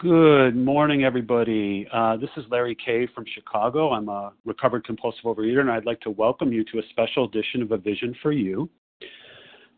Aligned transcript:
Good 0.00 0.56
morning, 0.56 1.04
everybody. 1.04 1.86
Uh, 1.92 2.16
this 2.16 2.28
is 2.36 2.44
Larry 2.50 2.74
Kay 2.74 3.06
from 3.14 3.24
Chicago. 3.32 3.92
I'm 3.92 4.08
a 4.08 4.32
recovered 4.44 4.84
compulsive 4.84 5.22
overeater, 5.22 5.60
and 5.60 5.70
I'd 5.70 5.86
like 5.86 6.00
to 6.00 6.10
welcome 6.10 6.52
you 6.52 6.64
to 6.64 6.80
a 6.80 6.82
special 6.90 7.26
edition 7.26 7.62
of 7.62 7.70
A 7.70 7.78
Vision 7.78 8.12
for 8.20 8.32
You. 8.32 8.68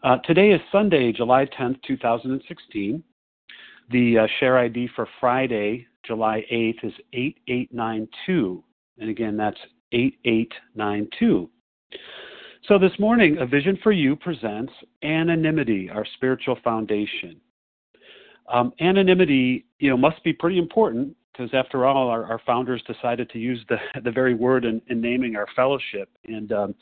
Uh, 0.03 0.17
today 0.25 0.53
is 0.53 0.61
Sunday, 0.73 1.13
July 1.13 1.47
10th, 1.61 1.83
2016. 1.87 3.05
The 3.91 4.19
uh, 4.21 4.27
share 4.41 4.57
ID 4.57 4.89
for 4.97 5.07
Friday, 5.21 5.87
July 6.07 6.47
8th, 6.51 6.85
is 6.85 6.95
8892. 7.13 8.65
And 8.99 9.11
again, 9.11 9.37
that's 9.37 9.61
8892. 9.93 11.51
So 12.67 12.79
this 12.79 12.99
morning, 12.99 13.37
A 13.39 13.47
Vision 13.47 13.79
for 13.83 13.93
You 13.93 14.17
presents 14.17 14.73
Anonymity, 15.03 15.91
our 15.91 16.07
spiritual 16.15 16.57
foundation. 16.65 17.39
Um, 18.53 18.73
anonymity, 18.81 19.67
you 19.79 19.91
know, 19.91 19.97
must 19.97 20.23
be 20.23 20.33
pretty 20.33 20.59
important 20.59 21.17
because 21.33 21.51
after 21.53 21.85
all, 21.85 22.09
our, 22.09 22.25
our, 22.25 22.41
founders 22.47 22.83
decided 22.87 23.29
to 23.31 23.39
use 23.39 23.65
the 23.69 23.77
the 24.05 24.11
very 24.11 24.35
word 24.35 24.65
in, 24.65 24.81
in 24.89 25.01
naming 25.01 25.37
our 25.37 25.47
fellowship. 25.55 26.09
And 26.27 26.53
um, 26.53 26.75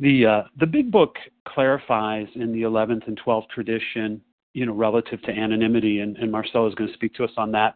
the 0.00 0.26
uh, 0.26 0.42
the 0.58 0.66
big 0.66 0.90
book 0.90 1.16
clarifies 1.46 2.28
in 2.34 2.52
the 2.52 2.62
11th 2.62 3.06
and 3.06 3.20
12th 3.20 3.48
tradition, 3.48 4.20
you 4.52 4.66
know, 4.66 4.74
relative 4.74 5.20
to 5.22 5.30
anonymity, 5.30 6.00
and, 6.00 6.16
and 6.16 6.30
Marcela 6.30 6.68
is 6.68 6.74
going 6.74 6.88
to 6.88 6.94
speak 6.94 7.14
to 7.14 7.24
us 7.24 7.32
on 7.36 7.52
that. 7.52 7.74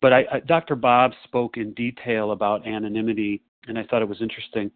But 0.00 0.12
I, 0.12 0.24
I, 0.32 0.40
Dr. 0.40 0.76
Bob 0.76 1.12
spoke 1.24 1.56
in 1.56 1.72
detail 1.72 2.32
about 2.32 2.66
anonymity, 2.66 3.42
and 3.66 3.78
I 3.78 3.84
thought 3.84 4.02
it 4.02 4.08
was 4.08 4.20
interesting. 4.20 4.70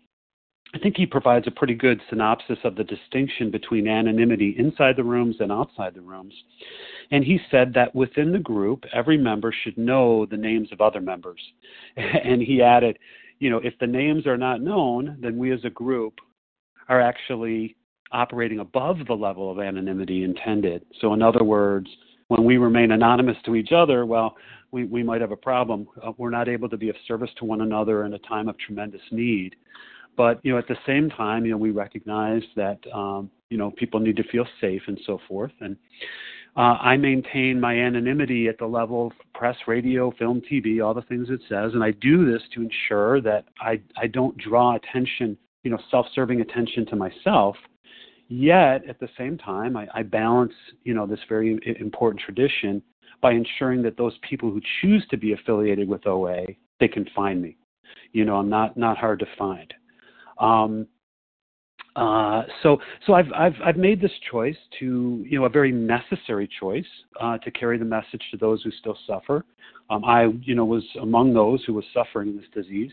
I 0.73 0.79
think 0.79 0.97
he 0.97 1.07
provides 1.07 1.47
a 1.47 1.51
pretty 1.51 1.75
good 1.75 2.01
synopsis 2.09 2.59
of 2.63 2.77
the 2.77 2.85
distinction 2.85 3.51
between 3.51 3.89
anonymity 3.89 4.55
inside 4.57 4.97
the 4.97 5.05
rooms 5.05 5.37
and 5.41 5.51
outside 5.51 5.95
the 5.95 6.01
rooms. 6.01 6.35
And 7.11 7.25
he 7.25 7.41
said 7.51 7.75
that 7.75 7.95
within 7.95 8.31
the 8.31 8.39
group, 8.39 8.85
every 8.93 9.19
member 9.19 9.53
should 9.53 9.77
know 9.77 10.27
the 10.27 10.37
names 10.37 10.69
of 10.73 10.81
other 10.81 11.01
members. 11.01 11.41
And 11.97 12.41
he 12.41 12.63
added, 12.63 12.99
you 13.41 13.51
know, 13.51 13.59
if 13.59 13.75
the 13.81 13.87
names 13.87 14.27
are 14.27 14.37
not 14.37 14.61
known, 14.61 15.19
then 15.21 15.39
we 15.39 15.53
as 15.53 15.65
a 15.65 15.71
group 15.71 16.21
are 16.89 17.01
actually 17.01 17.77
operating 18.13 18.61
above 18.61 18.99
the 19.07 19.15
level 19.15 19.51
of 19.51 19.59
anonymity 19.59 20.25
intended. 20.25 20.85
So, 21.01 21.15
in 21.15 21.23
other 21.23 21.45
words, 21.45 21.89
when 22.29 22.45
we 22.45 22.59
remain 22.59 22.93
anonymous 22.93 23.37
to 23.45 23.57
each 23.57 23.73
other, 23.73 24.07
well, 24.07 24.37
we, 24.71 24.85
we 24.85 25.03
might 25.03 25.21
have 25.21 25.33
a 25.33 25.37
problem. 25.37 25.89
Uh, 26.03 26.13
we're 26.17 26.31
not 26.31 26.49
able 26.49 26.69
to 26.69 26.77
be 26.77 26.89
of 26.89 26.97
service 27.09 27.31
to 27.39 27.45
one 27.45 27.61
another 27.61 28.05
in 28.05 28.15
a 28.15 28.19
time 28.21 28.49
of 28.49 28.57
tremendous 28.59 29.01
need. 29.11 29.57
But 30.17 30.41
you 30.43 30.53
know, 30.53 30.59
at 30.59 30.69
the 30.69 30.77
same 30.87 31.11
time, 31.11 31.45
you 31.45 31.53
know, 31.53 31.57
we 31.57 31.71
recognize 31.71 32.43
that 32.57 32.79
um, 32.93 33.31
you 33.49 33.59
know 33.59 33.71
people 33.71 34.01
need 34.01 34.17
to 34.17 34.25
feel 34.25 34.47
safe 34.61 34.83
and 34.87 34.99
so 35.07 35.19
forth. 35.29 35.53
And 35.61 35.77
uh, 36.57 36.77
I 36.81 36.97
maintain 36.97 37.61
my 37.61 37.75
anonymity 37.75 38.49
at 38.49 38.59
the 38.59 38.67
level 38.67 39.09
of 39.09 39.13
press, 39.35 39.57
radio, 39.67 40.13
film, 40.19 40.43
TV, 40.51 40.85
all 40.85 40.95
the 40.95 41.03
things 41.03 41.29
it 41.31 41.41
says, 41.49 41.73
and 41.75 41.85
I 41.85 41.93
do 41.93 42.31
this 42.31 42.43
to 42.55 42.63
ensure 42.63 43.21
that 43.23 43.45
I 43.61 43.81
I 43.97 44.07
don't 44.07 44.37
draw 44.37 44.77
attention, 44.77 45.37
you 45.63 45.71
know, 45.71 45.79
self-serving 45.91 46.41
attention 46.41 46.87
to 46.87 46.97
myself. 46.97 47.57
Yet 48.29 48.89
at 48.89 49.01
the 49.01 49.09
same 49.19 49.37
time, 49.39 49.77
I, 49.77 49.89
I 49.93 50.03
balance, 50.05 50.53
you 50.85 50.95
know, 50.95 51.05
this 51.05 51.19
very 51.29 51.59
important 51.81 52.23
tradition 52.23 52.81
by 53.21 53.33
ensuring 53.33 53.83
that 53.83 53.97
those 53.97 54.17
people 54.29 54.51
who 54.51 54.61
choose 54.81 55.05
to 55.11 55.17
be 55.17 55.33
affiliated 55.33 55.89
with 55.89 56.07
OA, 56.07 56.47
they 56.79 56.89
can 56.89 57.07
find 57.15 57.43
me. 57.43 57.57
You 58.13 58.25
know, 58.25 58.37
I'm 58.37 58.49
not 58.49 58.77
not 58.77 58.99
hard 58.99 59.19
to 59.21 59.27
find. 59.39 59.73
Um, 60.41 60.87
uh, 61.97 62.43
so, 62.63 62.79
so 63.07 63.15
I've, 63.15 63.31
I've, 63.37 63.55
I've 63.65 63.77
made 63.77 64.01
this 64.01 64.13
choice 64.31 64.57
to, 64.79 65.25
you 65.29 65.39
know, 65.39 65.45
a 65.45 65.51
very 65.51 65.73
necessary 65.73 66.49
choice 66.61 66.87
uh, 67.21 67.39
to 67.39 67.51
carry 67.51 67.79
the 67.79 67.85
message 67.85 68.23
to 68.31 68.37
those 68.37 68.63
who 68.63 68.71
still 68.71 68.97
suffer. 69.07 69.45
Um, 69.91 70.05
I, 70.05 70.29
you 70.43 70.55
know, 70.55 70.65
was 70.65 70.85
among 71.03 71.35
those 71.35 71.63
who 71.65 71.75
was 71.75 71.85
suffering 71.93 72.37
this 72.37 72.47
disease, 72.55 72.93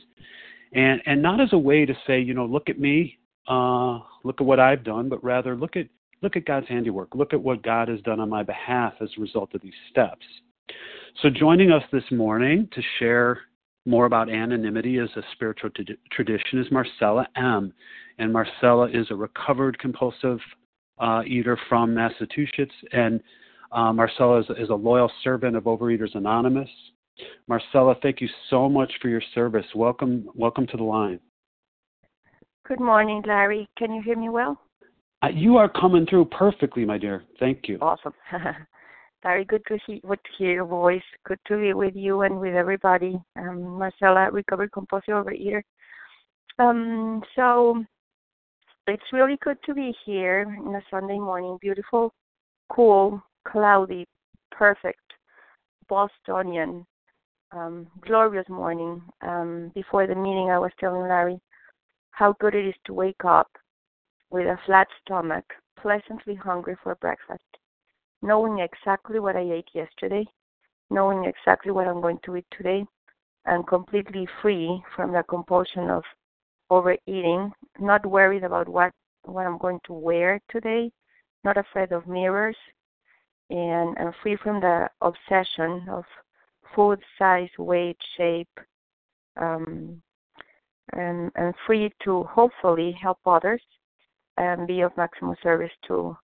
and 0.74 1.00
and 1.06 1.22
not 1.22 1.40
as 1.40 1.50
a 1.54 1.58
way 1.58 1.86
to 1.86 1.94
say, 2.08 2.20
you 2.20 2.34
know, 2.34 2.46
look 2.46 2.70
at 2.70 2.80
me, 2.80 3.20
uh, 3.48 4.00
look 4.24 4.42
at 4.42 4.46
what 4.46 4.60
I've 4.60 4.84
done, 4.84 5.08
but 5.08 5.24
rather 5.24 5.56
look 5.56 5.76
at 5.76 5.88
look 6.24 6.36
at 6.36 6.46
God's 6.46 6.68
handiwork, 6.68 7.14
look 7.14 7.34
at 7.34 7.42
what 7.42 7.62
God 7.62 7.88
has 7.88 8.02
done 8.02 8.20
on 8.20 8.30
my 8.30 8.42
behalf 8.42 8.94
as 9.00 9.10
a 9.16 9.22
result 9.22 9.54
of 9.54 9.62
these 9.62 9.74
steps. 9.92 10.26
So, 11.22 11.30
joining 11.30 11.72
us 11.72 11.84
this 11.92 12.04
morning 12.12 12.68
to 12.74 12.82
share 12.98 13.42
more 13.88 14.06
about 14.06 14.30
anonymity 14.30 15.00
as 15.00 15.10
a 15.16 15.22
spiritual 15.32 15.70
t- 15.70 15.86
tradition 16.12 16.60
is 16.60 16.68
Marcela 16.72 17.26
M. 17.36 17.74
And 18.20 18.34
Marcela 18.34 18.90
is 18.90 19.08
a 19.10 19.16
recovered 19.16 19.80
compulsive 19.80 20.40
uh, 21.00 21.22
eater 21.26 21.58
from 21.70 21.94
Massachusetts. 21.94 22.74
And 22.92 23.22
uh, 23.72 23.94
Marcela 23.94 24.40
is, 24.40 24.46
is, 24.60 24.70
a 24.70 24.76
loyal 24.76 25.12
servant 25.24 25.56
of 25.56 25.64
Overeaters 25.64 26.16
Anonymous. 26.16 26.70
Marcela, 27.48 27.96
thank 28.02 28.22
you 28.22 28.28
so 28.50 28.68
much 28.68 28.92
for 29.02 29.08
your 29.08 29.22
service. 29.34 29.66
Welcome, 29.74 30.28
welcome 30.36 30.68
to 30.68 30.78
the 30.78 30.84
line. 30.84 31.20
Good 32.68 32.80
morning, 32.80 33.24
Larry. 33.26 33.70
Can 33.78 33.94
you 33.94 34.02
hear 34.02 34.18
me 34.18 34.30
well? 34.30 34.60
Uh, 35.24 35.30
you 35.34 35.58
are 35.58 35.70
coming 35.70 36.06
through 36.06 36.26
perfectly, 36.26 36.86
my 36.86 36.98
dear. 36.98 37.24
Thank 37.40 37.68
you. 37.68 37.78
Awesome. 37.82 38.14
Very 39.28 39.44
good 39.44 39.66
to 39.68 39.78
hear, 39.86 40.00
to 40.00 40.18
hear 40.38 40.54
your 40.54 40.66
voice. 40.66 41.04
Good 41.26 41.40
to 41.50 41.58
be 41.58 41.74
with 41.74 41.98
you 41.98 42.22
and 42.22 42.40
with 42.40 42.56
everybody. 42.56 43.20
Um, 43.36 43.78
Marcela, 43.78 44.32
recovered 44.32 44.72
compulsive 44.72 45.16
overeater. 45.16 45.62
Um, 46.60 47.22
so 47.36 47.84
it's 48.88 49.12
really 49.12 49.38
good 49.44 49.58
to 49.66 49.74
be 49.74 49.94
here 50.06 50.48
on 50.66 50.74
a 50.76 50.82
Sunday 50.90 51.20
morning. 51.20 51.58
Beautiful, 51.60 52.14
cool, 52.72 53.22
cloudy, 53.46 54.08
perfect, 54.50 55.04
Bostonian, 55.90 56.86
um, 57.52 57.86
glorious 58.00 58.48
morning. 58.48 59.02
Um, 59.24 59.74
before 59.76 60.08
the 60.08 60.16
meeting, 60.16 60.52
I 60.52 60.58
was 60.58 60.72
telling 60.80 61.02
Larry 61.02 61.38
how 62.12 62.34
good 62.40 62.56
it 62.56 62.66
is 62.66 62.76
to 62.86 62.94
wake 62.94 63.26
up 63.26 63.50
with 64.30 64.46
a 64.46 64.58
flat 64.66 64.88
stomach, 65.02 65.44
pleasantly 65.78 66.36
hungry 66.36 66.78
for 66.82 66.96
breakfast 66.96 67.44
knowing 68.22 68.60
exactly 68.60 69.20
what 69.20 69.36
I 69.36 69.42
ate 69.42 69.70
yesterday, 69.74 70.26
knowing 70.90 71.26
exactly 71.26 71.72
what 71.72 71.88
I'm 71.88 72.02
going 72.02 72.20
to 72.26 72.38
eat 72.38 72.46
today, 72.56 72.86
and 73.46 73.68
completely 73.68 74.28
free 74.42 74.82
from 74.96 75.14
the 75.14 75.24
compulsion 75.24 75.90
of 75.90 76.04
overeating, 76.70 77.52
not 77.80 78.06
worried 78.06 78.44
about 78.44 78.68
what, 78.68 78.92
what 79.24 79.46
I'm 79.46 79.58
going 79.58 79.80
to 79.86 79.94
wear 79.94 80.40
today, 80.50 80.92
not 81.44 81.58
afraid 81.58 81.92
of 81.92 82.08
mirrors, 82.08 82.58
and, 83.50 83.98
and 83.98 84.14
free 84.22 84.38
from 84.44 84.60
the 84.60 84.90
obsession 85.02 85.88
of 85.90 86.04
food, 86.76 87.00
size, 87.18 87.50
weight, 87.58 87.98
shape, 88.18 88.60
um, 89.38 90.02
and, 90.94 91.32
and 91.36 91.54
free 91.66 91.92
to 92.04 92.24
hopefully 92.24 92.98
help 93.02 93.20
others 93.26 93.62
and 94.38 94.68
be 94.68 94.82
of 94.82 94.96
maximum 94.98 95.36
service 95.42 95.72
to 95.88 96.16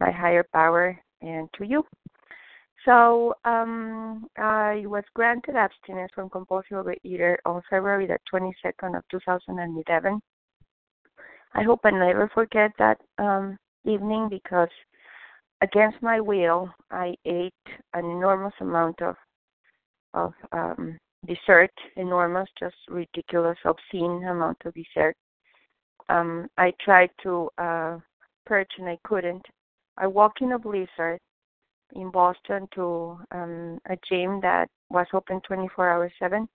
my 0.00 0.10
higher 0.10 0.44
power 0.52 0.98
and 1.22 1.48
to 1.58 1.64
you. 1.64 1.84
So 2.84 3.34
um, 3.44 4.26
I 4.38 4.84
was 4.86 5.02
granted 5.14 5.56
abstinence 5.56 6.12
from 6.14 6.30
compulsive 6.30 6.84
overeater 6.84 7.36
on 7.44 7.62
February 7.68 8.06
the 8.06 8.18
22nd 8.32 8.96
of 8.96 9.02
2011. 9.10 10.20
I 11.54 11.62
hope 11.62 11.80
I 11.84 11.90
never 11.90 12.30
forget 12.32 12.70
that 12.78 12.98
um, 13.18 13.58
evening 13.84 14.28
because 14.30 14.68
against 15.62 16.00
my 16.02 16.20
will, 16.20 16.70
I 16.90 17.14
ate 17.24 17.54
an 17.94 18.04
enormous 18.04 18.54
amount 18.60 19.02
of 19.02 19.16
of 20.14 20.32
um, 20.52 20.98
dessert, 21.26 21.72
enormous, 21.96 22.48
just 22.58 22.76
ridiculous, 22.88 23.58
obscene 23.64 24.24
amount 24.24 24.56
of 24.64 24.72
dessert. 24.72 25.14
Um, 26.08 26.46
I 26.56 26.72
tried 26.80 27.10
to 27.22 27.50
uh, 27.58 27.98
purge 28.46 28.70
and 28.78 28.88
I 28.88 28.98
couldn't. 29.04 29.44
I 29.98 30.06
walked 30.06 30.42
in 30.42 30.52
a 30.52 30.58
blizzard 30.58 31.18
in 31.94 32.10
Boston 32.10 32.68
to 32.74 33.18
um, 33.30 33.78
a 33.88 33.96
gym 34.08 34.40
that 34.42 34.68
was 34.90 35.06
open 35.12 35.40
24 35.46 35.90
hours 35.90 36.12
7 36.18 36.48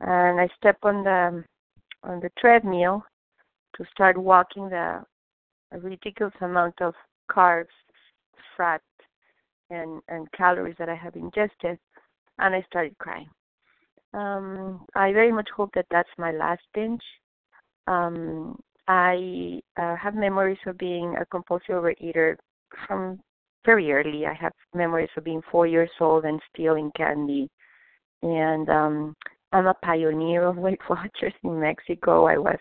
and 0.00 0.40
I 0.40 0.48
stepped 0.56 0.84
on 0.84 1.04
the 1.04 1.44
on 2.02 2.20
the 2.20 2.30
treadmill 2.38 3.04
to 3.76 3.84
start 3.92 4.16
walking 4.16 4.68
the 4.68 5.02
a 5.72 5.78
ridiculous 5.78 6.34
amount 6.40 6.74
of 6.80 6.94
carbs, 7.30 7.66
fat 8.56 8.82
and 9.70 10.00
and 10.08 10.30
calories 10.32 10.76
that 10.78 10.88
I 10.88 10.94
have 10.94 11.16
ingested 11.16 11.78
and 12.38 12.54
I 12.54 12.62
started 12.62 12.96
crying. 12.98 13.28
Um, 14.14 14.86
I 14.94 15.12
very 15.12 15.32
much 15.32 15.48
hope 15.54 15.70
that 15.74 15.86
that's 15.90 16.08
my 16.18 16.30
last 16.32 16.62
binge. 16.74 17.02
Um, 17.86 18.58
I 18.88 19.60
uh, 19.76 19.96
have 19.96 20.14
memories 20.14 20.58
of 20.66 20.78
being 20.78 21.16
a 21.16 21.26
compulsive 21.26 21.74
overeater 21.74 22.36
from 22.86 23.20
very 23.64 23.92
early. 23.92 24.26
I 24.26 24.34
have 24.34 24.52
memories 24.74 25.10
of 25.16 25.24
being 25.24 25.42
four 25.50 25.66
years 25.66 25.90
old 26.00 26.24
and 26.24 26.40
stealing 26.52 26.90
candy. 26.96 27.48
And 28.22 28.68
um 28.68 29.14
I'm 29.52 29.66
a 29.66 29.74
pioneer 29.74 30.44
of 30.44 30.56
Weight 30.56 30.80
Watchers 30.90 31.34
in 31.42 31.60
Mexico. 31.60 32.26
I 32.26 32.38
was 32.38 32.58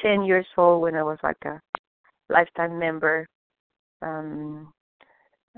10 0.00 0.24
years 0.24 0.46
old 0.56 0.82
when 0.82 0.94
I 0.94 1.02
was 1.02 1.18
like 1.22 1.42
a 1.44 1.60
lifetime 2.28 2.78
member. 2.78 3.26
Um, 4.02 4.72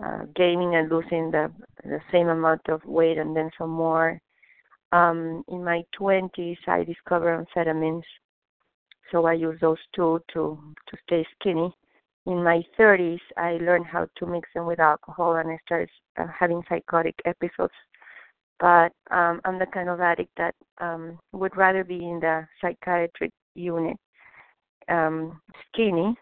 uh, 0.03 0.25
gaining 0.35 0.75
and 0.75 0.91
losing 0.91 1.31
the 1.31 1.53
the 1.85 2.01
same 2.11 2.29
amount 2.29 2.63
of 2.69 2.85
weight 2.85 3.19
and 3.19 3.37
then 3.37 3.51
some 3.59 3.71
more. 3.71 4.19
Um, 4.93 5.43
in 5.49 5.65
my 5.65 5.83
20s, 5.99 6.57
I 6.67 6.85
discovered 6.85 7.47
amphetamines, 7.47 8.03
so 9.11 9.27
I 9.27 9.35
use 9.35 9.59
those 9.61 9.79
two 9.95 10.21
to 10.33 10.59
to 10.89 10.97
stay 11.07 11.27
skinny. 11.39 11.75
In 12.27 12.43
my 12.45 12.63
30s, 12.79 13.21
I 13.37 13.53
learned 13.55 13.87
how 13.87 14.07
to 14.17 14.27
mix 14.27 14.49
them 14.55 14.67
with 14.67 14.79
alcohol, 14.79 15.37
and 15.37 15.51
I 15.51 15.59
started 15.67 15.91
uh, 16.19 16.27
having 16.39 16.63
psychotic 16.69 17.17
episodes. 17.25 17.75
But 18.61 18.93
um, 19.11 19.41
I'm 19.45 19.59
the 19.59 19.67
kind 19.73 19.89
of 19.89 20.01
addict 20.01 20.31
that 20.37 20.55
um, 20.81 21.19
would 21.33 21.57
rather 21.57 21.83
be 21.83 21.97
in 21.97 22.21
the 22.21 22.47
psychiatric 22.61 23.33
unit, 23.57 23.97
um, 24.89 25.41
skinny 25.69 26.15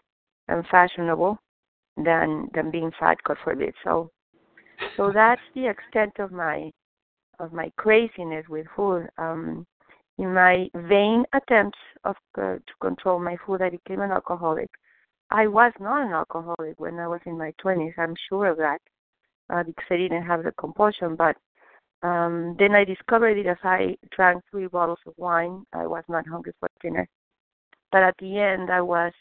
and 0.47 0.65
fashionable, 0.71 1.37
than 1.97 2.49
than 2.53 2.71
being 2.71 2.91
fat, 2.99 3.17
God 3.23 3.37
forbid. 3.43 3.73
So, 3.83 4.09
so 4.97 5.11
that's 5.13 5.41
the 5.53 5.67
extent 5.67 6.13
of 6.19 6.31
my 6.31 6.71
of 7.39 7.53
my 7.53 7.71
craziness 7.77 8.45
with 8.49 8.65
food. 8.75 9.07
Um, 9.17 9.65
in 10.17 10.33
my 10.33 10.67
vain 10.75 11.25
attempts 11.33 11.79
of 12.03 12.15
uh, 12.37 12.55
to 12.55 12.73
control 12.81 13.19
my 13.19 13.37
food, 13.45 13.61
I 13.61 13.69
became 13.69 14.01
an 14.01 14.11
alcoholic. 14.11 14.69
I 15.31 15.47
was 15.47 15.71
not 15.79 16.05
an 16.05 16.11
alcoholic 16.11 16.77
when 16.77 16.99
I 16.99 17.07
was 17.07 17.21
in 17.25 17.37
my 17.37 17.53
20s. 17.63 17.93
I'm 17.97 18.15
sure 18.29 18.47
of 18.47 18.57
that 18.57 18.79
uh, 19.49 19.63
because 19.63 19.85
I 19.89 19.97
didn't 19.97 20.23
have 20.23 20.43
the 20.43 20.51
compulsion. 20.51 21.15
But 21.15 21.37
um, 22.03 22.55
then 22.59 22.75
I 22.75 22.83
discovered 22.83 23.37
it 23.37 23.47
as 23.47 23.57
I 23.63 23.95
drank 24.15 24.43
three 24.51 24.67
bottles 24.67 24.99
of 25.07 25.13
wine. 25.17 25.63
I 25.73 25.87
was 25.87 26.03
not 26.09 26.27
hungry 26.27 26.53
for 26.59 26.69
dinner. 26.81 27.07
But 27.91 28.03
at 28.03 28.15
the 28.19 28.39
end, 28.39 28.69
I 28.69 28.81
was 28.81 29.13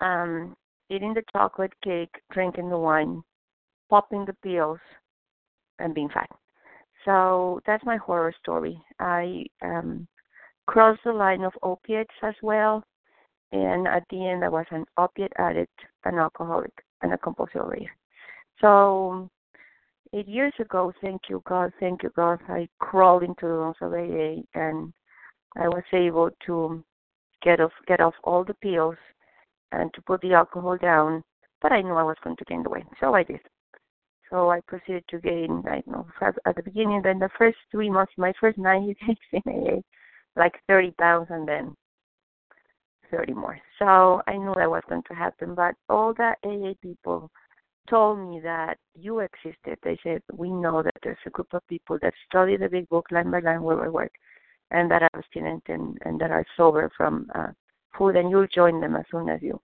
um, 0.00 0.56
eating 0.88 1.14
the 1.14 1.22
chocolate 1.32 1.72
cake, 1.84 2.14
drinking 2.32 2.70
the 2.70 2.78
wine, 2.78 3.22
popping 3.88 4.24
the 4.24 4.34
pills, 4.42 4.80
and 5.78 5.94
being 5.94 6.08
fat. 6.08 6.28
So 7.04 7.60
that's 7.66 7.84
my 7.84 7.96
horror 7.96 8.34
story. 8.40 8.80
I 8.98 9.44
um, 9.62 10.08
crossed 10.66 11.02
the 11.04 11.12
line 11.12 11.42
of 11.42 11.52
opiates 11.62 12.14
as 12.22 12.34
well, 12.42 12.82
and 13.52 13.88
at 13.88 14.04
the 14.10 14.26
end, 14.28 14.44
I 14.44 14.48
was 14.48 14.66
an 14.70 14.84
opiate 14.96 15.32
addict, 15.38 15.80
an 16.04 16.18
alcoholic, 16.18 16.72
and 17.02 17.12
a 17.12 17.18
compulsive 17.18 17.62
overeater. 17.62 17.88
So 18.60 19.28
eight 20.12 20.28
years 20.28 20.52
ago, 20.58 20.92
thank 21.00 21.22
you 21.28 21.42
God, 21.46 21.72
thank 21.80 22.02
you 22.02 22.10
God, 22.14 22.40
I 22.48 22.68
crawled 22.78 23.22
into 23.22 23.46
the 23.46 23.74
AA, 23.86 24.58
and 24.58 24.92
I 25.56 25.68
was 25.68 25.82
able 25.92 26.30
to 26.46 26.84
get 27.42 27.60
off 27.60 27.72
get 27.86 28.00
off 28.00 28.14
all 28.24 28.44
the 28.44 28.54
pills 28.54 28.96
and 29.72 29.92
to 29.94 30.02
put 30.02 30.20
the 30.20 30.34
alcohol 30.34 30.76
down, 30.76 31.22
but 31.62 31.72
I 31.72 31.80
knew 31.80 31.94
I 31.94 32.02
was 32.02 32.16
going 32.22 32.36
to 32.36 32.44
gain 32.44 32.62
the 32.62 32.70
weight, 32.70 32.84
so 33.00 33.14
I 33.14 33.22
did. 33.22 33.40
So 34.28 34.50
I 34.50 34.60
proceeded 34.60 35.04
to 35.08 35.18
gain, 35.18 35.64
I 35.68 35.80
don't 35.80 35.88
know, 35.88 36.06
at 36.20 36.56
the 36.56 36.62
beginning, 36.62 37.02
then 37.02 37.18
the 37.18 37.30
first 37.36 37.58
three 37.70 37.90
months, 37.90 38.12
my 38.16 38.32
first 38.40 38.58
90 38.58 38.94
days 39.06 39.16
in 39.44 39.52
AA, 39.52 39.80
like 40.36 40.54
30 40.68 40.92
pounds 40.92 41.26
and 41.30 41.48
then 41.48 41.74
30 43.10 43.34
more. 43.34 43.58
So 43.78 44.22
I 44.26 44.36
knew 44.36 44.54
that 44.56 44.70
was 44.70 44.82
going 44.88 45.02
to 45.08 45.14
happen, 45.14 45.54
but 45.54 45.74
all 45.88 46.14
the 46.14 46.34
AA 46.44 46.74
people 46.82 47.30
told 47.88 48.18
me 48.18 48.40
that 48.42 48.76
you 48.94 49.20
existed. 49.20 49.78
They 49.82 49.98
said, 50.02 50.22
we 50.32 50.50
know 50.50 50.82
that 50.82 50.94
there's 51.02 51.18
a 51.26 51.30
group 51.30 51.48
of 51.52 51.66
people 51.68 51.98
that 52.02 52.14
study 52.28 52.56
the 52.56 52.68
big 52.68 52.88
book 52.88 53.06
line 53.10 53.30
by 53.30 53.40
line, 53.40 53.62
word 53.62 53.80
by 53.80 53.88
word, 53.88 54.10
and 54.70 54.90
that 54.90 55.02
are 55.02 55.10
abstinent 55.14 55.64
and, 55.68 55.98
and 56.04 56.20
that 56.20 56.30
are 56.30 56.44
sober 56.56 56.90
from 56.96 57.26
uh, 57.34 57.48
food, 57.96 58.16
and 58.16 58.30
you'll 58.30 58.46
join 58.54 58.80
them 58.80 58.96
as 58.96 59.04
soon 59.10 59.28
as 59.28 59.40
you 59.42 59.60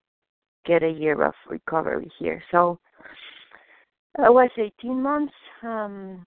get 0.65 0.83
a 0.83 0.91
year 0.91 1.23
of 1.23 1.35
recovery 1.49 2.11
here. 2.19 2.43
So 2.51 2.79
I 4.19 4.31
was 4.31 4.51
18 4.59 5.01
months 5.01 5.35
um, 5.63 6.27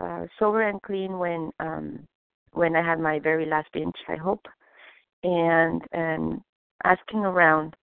uh, 0.00 0.26
sober 0.38 0.62
and 0.68 0.80
clean 0.82 1.18
when 1.18 1.50
um, 1.60 2.06
when 2.52 2.74
I 2.74 2.84
had 2.84 2.98
my 2.98 3.18
very 3.20 3.46
last 3.46 3.68
binge. 3.72 3.94
I 4.08 4.16
hope, 4.16 4.46
and 5.22 5.82
and 5.92 6.40
asking 6.84 7.20
around, 7.20 7.74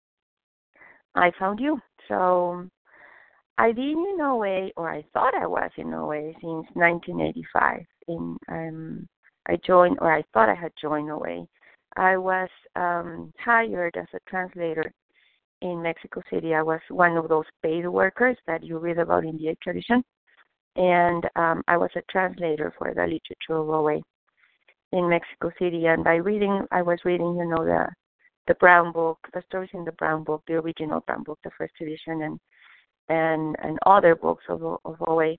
I 1.15 1.31
found 1.39 1.59
you. 1.59 1.79
So 2.07 2.67
I've 3.57 3.75
been 3.75 4.05
in 4.13 4.21
OA, 4.21 4.69
or 4.77 4.89
I 4.89 5.03
thought 5.13 5.33
I 5.33 5.47
was 5.47 5.71
in 5.77 5.93
OA 5.93 6.31
since 6.33 6.67
1985. 6.73 7.85
In 8.07 8.37
um, 8.49 9.07
I 9.49 9.57
joined, 9.65 9.97
or 10.01 10.13
I 10.13 10.23
thought 10.33 10.49
I 10.49 10.55
had 10.55 10.71
joined 10.79 11.11
OA. 11.11 11.45
I 11.95 12.17
was 12.17 12.49
um, 12.75 13.33
hired 13.43 13.97
as 13.97 14.07
a 14.13 14.19
translator 14.29 14.91
in 15.61 15.81
Mexico 15.81 16.21
City. 16.31 16.53
I 16.53 16.61
was 16.61 16.79
one 16.89 17.17
of 17.17 17.27
those 17.29 17.45
paid 17.63 17.87
workers 17.87 18.37
that 18.45 18.63
you 18.63 18.77
read 18.77 18.99
about 18.99 19.25
in 19.25 19.37
the 19.37 19.55
tradition, 19.61 20.03
and 20.75 21.23
um, 21.35 21.63
I 21.67 21.77
was 21.77 21.89
a 21.95 22.03
translator 22.11 22.73
for 22.77 22.93
the 22.93 23.01
literature 23.01 23.61
of 23.61 23.69
OA 23.69 24.01
in 24.91 25.09
Mexico 25.09 25.51
City. 25.59 25.85
And 25.85 26.03
by 26.03 26.15
reading, 26.15 26.65
I 26.71 26.81
was 26.81 26.99
reading, 27.05 27.35
you 27.37 27.45
know, 27.45 27.65
the 27.65 27.87
the 28.47 28.55
Brown 28.55 28.93
Book, 28.93 29.19
the 29.33 29.43
stories 29.47 29.69
in 29.73 29.83
the 29.83 29.91
Brown 29.93 30.23
Book, 30.23 30.41
the 30.47 30.53
original 30.53 31.01
Brown 31.01 31.23
Book, 31.23 31.39
the 31.43 31.51
first 31.57 31.73
edition, 31.81 32.21
and 32.23 32.39
and 33.09 33.55
and 33.61 33.77
other 33.85 34.15
books 34.15 34.43
of 34.49 34.63
of 34.63 34.95
OA. 35.07 35.35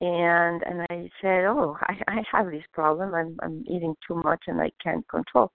And 0.00 0.62
and 0.64 0.82
I 0.90 1.08
said, 1.22 1.44
oh, 1.46 1.76
I 1.82 1.94
I 2.08 2.22
have 2.32 2.50
this 2.50 2.64
problem. 2.72 3.14
I'm 3.14 3.36
I'm 3.42 3.64
eating 3.68 3.94
too 4.06 4.16
much 4.16 4.44
and 4.48 4.60
I 4.60 4.70
can't 4.82 5.06
control 5.08 5.52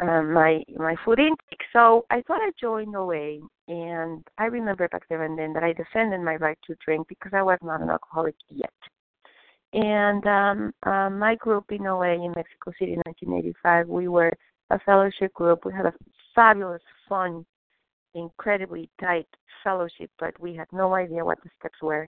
uh, 0.00 0.22
my 0.22 0.62
my 0.76 0.94
food 1.04 1.18
intake. 1.18 1.60
So 1.72 2.06
I 2.10 2.22
thought 2.22 2.40
I'd 2.40 2.52
join 2.60 2.94
OA, 2.94 3.38
and 3.68 4.24
I 4.38 4.46
remember 4.46 4.88
back 4.88 5.02
there 5.08 5.24
and 5.24 5.38
then 5.38 5.52
that 5.54 5.64
I 5.64 5.72
defended 5.72 6.20
my 6.20 6.36
right 6.36 6.58
to 6.66 6.76
drink 6.84 7.08
because 7.08 7.32
I 7.34 7.42
was 7.42 7.58
not 7.62 7.82
an 7.82 7.90
alcoholic 7.90 8.36
yet. 8.48 8.72
And 9.72 10.26
um, 10.26 10.72
uh, 10.82 11.08
my 11.08 11.34
group 11.36 11.64
in 11.70 11.86
OA 11.86 12.14
in 12.14 12.32
Mexico 12.36 12.72
City 12.78 12.92
in 12.92 13.02
1985, 13.06 13.88
we 13.88 14.08
were 14.08 14.32
a 14.70 14.78
fellowship 14.80 15.32
group. 15.32 15.64
We 15.64 15.72
had 15.72 15.86
a 15.86 15.94
fabulous, 16.34 16.82
fun, 17.08 17.46
incredibly 18.14 18.90
tight 19.00 19.26
fellowship, 19.64 20.10
but 20.18 20.38
we 20.38 20.54
had 20.54 20.68
no 20.72 20.94
idea 20.94 21.24
what 21.24 21.38
the 21.42 21.50
steps 21.58 21.80
were. 21.80 22.06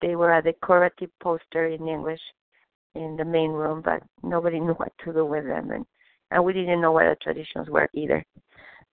They 0.00 0.14
were 0.16 0.36
a 0.36 0.42
decorative 0.42 1.10
poster 1.20 1.66
in 1.66 1.88
English 1.88 2.20
in 2.94 3.16
the 3.16 3.24
main 3.24 3.50
room, 3.50 3.82
but 3.84 4.02
nobody 4.22 4.60
knew 4.60 4.74
what 4.74 4.92
to 5.04 5.12
do 5.12 5.26
with 5.26 5.44
them. 5.44 5.70
And 5.70 5.86
and 6.32 6.44
we 6.44 6.54
didn't 6.54 6.80
know 6.80 6.92
what 6.92 7.04
the 7.04 7.16
traditions 7.22 7.68
were 7.68 7.88
either. 7.92 8.24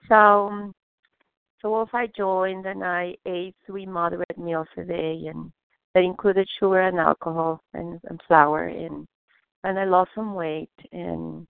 So, 0.08 0.72
so 1.60 1.82
if 1.82 1.90
I 1.92 2.06
joined 2.16 2.64
and 2.64 2.82
I 2.82 3.14
ate 3.26 3.54
three 3.66 3.84
moderate 3.84 4.38
meals 4.38 4.68
a 4.78 4.84
day, 4.84 5.24
and 5.28 5.52
that 5.96 6.04
included 6.04 6.46
sugar 6.60 6.82
and 6.82 6.98
alcohol 6.98 7.62
and, 7.72 7.98
and 8.04 8.20
flour, 8.28 8.66
and 8.66 9.08
and 9.64 9.78
I 9.78 9.84
lost 9.84 10.10
some 10.14 10.34
weight, 10.34 10.68
and 10.92 11.46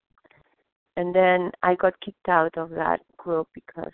and 0.97 1.13
then 1.13 1.51
I 1.65 1.75
got 1.75 2.01
kicked 2.01 2.29
out 2.29 2.57
of 2.57 2.71
that 2.71 3.01
group 3.17 3.49
because 3.55 3.93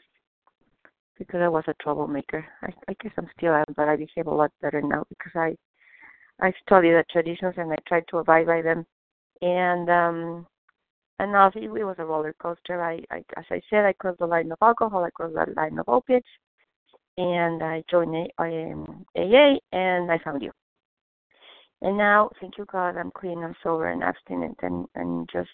because 1.18 1.40
I 1.40 1.49
was 1.49 1.64
a 1.68 1.75
troublemaker. 1.82 2.44
I, 2.61 2.68
I 2.87 2.94
guess 3.02 3.12
I'm 3.16 3.30
still 3.35 3.54
am, 3.54 3.64
but 3.75 3.88
I 3.88 3.97
behave 3.97 4.26
a 4.26 4.30
lot 4.30 4.52
better 4.61 4.82
now 4.82 5.04
because 5.09 5.32
I 5.35 5.56
I 6.38 6.52
study 6.66 6.90
the 6.90 7.04
traditions 7.11 7.54
and 7.56 7.73
I 7.73 7.76
try 7.88 8.00
to 8.11 8.18
abide 8.18 8.47
by 8.47 8.61
them. 8.61 8.85
And 9.40 9.88
um 9.88 10.47
and 11.18 11.32
now 11.32 11.47
it, 11.47 11.62
it 11.62 11.85
was 11.85 11.97
a 11.99 12.04
roller 12.04 12.35
coaster. 12.38 12.82
I, 12.82 13.00
I, 13.11 13.25
as 13.38 13.47
I 13.50 13.62
said, 13.71 13.87
I 13.87 13.94
crossed 13.94 14.18
the 14.18 14.26
line 14.26 14.52
of 14.52 14.59
alcohol, 14.61 15.02
I 15.04 15.11
crossed 15.11 15.35
the 15.35 15.54
line 15.56 15.78
of 15.78 15.88
opiates, 15.88 16.28
and 17.16 17.62
I 17.62 17.83
joined 17.90 18.14
a, 18.14 18.42
AA, 18.42 19.59
and 19.73 20.11
I 20.11 20.19
found 20.25 20.42
you. 20.42 20.50
And 21.83 21.99
now, 21.99 22.31
thank 22.40 22.59
you 22.59 22.64
God, 22.71 22.97
I'm 22.97 23.11
clean, 23.11 23.42
I'm 23.42 23.54
sober, 23.62 23.90
and 23.90 24.02
abstinent, 24.02 24.59
and 24.62 24.87
and 24.95 25.28
just, 25.33 25.50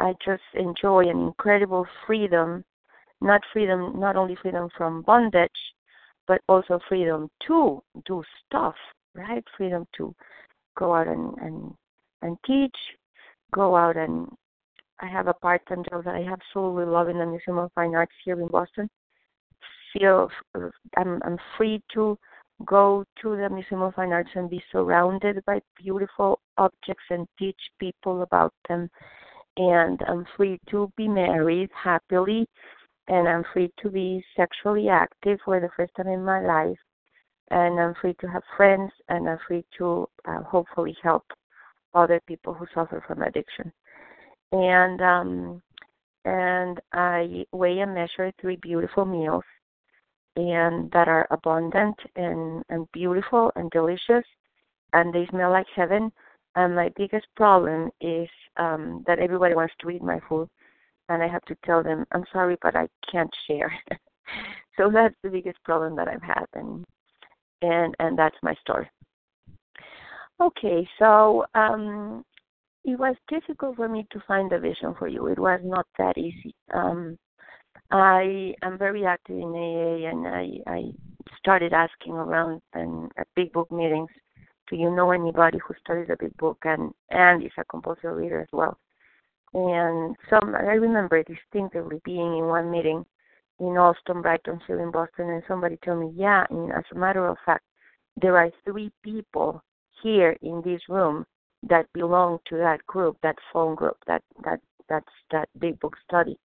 I 0.00 0.14
just 0.24 0.42
enjoy 0.54 1.08
an 1.08 1.20
incredible 1.20 1.86
freedom, 2.06 2.64
not 3.20 3.42
freedom, 3.52 4.00
not 4.00 4.16
only 4.16 4.36
freedom 4.40 4.68
from 4.76 5.02
bondage, 5.02 5.50
but 6.26 6.40
also 6.48 6.78
freedom 6.88 7.28
to 7.46 7.82
do 8.06 8.22
stuff, 8.46 8.74
right? 9.14 9.44
Freedom 9.56 9.86
to 9.98 10.14
go 10.78 10.94
out 10.94 11.08
and 11.08 11.34
and 11.38 11.74
and 12.22 12.36
teach, 12.46 12.76
go 13.52 13.76
out 13.76 13.96
and 13.96 14.28
I 15.00 15.06
have 15.06 15.26
a 15.26 15.34
part-time 15.34 15.84
job 15.90 16.04
that 16.04 16.14
I 16.14 16.24
absolutely 16.30 16.84
love 16.84 17.08
in 17.08 17.18
the 17.18 17.26
Museum 17.26 17.58
of 17.58 17.72
Fine 17.74 17.94
Arts 17.96 18.12
here 18.24 18.40
in 18.40 18.46
Boston. 18.46 18.88
Feel 19.92 20.30
I'm 20.96 21.20
I'm 21.24 21.38
free 21.56 21.82
to 21.94 22.18
go 22.64 23.04
to 23.20 23.36
the 23.36 23.48
Museum 23.48 23.82
of 23.82 23.94
Fine 23.94 24.12
Arts 24.12 24.30
and 24.34 24.48
be 24.48 24.62
surrounded 24.70 25.44
by 25.46 25.60
beautiful 25.76 26.40
objects 26.58 27.04
and 27.10 27.26
teach 27.38 27.58
people 27.78 28.22
about 28.22 28.54
them. 28.68 28.88
And 29.56 30.00
I'm 30.08 30.24
free 30.36 30.58
to 30.70 30.90
be 30.96 31.08
married 31.08 31.70
happily, 31.74 32.46
and 33.08 33.28
I'm 33.28 33.44
free 33.52 33.70
to 33.82 33.90
be 33.90 34.24
sexually 34.36 34.88
active 34.88 35.38
for 35.44 35.60
the 35.60 35.68
first 35.76 35.92
time 35.96 36.08
in 36.08 36.24
my 36.24 36.40
life. 36.40 36.78
And 37.50 37.78
I'm 37.78 37.94
free 38.00 38.14
to 38.20 38.28
have 38.28 38.42
friends, 38.56 38.90
and 39.08 39.28
I'm 39.28 39.38
free 39.46 39.64
to 39.78 40.08
uh, 40.26 40.42
hopefully 40.42 40.96
help 41.02 41.24
other 41.94 42.20
people 42.26 42.54
who 42.54 42.66
suffer 42.72 43.04
from 43.06 43.20
addiction 43.22 43.70
and 44.52 45.00
um 45.00 45.62
and 46.24 46.80
I 46.92 47.44
weigh 47.52 47.80
and 47.80 47.94
measure 47.94 48.32
three 48.40 48.56
beautiful 48.56 49.04
meals 49.04 49.42
and 50.36 50.90
that 50.92 51.08
are 51.08 51.26
abundant 51.30 51.96
and, 52.16 52.62
and 52.68 52.86
beautiful 52.92 53.52
and 53.56 53.70
delicious 53.70 54.24
and 54.92 55.12
they 55.12 55.26
smell 55.30 55.50
like 55.50 55.66
heaven. 55.74 56.10
And 56.54 56.74
my 56.74 56.90
biggest 56.96 57.26
problem 57.36 57.90
is 58.00 58.28
um, 58.56 59.04
that 59.06 59.18
everybody 59.18 59.54
wants 59.54 59.74
to 59.80 59.90
eat 59.90 60.02
my 60.02 60.20
food 60.28 60.48
and 61.08 61.22
I 61.22 61.28
have 61.28 61.42
to 61.42 61.56
tell 61.64 61.82
them, 61.82 62.04
I'm 62.12 62.24
sorry, 62.32 62.56
but 62.62 62.76
I 62.76 62.88
can't 63.10 63.30
share. 63.46 63.72
so 64.76 64.90
that's 64.92 65.14
the 65.22 65.30
biggest 65.30 65.62
problem 65.64 65.96
that 65.96 66.08
I've 66.08 66.22
had 66.22 66.46
and 66.54 66.84
and 67.62 67.94
and 68.00 68.18
that's 68.18 68.36
my 68.42 68.54
story. 68.60 68.90
Okay, 70.40 70.88
so 70.98 71.44
um, 71.54 72.24
it 72.84 72.98
was 72.98 73.14
difficult 73.28 73.76
for 73.76 73.88
me 73.88 74.06
to 74.10 74.22
find 74.26 74.52
a 74.52 74.58
vision 74.58 74.94
for 74.98 75.06
you. 75.06 75.26
It 75.28 75.38
was 75.38 75.60
not 75.62 75.86
that 75.98 76.18
easy. 76.18 76.54
Um, 76.74 77.16
I 77.90 78.54
am 78.62 78.78
very 78.78 79.04
active 79.04 79.36
in 79.36 79.54
AA, 79.54 80.08
and 80.08 80.26
I, 80.26 80.48
I 80.66 80.92
started 81.38 81.72
asking 81.72 82.14
around 82.14 82.60
and 82.72 83.10
at 83.18 83.26
big 83.36 83.52
book 83.52 83.70
meetings, 83.70 84.10
do 84.68 84.76
you 84.76 84.94
know 84.94 85.10
anybody 85.10 85.58
who 85.58 85.74
studies 85.84 86.08
a 86.10 86.16
big 86.18 86.36
book 86.36 86.58
and 86.64 86.92
and 87.10 87.42
is 87.42 87.52
a 87.58 87.64
compulsive 87.64 88.16
reader 88.16 88.40
as 88.40 88.48
well? 88.52 88.78
And 89.54 90.16
some 90.30 90.54
I 90.54 90.74
remember 90.74 91.22
distinctively 91.22 92.00
being 92.04 92.38
in 92.38 92.46
one 92.46 92.70
meeting 92.70 93.04
in 93.60 93.76
Allston, 93.76 94.22
Brighton, 94.22 94.60
Hill 94.66 94.78
in 94.78 94.90
Boston, 94.90 95.28
and 95.28 95.42
somebody 95.46 95.78
told 95.84 96.00
me, 96.00 96.12
yeah, 96.16 96.46
and 96.50 96.72
as 96.72 96.84
a 96.92 96.98
matter 96.98 97.26
of 97.26 97.36
fact, 97.44 97.64
there 98.20 98.36
are 98.38 98.50
three 98.64 98.90
people 99.02 99.62
here 100.02 100.36
in 100.42 100.62
this 100.64 100.80
room 100.88 101.26
that 101.68 101.86
belong 101.92 102.38
to 102.48 102.56
that 102.56 102.84
group, 102.86 103.16
that 103.22 103.36
phone 103.52 103.74
group, 103.74 103.96
that 104.06 104.22
that 104.44 104.60
that's 104.88 105.12
that 105.30 105.48
big 105.58 105.78
book 105.80 105.96
study. 106.08 106.38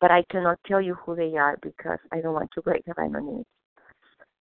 But 0.00 0.10
I 0.10 0.24
cannot 0.30 0.58
tell 0.66 0.80
you 0.80 0.94
who 0.94 1.14
they 1.14 1.36
are 1.36 1.58
because 1.62 1.98
I 2.12 2.20
don't 2.20 2.34
want 2.34 2.50
to 2.54 2.62
break 2.62 2.84
their 2.84 2.98
anonymity. 2.98 3.44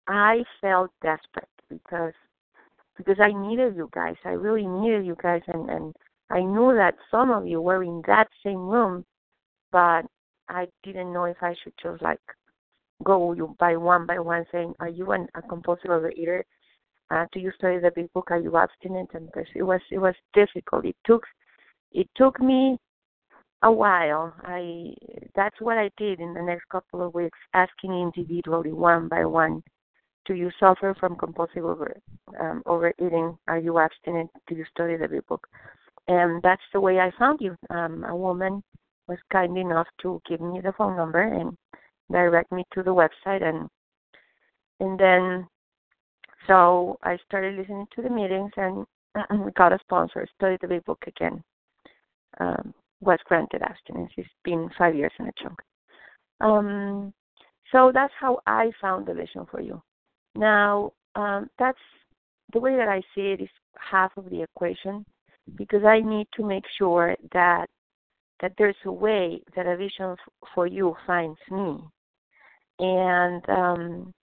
I 0.06 0.44
felt 0.60 0.90
desperate 1.02 1.48
because 1.68 2.12
because 2.96 3.16
I 3.20 3.32
needed 3.32 3.76
you 3.76 3.90
guys. 3.92 4.16
I 4.24 4.30
really 4.30 4.66
needed 4.66 5.04
you 5.04 5.16
guys 5.22 5.42
and, 5.48 5.68
and 5.68 5.94
I 6.30 6.40
knew 6.40 6.74
that 6.74 6.94
some 7.10 7.30
of 7.30 7.46
you 7.46 7.60
were 7.60 7.82
in 7.82 8.02
that 8.06 8.28
same 8.44 8.68
room 8.68 9.04
but 9.72 10.02
I 10.48 10.68
didn't 10.82 11.12
know 11.12 11.24
if 11.24 11.36
I 11.42 11.54
should 11.62 11.74
just 11.82 12.02
like 12.02 12.20
go 13.04 13.32
you 13.32 13.54
by 13.58 13.76
one 13.76 14.06
by 14.06 14.18
one 14.18 14.46
saying, 14.52 14.74
Are 14.80 14.88
you 14.88 15.10
an, 15.12 15.26
a 15.34 15.42
compulsive 15.42 15.90
overeater? 15.90 16.42
uh, 17.10 17.26
do 17.32 17.40
you 17.40 17.52
study 17.56 17.78
the 17.78 17.90
big 17.94 18.12
book? 18.12 18.30
Are 18.30 18.38
you 18.40 18.56
abstinent? 18.56 19.10
And 19.14 19.28
it 19.54 19.62
was 19.62 19.80
it 19.90 19.98
was 19.98 20.14
difficult. 20.34 20.84
It 20.84 20.96
took 21.04 21.24
it 21.92 22.08
took 22.16 22.40
me 22.40 22.78
a 23.66 23.72
while. 23.72 24.32
I 24.42 24.94
that's 25.34 25.60
what 25.60 25.76
I 25.76 25.90
did 25.96 26.20
in 26.20 26.34
the 26.34 26.42
next 26.42 26.68
couple 26.68 27.04
of 27.04 27.14
weeks, 27.14 27.38
asking 27.52 27.92
individually 27.92 28.72
one 28.72 29.08
by 29.08 29.24
one, 29.24 29.62
do 30.24 30.34
you 30.34 30.50
suffer 30.58 30.94
from 30.98 31.16
compulsive 31.16 31.64
over 31.64 31.96
um, 32.40 32.62
overeating? 32.66 33.36
Are 33.48 33.58
you 33.58 33.78
abstinent? 33.78 34.30
Do 34.48 34.54
you 34.54 34.64
study 34.72 34.96
the 34.96 35.22
book? 35.28 35.46
And 36.08 36.40
that's 36.42 36.62
the 36.72 36.80
way 36.80 37.00
I 37.00 37.10
found 37.18 37.40
you. 37.40 37.56
Um, 37.70 38.04
a 38.04 38.14
woman 38.14 38.62
was 39.08 39.18
kind 39.32 39.56
enough 39.58 39.88
to 40.02 40.20
give 40.28 40.40
me 40.40 40.60
the 40.60 40.72
phone 40.78 40.96
number 40.96 41.22
and 41.22 41.56
direct 42.10 42.52
me 42.52 42.64
to 42.72 42.82
the 42.82 42.94
website 42.94 43.42
and 43.42 43.68
and 44.78 44.98
then 44.98 45.46
so 46.46 46.96
I 47.02 47.18
started 47.26 47.56
listening 47.56 47.86
to 47.96 48.02
the 48.02 48.10
meetings 48.10 48.52
and 48.56 48.86
we 49.44 49.50
got 49.52 49.72
a 49.72 49.78
sponsor, 49.80 50.26
studied 50.36 50.60
the 50.60 50.68
big 50.68 50.84
book 50.84 51.02
again. 51.06 51.42
Um, 52.38 52.74
was 53.00 53.18
granted 53.26 53.62
abstinence. 53.62 54.12
It's 54.16 54.28
been 54.44 54.70
five 54.78 54.94
years 54.94 55.12
in 55.18 55.26
a 55.26 55.32
chunk. 55.42 55.58
Um, 56.40 57.12
so 57.72 57.90
that's 57.92 58.12
how 58.18 58.40
I 58.46 58.70
found 58.80 59.06
the 59.06 59.14
vision 59.14 59.46
for 59.50 59.60
you. 59.60 59.82
Now, 60.34 60.92
um, 61.14 61.48
that's 61.58 61.78
the 62.52 62.60
way 62.60 62.76
that 62.76 62.88
I 62.88 63.00
see 63.14 63.32
it 63.32 63.40
is 63.40 63.48
half 63.78 64.12
of 64.16 64.30
the 64.30 64.42
equation 64.42 65.04
because 65.56 65.84
I 65.84 66.00
need 66.00 66.26
to 66.34 66.46
make 66.46 66.64
sure 66.78 67.16
that 67.32 67.66
that 68.40 68.52
there's 68.58 68.76
a 68.84 68.92
way 68.92 69.40
that 69.54 69.66
a 69.66 69.76
vision 69.76 70.12
f- 70.12 70.48
for 70.54 70.66
you 70.66 70.94
finds 71.06 71.38
me. 71.50 71.78
And 72.78 73.48
um, 73.48 74.14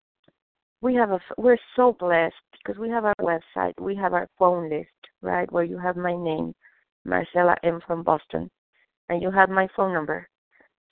we 0.81 0.93
have 0.95 1.11
a 1.11 1.19
we're 1.37 1.57
so 1.75 1.95
blessed 1.99 2.35
because 2.53 2.79
we 2.79 2.89
have 2.89 3.05
our 3.05 3.15
website, 3.19 3.73
we 3.79 3.95
have 3.95 4.13
our 4.13 4.27
phone 4.37 4.69
list, 4.69 4.89
right, 5.21 5.51
where 5.51 5.63
you 5.63 5.79
have 5.79 5.97
my 5.97 6.15
name, 6.15 6.53
Marcela 7.05 7.55
M 7.63 7.81
from 7.87 8.03
Boston, 8.03 8.49
and 9.09 9.21
you 9.21 9.31
have 9.31 9.49
my 9.49 9.67
phone 9.75 9.93
number, 9.93 10.27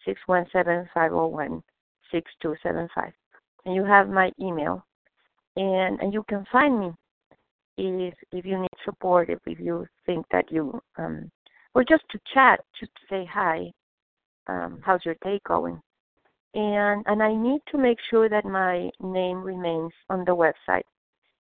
six 0.06 0.20
one 0.26 0.46
seven 0.52 0.88
five 0.94 1.12
zero 1.12 1.26
oh 1.26 1.28
one 1.28 1.64
six 2.12 2.32
two 2.42 2.56
seven 2.64 2.88
five, 2.94 3.14
and 3.66 3.76
you 3.76 3.84
have 3.84 4.10
my 4.10 4.32
email, 4.40 4.86
and 5.56 6.00
and 6.00 6.14
you 6.14 6.24
can 6.30 6.46
find 6.52 6.80
me 6.80 6.92
if 7.78 8.14
if 8.32 8.46
you 8.46 8.60
need 8.60 8.70
support, 8.86 9.30
if 9.30 9.40
if 9.46 9.60
you 9.60 9.86
think 10.06 10.26
that 10.32 10.52
you 10.52 10.82
um 10.98 11.30
or 11.74 11.84
just 11.84 12.04
to 12.12 12.20
chat, 12.34 12.60
just 12.80 12.92
to 12.96 13.02
say 13.10 13.26
hi, 13.32 13.72
um, 14.48 14.82
how's 14.84 15.06
your 15.06 15.16
day 15.24 15.40
going? 15.48 15.82
and 16.54 17.04
and 17.08 17.24
I 17.24 17.34
need 17.34 17.62
to 17.72 17.78
make 17.78 17.98
sure 18.10 18.28
that 18.30 18.46
my 18.46 18.90
name 19.02 19.42
remains 19.42 19.92
on 20.10 20.26
the 20.26 20.36
website, 20.36 20.84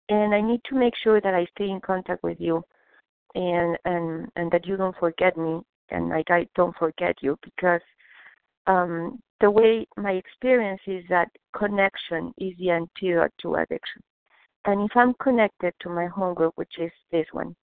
and 0.09 0.35
I 0.35 0.41
need 0.41 0.61
to 0.69 0.77
make 0.77 0.95
sure 1.03 1.21
that 1.21 1.35
I 1.35 1.47
stay 1.57 1.69
in 1.71 1.81
contact 1.81 2.23
with 2.23 2.41
you, 2.41 2.63
and 3.35 3.77
and 3.85 4.31
and 4.37 4.51
that 4.53 4.67
you 4.67 4.77
don't 4.77 4.97
forget 4.99 5.37
me, 5.37 5.61
and 5.91 6.09
like 6.09 6.31
I 6.31 6.47
don't 6.55 6.77
forget 6.77 7.17
you 7.23 7.37
because 7.43 7.81
um, 8.67 9.21
the 9.41 9.51
way 9.51 9.87
my 9.97 10.13
experience 10.13 10.81
is 10.87 11.05
that 11.09 11.29
connection 11.57 12.33
is 12.39 12.53
the 12.59 12.71
antidote 12.71 13.33
to 13.43 13.57
addiction, 13.57 14.03
and 14.65 14.83
if 14.83 14.97
I'm 14.97 15.15
connected 15.15 15.75
to 15.81 15.89
my 15.89 16.07
home 16.07 16.35
group, 16.35 16.53
which 16.57 16.79
is 16.79 16.93
this 17.11 17.27
one, 17.33 17.55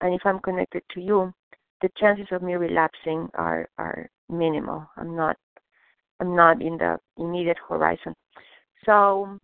and 0.00 0.14
if 0.14 0.22
I'm 0.24 0.40
connected 0.40 0.82
to 0.94 1.00
you, 1.00 1.32
the 1.82 1.90
chances 1.98 2.26
of 2.30 2.42
me 2.42 2.54
relapsing 2.54 3.28
are 3.34 3.68
are 3.78 4.08
minimal. 4.28 4.88
I'm 4.96 5.14
not 5.14 5.36
I'm 6.20 6.34
not 6.34 6.62
in 6.62 6.78
the 6.78 6.98
immediate 7.18 7.58
horizon. 7.68 8.14
So, 8.84 9.38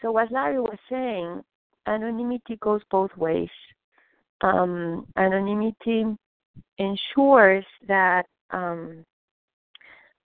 so 0.00 0.16
as 0.16 0.28
Larry 0.30 0.60
was 0.60 0.78
saying, 0.88 1.42
anonymity 1.86 2.56
goes 2.60 2.80
both 2.90 3.14
ways. 3.16 3.50
Um, 4.42 5.06
anonymity 5.16 6.04
ensures 6.78 7.64
that 7.88 8.26
um, 8.50 9.04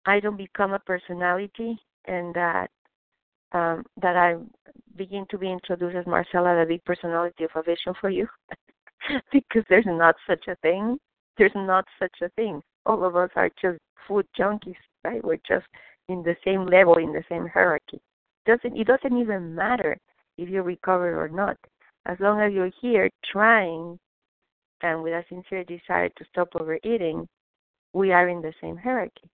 I 0.06 0.20
don't 0.20 0.36
become 0.36 0.72
a 0.72 0.78
personality 0.78 1.78
and 2.06 2.34
that 2.34 2.68
um, 3.52 3.84
that 4.02 4.16
I 4.16 4.36
begin 4.96 5.24
to 5.30 5.38
be 5.38 5.50
introduced 5.50 5.96
as 5.96 6.06
Marcela, 6.06 6.58
the 6.58 6.66
big 6.68 6.84
personality 6.84 7.44
of 7.44 7.50
a 7.54 7.62
vision 7.62 7.94
for 7.98 8.10
you, 8.10 8.28
because 9.32 9.64
there's 9.70 9.86
not 9.86 10.16
such 10.26 10.48
a 10.48 10.56
thing. 10.56 10.98
There's 11.38 11.52
not 11.54 11.86
such 11.98 12.16
a 12.22 12.28
thing. 12.30 12.60
All 12.84 13.04
of 13.04 13.16
us 13.16 13.30
are 13.36 13.48
just 13.62 13.78
food 14.06 14.26
junkies 14.38 14.74
right? 15.04 15.24
We're 15.24 15.36
just 15.36 15.66
in 16.08 16.22
the 16.22 16.36
same 16.44 16.66
level, 16.66 16.96
in 16.98 17.12
the 17.12 17.24
same 17.28 17.46
hierarchy. 17.52 18.00
Doesn't 18.46 18.76
it 18.76 18.86
doesn't 18.86 19.16
even 19.16 19.54
matter 19.54 19.96
if 20.36 20.48
you 20.48 20.62
recover 20.62 21.22
or 21.22 21.28
not, 21.28 21.56
as 22.06 22.16
long 22.20 22.40
as 22.40 22.52
you're 22.52 22.70
here 22.80 23.10
trying 23.30 23.98
and 24.82 25.02
with 25.02 25.12
a 25.12 25.24
sincere 25.28 25.64
desire 25.64 26.08
to 26.08 26.24
stop 26.30 26.48
overeating, 26.58 27.26
we 27.92 28.12
are 28.12 28.28
in 28.28 28.42
the 28.42 28.52
same 28.60 28.76
hierarchy, 28.76 29.28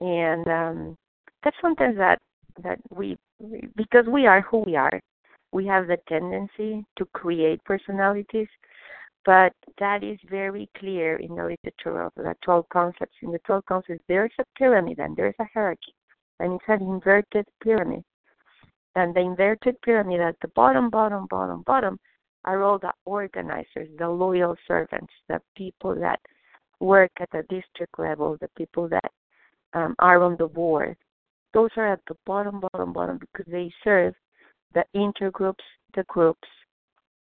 and 0.00 0.46
um, 0.48 0.96
that's 1.42 1.56
sometimes 1.60 1.96
that 1.96 2.18
that 2.62 2.78
we 2.90 3.16
because 3.76 4.06
we 4.06 4.26
are 4.26 4.40
who 4.42 4.58
we 4.66 4.76
are, 4.76 5.00
we 5.52 5.66
have 5.66 5.86
the 5.86 5.98
tendency 6.08 6.84
to 6.96 7.04
create 7.12 7.62
personalities 7.64 8.48
but 9.24 9.52
that 9.78 10.02
is 10.02 10.18
very 10.30 10.68
clear 10.78 11.16
in 11.16 11.34
the 11.34 11.44
literature 11.44 12.02
of 12.02 12.12
the 12.16 12.34
12 12.42 12.68
concepts. 12.70 13.16
In 13.22 13.32
the 13.32 13.38
12 13.40 13.64
concepts, 13.66 14.02
there's 14.08 14.32
a 14.38 14.44
pyramid 14.56 14.98
and 14.98 15.16
there's 15.16 15.34
a 15.38 15.46
hierarchy, 15.52 15.94
and 16.38 16.54
it's 16.54 16.64
an 16.68 16.82
inverted 16.82 17.46
pyramid. 17.62 18.02
And 18.96 19.14
the 19.14 19.20
inverted 19.20 19.80
pyramid 19.82 20.20
at 20.20 20.36
the 20.40 20.48
bottom, 20.48 20.90
bottom, 20.90 21.26
bottom, 21.28 21.62
bottom 21.66 21.98
are 22.44 22.62
all 22.62 22.78
the 22.78 22.92
organizers, 23.04 23.88
the 23.98 24.08
loyal 24.08 24.56
servants, 24.66 25.12
the 25.28 25.40
people 25.56 25.94
that 25.94 26.20
work 26.80 27.10
at 27.20 27.30
the 27.30 27.42
district 27.50 27.98
level, 27.98 28.36
the 28.40 28.48
people 28.56 28.88
that 28.88 29.10
um, 29.74 29.94
are 29.98 30.22
on 30.22 30.36
the 30.38 30.46
board. 30.46 30.96
Those 31.52 31.70
are 31.76 31.92
at 31.92 32.00
the 32.08 32.16
bottom, 32.26 32.60
bottom, 32.60 32.92
bottom 32.92 33.18
because 33.18 33.50
they 33.50 33.72
serve 33.84 34.14
the 34.74 34.84
intergroups, 34.94 35.64
the 35.94 36.04
groups, 36.04 36.48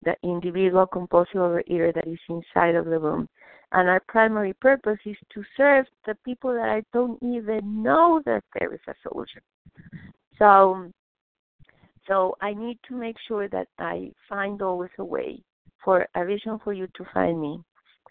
the 0.03 0.15
individual 0.23 0.85
compulsive 0.85 1.35
overeater 1.35 1.93
that 1.93 2.07
is 2.07 2.19
inside 2.29 2.75
of 2.75 2.85
the 2.85 2.99
room. 2.99 3.27
And 3.71 3.89
our 3.89 4.01
primary 4.07 4.53
purpose 4.53 4.99
is 5.05 5.17
to 5.33 5.43
serve 5.55 5.85
the 6.05 6.15
people 6.23 6.53
that 6.53 6.69
I 6.69 6.83
don't 6.93 7.21
even 7.21 7.83
know 7.83 8.21
that 8.25 8.43
there 8.57 8.73
is 8.73 8.79
a 8.87 8.93
solution. 9.01 9.41
So, 10.37 10.91
so 12.07 12.35
I 12.41 12.53
need 12.53 12.79
to 12.87 12.95
make 12.95 13.17
sure 13.27 13.47
that 13.49 13.67
I 13.79 14.11
find 14.29 14.61
always 14.61 14.91
a 14.97 15.03
way 15.05 15.41
for 15.83 16.07
a 16.15 16.25
vision 16.25 16.59
for 16.63 16.73
you 16.73 16.87
to 16.95 17.05
find 17.13 17.39
me, 17.39 17.59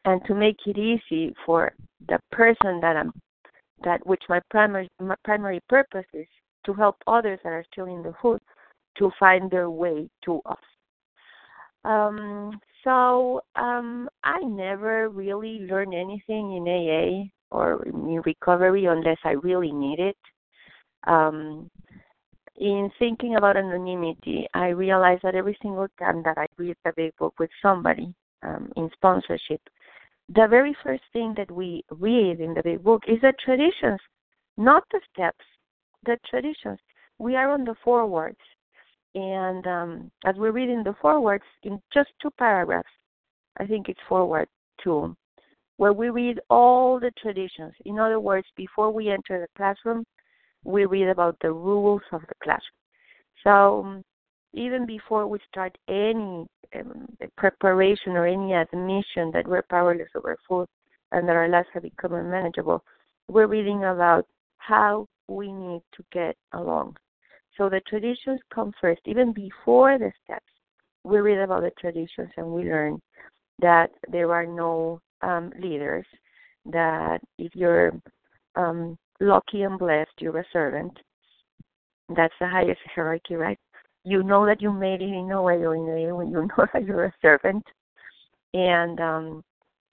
and 0.05 0.25
to 0.27 0.35
make 0.35 0.57
it 0.67 0.79
easy 0.79 1.35
for 1.45 1.73
the 2.09 2.19
person 2.31 2.81
that 2.81 2.97
I'm, 2.97 3.13
that 3.85 4.07
which 4.07 4.23
my 4.29 4.41
primary 4.51 4.89
my 5.01 5.17
primary 5.25 5.61
purpose 5.69 6.07
is 6.13 6.27
to 6.65 6.73
help 6.73 6.97
others 7.07 7.39
that 7.43 7.53
are 7.53 7.65
still 7.73 7.87
in 7.87 8.03
the 8.03 8.13
hood 8.13 8.41
to 8.99 9.11
find 9.19 9.51
their 9.51 9.71
way 9.71 10.09
to 10.25 10.41
us. 10.47 10.57
Um, 11.85 12.59
so 12.83 13.41
um, 13.55 14.09
I 14.25 14.41
never 14.41 15.09
really 15.09 15.61
learned 15.71 15.95
anything 15.95 16.57
in 16.57 16.67
AA 16.67 17.57
or 17.57 17.85
in 17.85 18.23
recovery 18.25 18.87
unless 18.87 19.19
I 19.25 19.33
really 19.33 19.73
need 19.73 19.99
it. 19.99 20.17
Um, 21.07 21.71
in 22.59 22.91
thinking 22.99 23.37
about 23.37 23.57
anonymity, 23.57 24.47
I 24.55 24.69
realized 24.69 25.23
that 25.23 25.35
every 25.35 25.57
single 25.61 25.89
time 25.99 26.23
that 26.25 26.39
I 26.39 26.47
read 26.57 26.77
the 26.85 26.93
big 26.97 27.17
book 27.17 27.35
with 27.39 27.51
somebody 27.61 28.15
um, 28.43 28.73
in 28.77 28.91
sponsorship, 28.95 29.61
the 30.29 30.47
very 30.49 30.77
first 30.83 31.03
thing 31.13 31.35
that 31.37 31.51
we 31.51 31.85
read 31.91 32.41
in 32.41 32.55
the 32.55 32.63
big 32.63 32.83
book 32.83 33.03
is 33.07 33.21
the 33.21 33.33
traditions, 33.45 34.01
not 34.57 34.85
the 34.91 35.01
steps, 35.13 35.45
the 36.05 36.19
traditions. 36.29 36.79
We 37.19 37.37
are 37.37 37.51
on 37.51 37.65
the 37.65 37.77
forewords. 37.85 38.39
And 39.15 39.67
um, 39.67 40.11
as 40.25 40.37
we 40.37 40.51
read 40.51 40.69
in 40.69 40.83
the 40.83 40.95
forewords, 41.01 41.45
in 41.63 41.81
just 41.93 42.11
two 42.21 42.31
paragraphs, 42.39 42.89
I 43.59 43.67
think 43.67 43.89
it's 43.89 44.01
forward 44.09 44.49
two, 44.83 45.17
where 45.79 45.93
we 45.93 46.11
read 46.11 46.41
all 46.51 47.01
the 47.01 47.13
traditions. 47.21 47.73
In 47.85 47.99
other 47.99 48.21
words, 48.21 48.47
before 48.57 48.91
we 48.91 49.09
enter 49.09 49.41
the 49.41 49.49
classroom, 49.57 50.05
we 50.65 50.85
read 50.85 51.09
about 51.09 51.37
the 51.41 51.53
rules 51.53 52.03
of 52.13 52.23
the 52.23 52.35
class. 52.43 52.63
So 53.45 53.85
um, 53.85 54.05
even 54.53 54.87
before 54.87 55.27
we 55.27 55.39
start 55.51 55.77
any 55.89 56.47
um, 56.75 57.07
preparation 57.37 58.13
or 58.13 58.27
any 58.27 58.55
admission 58.55 59.31
that 59.33 59.47
we're 59.47 59.63
powerless 59.63 60.09
over 60.17 60.37
food 60.49 60.67
and 61.13 61.29
that 61.29 61.37
our 61.37 61.49
lives 61.49 61.69
have 61.75 61.85
become 61.85 62.15
unmanageable, 62.15 62.83
we're 63.29 63.47
reading 63.47 63.85
about 63.85 64.27
how 64.59 65.07
we 65.29 65.53
need 65.53 65.83
to 65.95 66.05
get 66.13 66.37
along. 66.53 66.97
So 67.57 67.69
the 67.69 67.81
traditions 67.89 68.41
come 68.53 68.73
first, 68.81 69.01
even 69.07 69.33
before 69.33 69.99
the 69.99 70.13
steps. 70.25 70.45
We 71.05 71.19
read 71.19 71.39
about 71.39 71.63
the 71.63 71.71
traditions 71.79 72.31
and 72.37 72.49
we 72.49 72.65
learn 72.65 73.01
that 73.61 73.91
there 74.11 74.33
are 74.33 74.47
no 74.47 75.01
um, 75.23 75.53
leaders, 75.61 76.05
that 76.67 77.21
if 77.39 77.55
you're 77.55 77.93
um, 78.57 78.99
lucky 79.21 79.63
and 79.63 79.79
blessed, 79.79 80.11
you're 80.21 80.39
a 80.39 80.45
servant. 80.53 80.93
That's 82.09 82.35
the 82.41 82.49
highest 82.49 82.81
hierarchy, 82.95 83.35
right? 83.35 83.59
You 84.05 84.23
know 84.23 84.47
that 84.47 84.63
you 84.63 84.73
made 84.73 85.03
it 85.03 85.13
in 85.13 85.31
a 85.33 85.43
way 85.43 85.57
or 85.57 85.75
in 85.75 85.83
a 85.83 86.07
way 86.07 86.13
when 86.13 86.31
you 86.31 86.43
know 86.59 86.67
that 86.73 86.85
you're 86.85 87.07
a 87.07 87.15
servant, 87.21 87.65
and 88.55 89.01
um, 89.01 89.45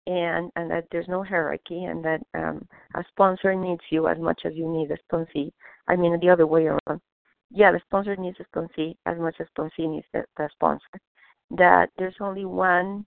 and 0.08 0.50
and 0.56 0.72
that 0.72 0.86
there's 0.92 1.08
no 1.10 1.24
hierarchy, 1.24 1.84
and 1.84 2.04
that 2.06 2.22
um, 2.34 2.66
a 2.96 3.04
sponsor 3.10 3.54
needs 3.56 3.82
you 3.90 4.08
as 4.08 4.18
much 4.18 4.42
as 4.46 4.54
you 4.56 4.70
need 4.72 4.90
a 4.92 4.98
sponsee. 5.14 5.52
I 5.88 5.96
mean, 5.96 6.18
the 6.20 6.30
other 6.30 6.48
way 6.48 6.68
around. 6.68 7.02
Yeah, 7.50 7.72
the 7.72 7.82
sponsor 7.86 8.16
needs 8.16 8.38
a 8.40 8.58
sponsee 8.58 8.96
as 9.06 9.18
much 9.18 9.36
as 9.40 9.48
sponsee 9.58 9.90
needs 9.90 10.06
the, 10.14 10.24
the 10.38 10.50
sponsor. 10.54 11.00
That 11.52 11.90
there's 11.98 12.16
only 12.20 12.46
one 12.46 13.06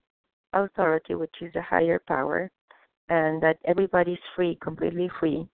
authority, 0.53 1.15
which 1.15 1.35
is 1.43 1.55
a 1.55 1.63
higher 1.63 2.01
power, 2.07 2.51
and 3.09 3.43
that 3.43 3.59
everybody's 3.67 4.19
free, 4.35 4.59
completely 4.63 5.11
free, 5.19 5.47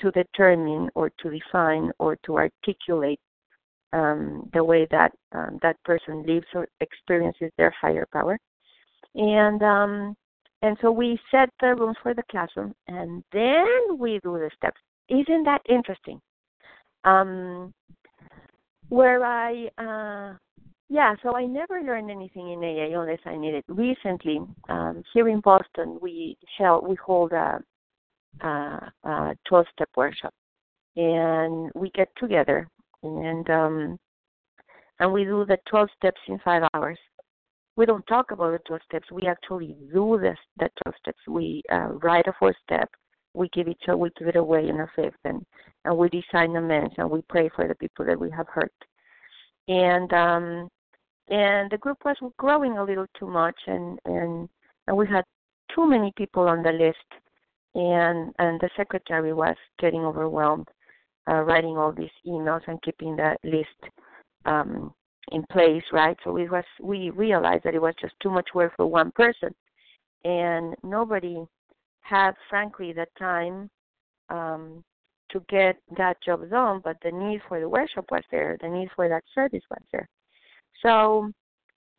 to 0.00 0.10
determine 0.10 0.90
or 0.94 1.10
to 1.20 1.30
define 1.30 1.90
or 1.98 2.16
to 2.24 2.36
articulate 2.36 3.20
um, 3.92 4.48
the 4.52 4.62
way 4.62 4.86
that 4.90 5.12
um, 5.32 5.58
that 5.62 5.76
person 5.84 6.24
lives 6.26 6.46
or 6.54 6.66
experiences 6.80 7.50
their 7.56 7.72
higher 7.80 8.06
power. 8.12 8.38
And 9.14 9.62
um, 9.62 10.16
and 10.62 10.76
so 10.80 10.90
we 10.90 11.18
set 11.30 11.50
the 11.60 11.74
rules 11.74 11.96
for 12.02 12.14
the 12.14 12.22
classroom, 12.30 12.74
and 12.88 13.22
then 13.32 13.98
we 13.98 14.18
do 14.24 14.38
the 14.38 14.50
steps. 14.56 14.80
Isn't 15.08 15.44
that 15.44 15.60
interesting? 15.68 16.20
Um, 17.04 17.72
where 18.88 19.24
I 19.24 19.68
uh, 19.78 20.36
yeah, 20.88 21.14
so 21.22 21.36
I 21.36 21.46
never 21.46 21.82
learned 21.82 22.10
anything 22.10 22.52
in 22.52 22.58
AA 22.58 23.00
unless 23.00 23.20
I 23.24 23.36
needed. 23.36 23.64
Recently, 23.68 24.40
um, 24.68 25.02
here 25.12 25.28
in 25.28 25.40
Boston, 25.40 25.98
we 26.00 26.36
held 26.58 26.86
we 26.86 26.96
hold 26.96 27.32
a 27.32 27.60
uh, 28.42 28.80
uh, 29.04 29.34
12 29.46 29.66
step 29.72 29.88
workshop. 29.96 30.32
And 30.96 31.70
we 31.74 31.90
get 31.90 32.08
together 32.18 32.68
and 33.02 33.50
um, 33.50 33.98
and 35.00 35.12
we 35.12 35.24
do 35.24 35.44
the 35.44 35.58
12 35.68 35.88
steps 35.96 36.20
in 36.28 36.38
five 36.44 36.62
hours. 36.74 36.98
We 37.76 37.86
don't 37.86 38.06
talk 38.06 38.30
about 38.30 38.52
the 38.52 38.60
12 38.66 38.82
steps. 38.88 39.10
We 39.10 39.22
actually 39.26 39.76
do 39.92 40.18
this, 40.20 40.38
the 40.58 40.68
12 40.84 40.94
steps. 41.00 41.18
We 41.26 41.62
uh, 41.72 41.88
write 42.02 42.28
a 42.28 42.32
fourth 42.38 42.54
step. 42.64 42.88
We 43.34 43.48
give 43.52 43.66
it 43.66 43.76
we 43.98 44.10
give 44.16 44.28
it 44.28 44.36
away 44.36 44.68
in 44.68 44.80
a 44.80 44.86
fifth, 44.94 45.18
and 45.24 45.44
and 45.84 45.96
we 45.98 46.08
design 46.08 46.56
amends 46.56 46.94
and 46.98 47.10
we 47.10 47.22
pray 47.28 47.50
for 47.54 47.66
the 47.66 47.74
people 47.74 48.04
that 48.06 48.18
we 48.18 48.30
have 48.30 48.46
hurt. 48.48 48.72
And 49.66 50.12
um, 50.12 50.68
and 51.28 51.70
the 51.70 51.78
group 51.78 51.98
was 52.04 52.16
growing 52.38 52.78
a 52.78 52.84
little 52.84 53.06
too 53.18 53.26
much, 53.26 53.56
and 53.66 53.98
and 54.04 54.48
and 54.86 54.96
we 54.96 55.06
had 55.08 55.24
too 55.74 55.88
many 55.88 56.12
people 56.16 56.44
on 56.44 56.62
the 56.62 56.70
list 56.70 57.22
and 57.74 58.32
and 58.38 58.60
the 58.60 58.70
secretary 58.76 59.32
was 59.32 59.56
getting 59.78 60.04
overwhelmed 60.04 60.68
uh, 61.28 61.40
writing 61.42 61.76
all 61.76 61.92
these 61.92 62.10
emails 62.26 62.60
and 62.66 62.80
keeping 62.82 63.16
that 63.16 63.38
list 63.44 63.92
um, 64.44 64.92
in 65.32 65.42
place, 65.50 65.82
right? 65.92 66.16
So 66.24 66.32
we 66.32 66.48
was 66.48 66.64
we 66.80 67.10
realized 67.10 67.64
that 67.64 67.74
it 67.74 67.82
was 67.82 67.94
just 68.00 68.14
too 68.22 68.30
much 68.30 68.48
work 68.54 68.72
for 68.76 68.86
one 68.86 69.10
person, 69.12 69.54
and 70.24 70.74
nobody 70.82 71.44
had, 72.02 72.32
frankly, 72.50 72.92
the 72.92 73.06
time 73.18 73.70
um, 74.28 74.84
to 75.30 75.42
get 75.48 75.76
that 75.96 76.22
job 76.22 76.48
done. 76.50 76.80
But 76.84 76.96
the 77.02 77.10
need 77.10 77.40
for 77.48 77.58
the 77.58 77.68
workshop 77.68 78.06
was 78.10 78.22
there, 78.30 78.58
the 78.60 78.68
need 78.68 78.88
for 78.94 79.08
that 79.08 79.24
service 79.34 79.62
was 79.70 79.82
there. 79.92 80.08
So 80.82 81.30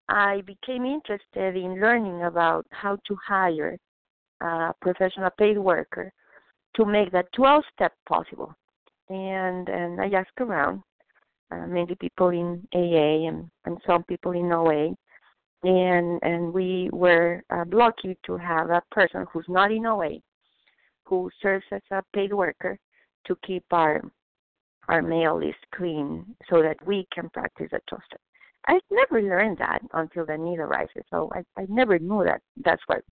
I 0.07 0.41
became 0.41 0.85
interested 0.85 1.55
in 1.55 1.81
learning 1.81 2.23
about 2.23 2.67
how 2.69 2.97
to 3.07 3.17
hire 3.27 3.77
a 4.41 4.73
professional 4.81 5.29
paid 5.37 5.57
worker 5.57 6.11
to 6.75 6.85
make 6.85 7.11
that 7.11 7.31
12 7.33 7.63
step 7.73 7.93
possible. 8.07 8.53
And 9.09 9.69
and 9.69 10.01
I 10.01 10.09
asked 10.09 10.39
around, 10.39 10.81
uh, 11.51 11.67
many 11.67 11.95
people 11.95 12.29
in 12.29 12.67
AA 12.73 13.27
and, 13.27 13.49
and 13.65 13.77
some 13.85 14.03
people 14.03 14.31
in 14.31 14.51
OA, 14.51 14.95
and 15.63 16.19
and 16.23 16.53
we 16.53 16.89
were 16.91 17.43
uh, 17.49 17.65
lucky 17.71 18.17
to 18.25 18.37
have 18.37 18.69
a 18.69 18.81
person 18.91 19.25
who's 19.31 19.45
not 19.47 19.71
in 19.71 19.85
OA, 19.85 20.17
who 21.05 21.29
serves 21.41 21.65
as 21.71 21.81
a 21.91 22.01
paid 22.13 22.33
worker 22.33 22.77
to 23.27 23.37
keep 23.45 23.63
our 23.71 24.01
our 24.87 25.01
mail 25.01 25.39
list 25.39 25.57
clean 25.73 26.25
so 26.49 26.61
that 26.61 26.77
we 26.85 27.07
can 27.13 27.29
practice 27.29 27.69
12 27.69 28.01
step. 28.05 28.21
I 28.67 28.79
never 28.91 29.21
learned 29.21 29.57
that 29.59 29.81
until 29.93 30.25
the 30.25 30.37
need 30.37 30.59
arises, 30.59 31.03
so 31.11 31.31
I, 31.33 31.43
I 31.59 31.65
never 31.69 31.99
knew 31.99 32.23
that 32.23 32.41
that's 32.63 32.81
what 32.87 33.03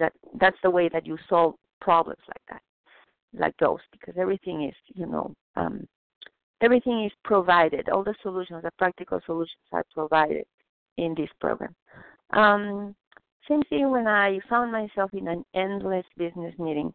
that 0.00 0.12
that's 0.40 0.56
the 0.62 0.70
way 0.70 0.88
that 0.88 1.06
you 1.06 1.16
solve 1.28 1.54
problems 1.80 2.20
like 2.26 2.42
that 2.48 2.62
like 3.38 3.54
those 3.58 3.78
because 3.92 4.14
everything 4.18 4.64
is 4.64 4.74
you 4.94 5.06
know 5.06 5.32
um, 5.56 5.86
everything 6.60 7.04
is 7.04 7.12
provided. 7.24 7.88
All 7.88 8.04
the 8.04 8.14
solutions 8.22 8.62
the 8.62 8.70
practical 8.78 9.20
solutions 9.24 9.62
are 9.72 9.84
provided 9.94 10.44
in 10.98 11.14
this 11.16 11.30
program. 11.40 11.74
Um, 12.32 12.94
same 13.48 13.62
thing 13.64 13.90
when 13.90 14.06
i 14.06 14.38
found 14.48 14.70
myself 14.70 15.10
in 15.14 15.26
an 15.26 15.42
endless 15.54 16.04
business 16.16 16.54
meeting 16.58 16.92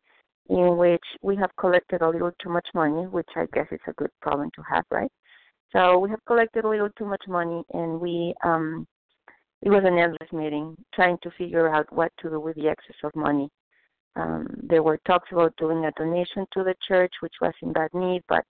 in 0.50 0.78
which 0.78 1.04
we 1.22 1.36
have 1.36 1.50
collected 1.60 2.02
a 2.02 2.10
little 2.10 2.32
too 2.42 2.50
much 2.50 2.68
money 2.76 3.08
which 3.08 3.28
i 3.36 3.46
guess 3.52 3.66
is 3.72 3.80
a 3.88 3.94
good 3.94 4.12
problem 4.22 4.50
to 4.56 4.62
have 4.62 4.86
right? 4.92 5.12
So 5.74 5.98
we 5.98 6.10
have 6.12 6.24
collected 6.26 6.64
a 6.64 6.70
little 6.70 6.90
too 6.98 7.06
much 7.06 7.24
money 7.28 7.64
and 7.74 8.00
we 8.00 8.34
um, 8.44 8.88
it 9.62 9.70
was 9.70 9.84
an 9.86 9.98
endless 9.98 10.32
meeting 10.32 10.76
trying 10.94 11.18
to 11.24 11.32
figure 11.38 11.74
out 11.74 11.92
what 11.92 12.12
to 12.20 12.30
do 12.30 12.40
with 12.40 12.56
the 12.56 12.68
excess 12.68 12.96
of 13.04 13.16
money. 13.16 13.50
Um, 14.16 14.48
there 14.64 14.84
were 14.84 15.00
talks 15.06 15.30
about 15.32 15.56
doing 15.58 15.86
a 15.86 15.92
donation 15.92 16.46
to 16.54 16.64
the 16.64 16.76
church, 16.88 17.14
which 17.20 17.34
was 17.42 17.54
in 17.62 17.74
bad 17.74 17.90
need, 17.94 18.24
but 18.30 18.46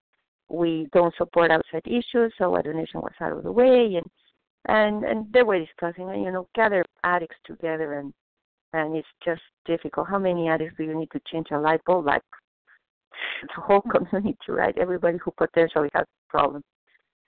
we 0.49 0.87
don't 0.93 1.15
support 1.15 1.51
outside 1.51 1.83
issues, 1.85 2.33
so 2.37 2.55
a 2.55 2.63
donation 2.63 2.99
was 3.01 3.13
out 3.21 3.31
of 3.33 3.43
the 3.43 3.51
way, 3.51 3.95
and 3.95 4.05
and 4.67 5.03
and 5.03 5.31
they 5.33 5.43
were 5.43 5.59
discussing, 5.59 6.07
you 6.23 6.31
know, 6.31 6.47
gather 6.53 6.83
addicts 7.03 7.37
together, 7.45 7.99
and 7.99 8.13
and 8.73 8.95
it's 8.95 9.07
just 9.23 9.41
difficult. 9.65 10.07
How 10.09 10.19
many 10.19 10.49
addicts 10.49 10.75
do 10.77 10.83
you 10.83 10.97
need 10.97 11.11
to 11.11 11.21
change 11.31 11.47
a 11.51 11.59
light 11.59 11.83
bulb? 11.85 12.05
Like 12.05 12.23
the 13.55 13.61
whole 13.61 13.81
community, 13.81 14.37
right? 14.49 14.77
Everybody 14.77 15.17
who 15.23 15.31
potentially 15.31 15.89
has 15.93 16.03
a 16.03 16.29
problem. 16.29 16.61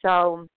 So 0.02 0.48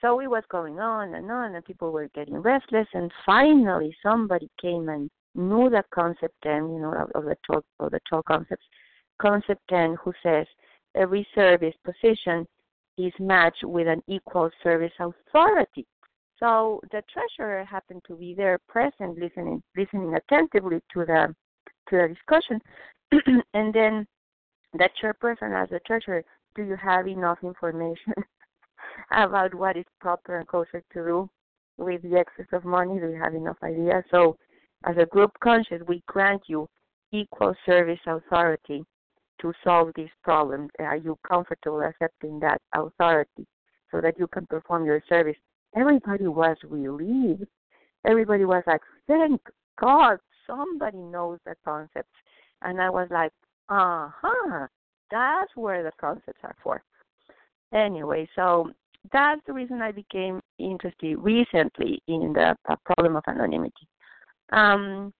so 0.00 0.20
it 0.20 0.30
was 0.30 0.44
going 0.50 0.80
on 0.80 1.14
and 1.14 1.30
on, 1.30 1.54
and 1.54 1.64
people 1.64 1.92
were 1.92 2.08
getting 2.14 2.38
restless. 2.38 2.86
And 2.94 3.10
finally, 3.26 3.94
somebody 4.02 4.48
came 4.60 4.88
and 4.88 5.10
knew 5.34 5.68
the 5.68 5.82
concept 5.94 6.34
10, 6.42 6.72
you 6.72 6.80
know, 6.80 7.06
of 7.14 7.24
the 7.24 7.36
12, 7.44 7.64
of 7.80 7.90
the 7.90 8.00
12 8.08 8.24
concepts. 8.24 8.64
Concept 9.20 9.60
10, 9.68 9.96
who 10.02 10.12
says 10.22 10.46
every 10.94 11.26
service 11.34 11.74
position 11.84 12.46
is 12.96 13.12
matched 13.18 13.64
with 13.64 13.86
an 13.86 14.02
equal 14.06 14.50
service 14.62 14.92
authority. 14.98 15.86
So 16.38 16.80
the 16.90 17.02
treasurer 17.12 17.64
happened 17.64 18.02
to 18.06 18.16
be 18.16 18.34
there, 18.34 18.58
present, 18.66 19.18
listening, 19.18 19.62
listening 19.76 20.14
attentively 20.14 20.80
to 20.94 21.04
the 21.04 21.34
to 21.88 21.96
the 21.96 22.14
discussion, 22.14 22.60
and 23.54 23.74
then 23.74 24.06
the 24.74 24.88
chairperson 25.02 25.52
asked 25.52 25.72
the 25.72 25.80
treasurer, 25.80 26.22
do 26.54 26.62
you 26.62 26.76
have 26.76 27.08
enough 27.08 27.38
information 27.42 28.14
about 29.10 29.54
what 29.54 29.76
is 29.76 29.84
proper 30.00 30.38
and 30.38 30.48
kosher 30.48 30.82
to 30.92 31.04
do 31.04 31.30
with 31.78 32.02
the 32.02 32.18
excess 32.18 32.46
of 32.52 32.64
money? 32.64 32.98
Do 32.98 33.08
you 33.08 33.20
have 33.22 33.34
enough 33.34 33.56
ideas? 33.62 34.04
So, 34.10 34.36
as 34.84 34.96
a 34.98 35.06
group 35.06 35.32
conscience, 35.42 35.84
we 35.86 36.02
grant 36.06 36.42
you 36.46 36.68
equal 37.12 37.54
service 37.66 37.98
authority 38.06 38.84
to 39.40 39.52
solve 39.64 39.90
these 39.96 40.10
problems. 40.22 40.70
Are 40.78 40.96
you 40.96 41.18
comfortable 41.26 41.82
accepting 41.82 42.40
that 42.40 42.60
authority 42.74 43.46
so 43.90 44.00
that 44.00 44.18
you 44.18 44.26
can 44.26 44.46
perform 44.46 44.84
your 44.84 45.02
service? 45.08 45.36
Everybody 45.76 46.26
was 46.26 46.56
relieved. 46.64 47.46
Everybody 48.06 48.44
was 48.44 48.62
like, 48.66 48.80
thank 49.06 49.40
God 49.78 50.18
somebody 50.46 50.98
knows 50.98 51.38
the 51.44 51.54
concepts. 51.64 52.08
And 52.62 52.80
I 52.80 52.90
was 52.90 53.08
like, 53.10 53.32
uh 53.68 54.08
huh, 54.20 54.66
that's 55.10 55.50
where 55.54 55.82
the 55.82 55.92
concepts 56.00 56.40
are 56.42 56.56
for. 56.62 56.82
Anyway, 57.72 58.28
so 58.34 58.70
that's 59.12 59.40
the 59.46 59.52
reason 59.52 59.80
I 59.80 59.92
became 59.92 60.40
interested 60.58 61.16
recently 61.18 62.02
in 62.06 62.32
the 62.32 62.56
problem 62.84 63.16
of 63.16 63.24
anonymity. 63.26 63.88
Um, 64.52 65.12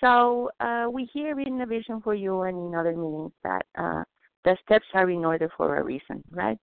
so 0.00 0.50
uh, 0.60 0.86
we 0.90 1.08
hear 1.12 1.38
in 1.40 1.58
the 1.58 1.66
vision 1.66 2.00
for 2.02 2.14
you 2.14 2.42
and 2.42 2.58
in 2.58 2.78
other 2.78 2.92
meetings 2.96 3.32
that 3.42 3.64
uh, 3.76 4.04
the 4.44 4.56
steps 4.64 4.86
are 4.94 5.08
in 5.10 5.24
order 5.24 5.50
for 5.56 5.76
a 5.76 5.82
reason, 5.82 6.22
right? 6.30 6.58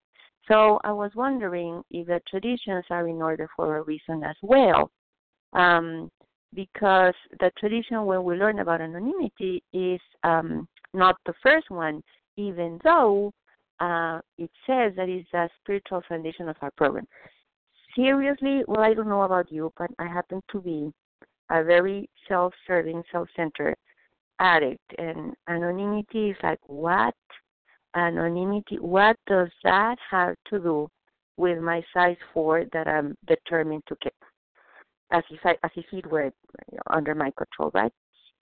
So 0.47 0.79
I 0.83 0.91
was 0.91 1.11
wondering 1.15 1.81
if 1.91 2.07
the 2.07 2.21
traditions 2.29 2.85
are 2.89 3.07
in 3.07 3.21
order 3.21 3.49
for 3.55 3.77
a 3.77 3.83
reason 3.83 4.23
as 4.23 4.35
well. 4.41 4.91
Um, 5.53 6.09
because 6.53 7.13
the 7.39 7.51
tradition 7.57 8.05
when 8.05 8.23
we 8.23 8.35
learn 8.35 8.59
about 8.59 8.81
anonymity 8.81 9.63
is 9.73 10.01
um, 10.23 10.67
not 10.93 11.15
the 11.25 11.33
first 11.41 11.69
one, 11.69 12.03
even 12.37 12.79
though 12.83 13.31
uh, 13.81 14.19
it 14.37 14.49
says 14.65 14.93
that 14.95 15.09
it's 15.09 15.27
the 15.31 15.49
spiritual 15.61 16.01
foundation 16.07 16.47
of 16.47 16.55
our 16.61 16.71
program. 16.77 17.07
Seriously, 17.95 18.63
well, 18.67 18.81
I 18.81 18.93
don't 18.93 19.09
know 19.09 19.23
about 19.23 19.51
you, 19.51 19.73
but 19.77 19.89
I 19.99 20.07
happen 20.07 20.41
to 20.51 20.61
be 20.61 20.93
a 21.49 21.63
very 21.63 22.09
self-serving, 22.29 23.03
self-centered 23.11 23.75
addict, 24.39 24.93
and 24.97 25.33
anonymity 25.49 26.29
is 26.29 26.37
like 26.41 26.59
what? 26.67 27.15
Anonymity, 27.95 28.77
what 28.79 29.17
does 29.27 29.49
that 29.63 29.97
have 30.09 30.35
to 30.49 30.59
do 30.59 30.87
with 31.35 31.59
my 31.59 31.83
size 31.93 32.15
four 32.33 32.63
that 32.71 32.87
I'm 32.87 33.17
determined 33.27 33.83
to 33.89 33.97
keep? 34.01 34.13
as 35.11 35.23
if 35.29 35.39
I, 35.43 35.51
as 35.63 35.71
if 35.75 35.85
it 35.91 36.09
were 36.09 36.31
under 36.89 37.13
my 37.15 37.31
control, 37.37 37.71
right? 37.73 37.91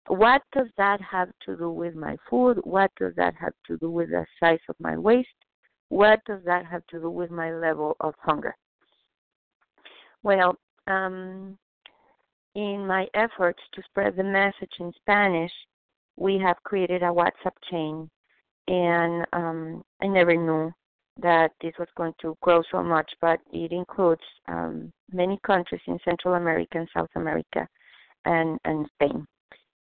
What 0.07 0.41
does 0.51 0.67
that 0.77 0.99
have 1.01 1.29
to 1.45 1.55
do 1.55 1.69
with 1.69 1.95
my 1.95 2.17
food? 2.29 2.59
What 2.63 2.91
does 2.97 3.13
that 3.15 3.35
have 3.35 3.53
to 3.67 3.77
do 3.77 3.89
with 3.89 4.09
the 4.09 4.25
size 4.39 4.59
of 4.67 4.75
my 4.79 4.97
waist? 4.97 5.29
What 5.89 6.19
does 6.25 6.41
that 6.45 6.65
have 6.65 6.85
to 6.87 6.99
do 6.99 7.09
with 7.09 7.31
my 7.31 7.53
level 7.53 7.95
of 7.99 8.15
hunger? 8.19 8.55
Well, 10.23 10.55
um, 10.87 11.57
in 12.55 12.85
my 12.85 13.07
efforts 13.13 13.59
to 13.73 13.81
spread 13.83 14.15
the 14.15 14.23
message 14.23 14.71
in 14.79 14.91
Spanish, 15.01 15.51
we 16.17 16.37
have 16.39 16.57
created 16.63 17.03
a 17.03 17.05
WhatsApp 17.05 17.55
chain, 17.69 18.09
and 18.67 19.25
um, 19.33 19.83
I 20.01 20.07
never 20.07 20.35
knew 20.35 20.71
that 21.21 21.51
this 21.61 21.73
was 21.77 21.87
going 21.95 22.13
to 22.21 22.37
grow 22.41 22.61
so 22.71 22.83
much, 22.83 23.11
but 23.21 23.39
it 23.51 23.71
includes 23.71 24.21
um, 24.47 24.91
many 25.11 25.39
countries 25.45 25.81
in 25.87 25.97
Central 26.05 26.35
America 26.35 26.77
and 26.77 26.87
South 26.93 27.09
America 27.15 27.67
and, 28.25 28.59
and 28.65 28.87
Spain. 28.95 29.25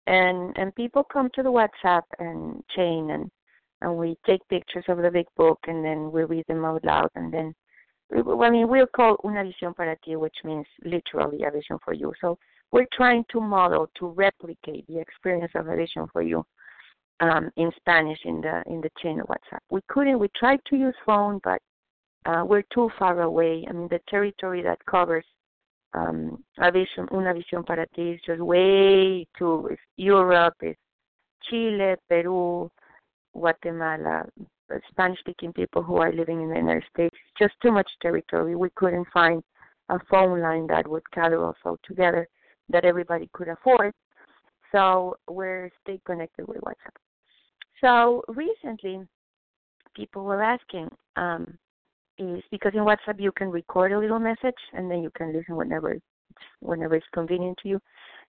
And 0.10 0.58
and 0.58 0.74
people 0.74 1.04
come 1.04 1.30
to 1.36 1.44
the 1.44 1.52
WhatsApp 1.52 2.02
and 2.18 2.64
chain 2.76 3.12
and 3.12 3.30
and 3.82 3.96
we 3.96 4.18
take 4.26 4.42
pictures 4.50 4.86
of 4.88 4.98
the 4.98 5.12
big 5.12 5.28
book 5.38 5.60
and 5.68 5.86
then 5.86 6.12
we 6.12 6.24
read 6.24 6.46
them 6.48 6.66
out 6.66 6.84
loud 6.84 7.12
and 7.16 7.32
then 7.32 7.54
I 8.12 8.50
mean 8.50 8.68
we'll 8.68 8.88
call 8.88 9.18
una 9.24 9.44
visión 9.44 9.76
para 9.76 9.96
ti, 10.04 10.16
which 10.16 10.38
means 10.44 10.66
literally 10.84 11.44
a 11.44 11.52
vision 11.52 11.78
for 11.86 11.94
you. 11.94 12.12
So 12.22 12.40
we're 12.72 12.88
trying 12.92 13.24
to 13.32 13.40
model 13.40 13.88
to 14.00 14.08
replicate 14.08 14.88
the 14.88 15.00
experience 15.00 15.52
of 15.54 15.68
a 15.68 15.76
vision 15.76 16.08
for 16.12 16.24
you 16.24 16.44
um, 17.20 17.52
in 17.58 17.72
Spanish 17.78 18.20
in 18.26 18.42
the 18.42 18.64
in 18.66 18.82
the 18.82 18.90
chain 19.04 19.20
of 19.20 19.28
WhatsApp. 19.28 19.60
We 19.70 19.82
couldn't. 19.90 20.18
We 20.18 20.30
tried 20.36 20.62
to 20.72 20.76
use 20.76 20.96
phone, 21.06 21.40
but 21.44 21.62
uh, 22.26 22.44
we're 22.46 22.66
too 22.74 22.90
far 22.98 23.22
away. 23.22 23.64
I 23.70 23.74
mean, 23.74 23.88
the 23.90 24.02
territory 24.10 24.64
that 24.64 24.84
covers 24.86 25.26
um, 25.94 26.44
a 26.58 26.72
vision, 26.72 27.08
una 27.12 27.34
visión 27.34 27.66
para 27.66 27.86
ti 27.88 28.12
is 28.12 28.22
just 28.26 28.40
way 28.40 29.26
to 29.38 29.68
It's 29.72 29.82
Europe, 29.98 30.56
it's 30.62 30.80
Chile, 31.50 31.96
Peru, 32.08 32.70
Guatemala, 33.34 34.26
Spanish-speaking 34.90 35.54
people 35.54 35.82
who 35.82 35.98
are 35.98 36.12
living 36.12 36.42
in 36.42 36.50
the 36.50 36.58
United 36.58 36.84
States. 36.94 37.16
Just 37.38 37.56
too 37.62 37.72
much 37.72 37.90
territory. 38.02 38.56
We 38.56 38.70
couldn't 38.76 39.08
find 39.14 39.42
a 39.90 40.00
phone 40.12 40.42
line 40.42 40.68
that 40.68 40.88
would 40.88 41.04
gather 41.14 41.44
us 41.46 41.56
all 41.66 41.78
together 41.84 42.28
that 42.70 42.86
everybody 42.86 43.30
could 43.34 43.48
afford. 43.48 43.94
So 44.72 45.16
we're 45.28 45.72
stay 45.82 46.00
connected 46.06 46.48
with 46.48 46.62
WhatsApp. 46.62 46.96
So 47.82 48.24
recently, 48.28 49.02
people 49.96 50.24
were 50.24 50.44
asking, 50.44 50.90
um, 51.16 51.58
is 52.20 52.44
because 52.52 52.74
in 52.76 52.82
WhatsApp 52.82 53.20
you 53.20 53.32
can 53.32 53.50
record 53.50 53.92
a 53.92 54.00
little 54.00 54.20
message 54.20 54.62
and 54.74 54.92
then 54.92 55.02
you 55.02 55.10
can 55.16 55.34
listen 55.34 55.56
whenever 55.56 55.92
it's, 55.92 56.06
whenever 56.60 56.96
it's 56.96 57.06
convenient 57.14 57.58
to 57.64 57.70
you. 57.70 57.80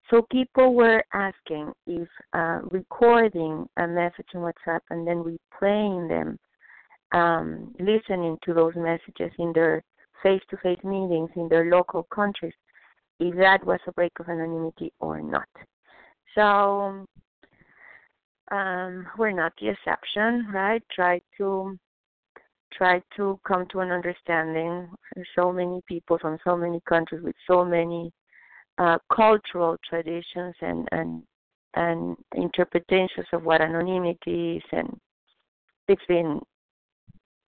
So 0.09 0.25
people 0.31 0.73
were 0.73 1.03
asking 1.13 1.71
if 1.85 2.07
uh, 2.33 2.61
recording 2.71 3.67
a 3.77 3.87
message 3.87 4.25
in 4.33 4.39
WhatsApp 4.39 4.79
and 4.89 5.07
then 5.07 5.23
replaying 5.23 6.09
them, 6.09 6.39
um, 7.11 7.75
listening 7.79 8.37
to 8.45 8.53
those 8.53 8.73
messages 8.75 9.31
in 9.37 9.51
their 9.53 9.83
face-to-face 10.23 10.83
meetings 10.83 11.29
in 11.35 11.47
their 11.49 11.69
local 11.69 12.03
countries, 12.03 12.53
if 13.19 13.35
that 13.35 13.65
was 13.65 13.79
a 13.87 13.91
break 13.91 14.11
of 14.19 14.29
anonymity 14.29 14.91
or 14.99 15.21
not. 15.21 15.47
So 16.35 17.05
um, 18.51 19.07
we're 19.17 19.31
not 19.31 19.53
the 19.59 19.69
exception, 19.69 20.47
right? 20.53 20.83
Try 20.93 21.21
to 21.37 21.77
try 22.75 23.01
to 23.17 23.39
come 23.47 23.65
to 23.71 23.79
an 23.79 23.91
understanding. 23.91 24.89
So 25.35 25.51
many 25.51 25.81
people 25.87 26.17
from 26.19 26.37
so 26.43 26.55
many 26.55 26.81
countries 26.87 27.21
with 27.23 27.35
so 27.49 27.65
many 27.65 28.11
uh, 28.77 28.97
cultural 29.13 29.77
traditions 29.87 30.55
and 30.61 30.87
and 30.91 31.23
and 31.75 32.17
interpretations 32.35 33.27
of 33.33 33.43
what 33.43 33.61
anonymity 33.61 34.57
is, 34.57 34.63
and 34.71 34.99
it's 35.87 36.05
been 36.07 36.39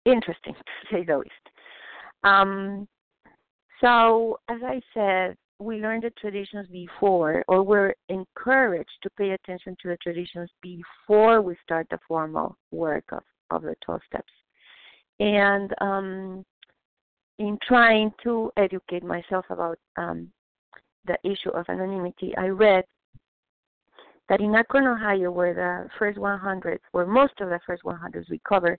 interesting 0.06 0.54
to 0.92 0.96
say 0.96 1.04
the 1.04 1.18
least. 1.18 1.32
Um, 2.24 2.88
so, 3.80 4.38
as 4.48 4.60
I 4.64 4.80
said, 4.94 5.36
we 5.60 5.78
learned 5.78 6.04
the 6.04 6.12
traditions 6.20 6.68
before, 6.72 7.44
or 7.48 7.64
we're 7.64 7.94
encouraged 8.10 8.98
to 9.04 9.10
pay 9.12 9.32
attention 9.32 9.76
to 9.82 9.90
the 9.90 9.98
traditions 9.98 10.50
before 10.62 11.42
we 11.42 11.56
start 11.64 11.88
the 11.90 12.00
formal 12.08 12.58
work 12.72 13.06
of, 13.12 13.24
of 13.52 13.62
the 13.62 13.76
12 13.86 14.02
steps. 14.08 14.32
And 15.20 15.74
um, 15.82 16.46
in 17.40 17.58
trying 17.68 18.12
to 18.24 18.52
educate 18.58 19.04
myself 19.04 19.46
about 19.50 19.78
um, 19.98 20.32
the 21.06 21.18
issue 21.24 21.52
of 21.52 21.66
anonymity, 21.70 22.34
I 22.38 22.48
read 22.48 22.86
that 24.30 24.42
in 24.42 24.56
Akron, 24.56 24.88
Ohio, 24.88 25.32
where 25.32 25.54
the 25.54 25.90
first 26.00 26.18
100, 26.18 26.80
where 26.92 27.06
most 27.06 27.34
of 27.40 27.50
the 27.50 27.60
first 27.66 27.84
100 27.84 28.28
we 28.30 28.40
cover, 28.48 28.78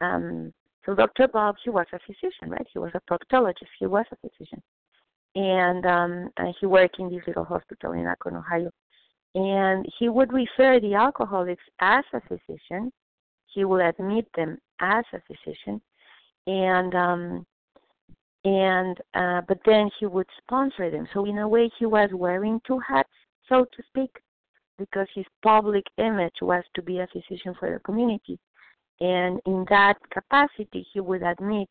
um, 0.00 0.52
so 0.84 0.94
Dr. 0.94 1.28
Bob, 1.28 1.56
he 1.64 1.70
was 1.70 1.86
a 1.92 1.98
physician, 2.00 2.50
right? 2.50 2.66
He 2.72 2.78
was 2.78 2.92
a 2.94 3.00
proctologist. 3.10 3.70
He 3.78 3.86
was 3.86 4.04
a 4.12 4.16
physician 4.28 4.62
and 5.34 5.84
um 5.86 6.30
and 6.36 6.54
he 6.60 6.66
worked 6.66 6.98
in 6.98 7.10
this 7.10 7.22
little 7.26 7.44
hospital 7.44 7.92
in 7.92 8.06
Akron, 8.06 8.36
Ohio. 8.36 8.70
And 9.34 9.84
he 9.98 10.08
would 10.08 10.32
refer 10.32 10.78
the 10.78 10.94
alcoholics 10.94 11.64
as 11.80 12.04
a 12.12 12.20
physician. 12.20 12.92
He 13.54 13.64
would 13.64 13.82
admit 13.82 14.26
them 14.36 14.58
as 14.80 15.04
a 15.12 15.20
physician, 15.26 15.80
and 16.46 16.94
um 16.94 17.46
and 18.44 18.98
uh 19.14 19.40
but 19.48 19.58
then 19.64 19.90
he 19.98 20.06
would 20.06 20.28
sponsor 20.42 20.90
them. 20.90 21.06
So 21.14 21.24
in 21.24 21.38
a 21.38 21.48
way, 21.48 21.70
he 21.78 21.86
was 21.86 22.10
wearing 22.12 22.60
two 22.66 22.80
hats, 22.80 23.08
so 23.48 23.64
to 23.64 23.82
speak, 23.88 24.10
because 24.78 25.06
his 25.14 25.26
public 25.42 25.84
image 25.98 26.34
was 26.42 26.64
to 26.74 26.82
be 26.82 26.98
a 26.98 27.06
physician 27.12 27.54
for 27.58 27.72
the 27.72 27.78
community. 27.80 28.38
And 29.00 29.40
in 29.46 29.64
that 29.70 29.96
capacity, 30.10 30.86
he 30.92 31.00
would 31.00 31.22
admit 31.22 31.68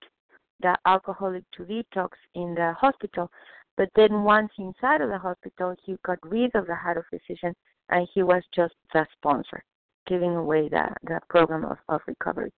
the 0.61 0.75
alcoholic 0.85 1.43
to 1.55 1.63
detox 1.63 2.09
in 2.35 2.55
the 2.55 2.73
hospital. 2.79 3.29
But 3.75 3.89
then 3.95 4.23
once 4.23 4.51
inside 4.57 5.01
of 5.01 5.09
the 5.09 5.17
hospital, 5.17 5.75
he 5.83 5.97
got 6.05 6.19
rid 6.23 6.53
of 6.55 6.67
the 6.67 6.75
head 6.75 6.97
of 6.97 7.05
physician 7.09 7.55
and 7.89 8.07
he 8.13 8.23
was 8.23 8.43
just 8.55 8.73
the 8.93 9.05
sponsor, 9.17 9.63
giving 10.07 10.35
away 10.35 10.69
that 10.69 10.97
the 11.03 11.19
program 11.29 11.65
of, 11.65 11.77
of 11.89 12.01
recovery. 12.07 12.51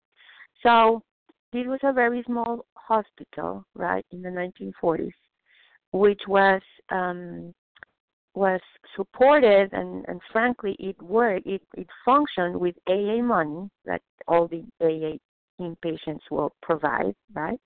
So 0.62 1.02
this 1.52 1.66
was 1.66 1.80
a 1.82 1.92
very 1.92 2.22
small 2.26 2.64
hospital, 2.74 3.64
right, 3.74 4.04
in 4.10 4.22
the 4.22 4.28
1940s, 4.28 5.12
which 5.92 6.20
was 6.28 6.60
um, 6.90 7.54
was 8.34 8.60
supported 8.94 9.72
and, 9.72 10.04
and 10.08 10.20
frankly 10.30 10.76
it 10.78 11.00
worked 11.00 11.46
it, 11.46 11.62
it 11.74 11.86
functioned 12.04 12.54
with 12.54 12.74
AA 12.86 13.22
money 13.22 13.66
that 13.86 14.02
all 14.28 14.46
the 14.46 14.62
AA 14.82 15.16
inpatients 15.60 16.20
will 16.30 16.52
provide, 16.62 17.14
right? 17.32 17.58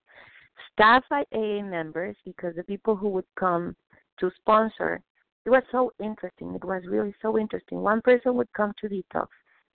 Staff 0.72 1.02
by 1.10 1.24
AA 1.34 1.62
members, 1.62 2.16
because 2.24 2.54
the 2.54 2.62
people 2.64 2.94
who 2.94 3.08
would 3.08 3.24
come 3.38 3.74
to 4.18 4.30
sponsor, 4.36 5.00
it 5.44 5.50
was 5.50 5.62
so 5.72 5.92
interesting. 6.02 6.54
It 6.54 6.64
was 6.64 6.82
really 6.86 7.14
so 7.22 7.38
interesting. 7.38 7.80
One 7.80 8.00
person 8.02 8.34
would 8.34 8.52
come 8.52 8.72
to 8.80 8.88
detox, 8.88 9.26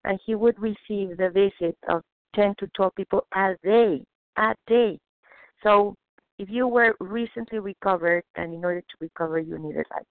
and 0.05 0.19
he 0.25 0.35
would 0.35 0.59
receive 0.59 1.17
the 1.17 1.29
visit 1.33 1.77
of 1.89 2.01
10 2.35 2.55
to 2.59 2.67
12 2.75 2.95
people 2.95 3.27
a 3.33 3.55
day, 3.63 4.01
a 4.37 4.55
day. 4.67 4.99
So 5.63 5.95
if 6.37 6.49
you 6.49 6.67
were 6.67 6.95
recently 6.99 7.59
recovered, 7.59 8.23
and 8.35 8.53
in 8.53 8.63
order 8.63 8.81
to 8.81 8.97
recover, 8.99 9.39
you 9.39 9.57
needed 9.57 9.85
like, 9.91 10.05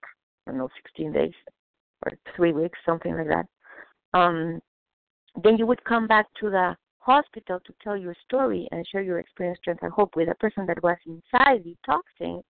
I 0.46 0.50
don't 0.50 0.58
know, 0.58 0.68
16 0.82 1.12
days 1.12 1.32
or 2.04 2.12
three 2.34 2.52
weeks, 2.52 2.78
something 2.84 3.14
like 3.16 3.28
that. 3.28 3.46
Um, 4.18 4.60
then 5.42 5.58
you 5.58 5.66
would 5.66 5.84
come 5.84 6.06
back 6.06 6.26
to 6.40 6.50
the 6.50 6.76
hospital 6.98 7.60
to 7.66 7.74
tell 7.82 7.96
your 7.96 8.14
story 8.26 8.66
and 8.72 8.86
share 8.90 9.02
your 9.02 9.18
experience, 9.18 9.58
strength, 9.60 9.82
and 9.82 9.92
hope 9.92 10.16
with 10.16 10.28
a 10.28 10.34
person 10.36 10.66
that 10.66 10.82
was 10.82 10.96
inside 11.06 11.64
detoxing. 11.64 12.40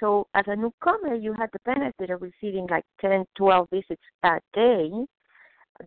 So 0.00 0.26
as 0.34 0.44
a 0.46 0.56
newcomer, 0.56 1.14
you 1.14 1.34
had 1.34 1.50
the 1.52 1.58
benefit 1.64 2.10
of 2.10 2.22
receiving 2.22 2.66
like 2.70 2.84
10, 3.00 3.24
12 3.36 3.68
visits 3.70 4.02
a 4.22 4.40
day, 4.54 4.90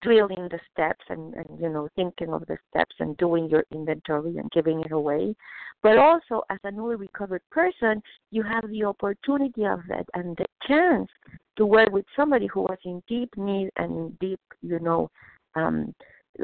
drilling 0.01 0.47
the 0.49 0.59
steps 0.71 1.03
and, 1.09 1.33
and 1.33 1.47
you 1.59 1.69
know 1.69 1.89
thinking 1.95 2.29
of 2.29 2.45
the 2.47 2.57
steps 2.69 2.95
and 2.99 3.17
doing 3.17 3.49
your 3.49 3.65
inventory 3.71 4.37
and 4.37 4.49
giving 4.51 4.81
it 4.81 4.91
away. 4.91 5.35
But 5.83 5.97
also, 5.97 6.43
as 6.49 6.59
a 6.63 6.71
newly 6.71 6.95
recovered 6.95 7.41
person, 7.49 8.01
you 8.29 8.43
have 8.43 8.69
the 8.69 8.85
opportunity 8.85 9.65
of 9.65 9.81
that 9.89 10.05
and 10.13 10.37
the 10.37 10.45
chance 10.67 11.09
to 11.57 11.65
work 11.65 11.91
with 11.91 12.05
somebody 12.15 12.47
who 12.47 12.61
was 12.61 12.77
in 12.85 13.03
deep 13.07 13.35
need 13.35 13.69
and 13.77 13.91
in 13.91 14.17
deep, 14.21 14.39
you 14.61 14.79
know, 14.79 15.09
um, 15.55 15.93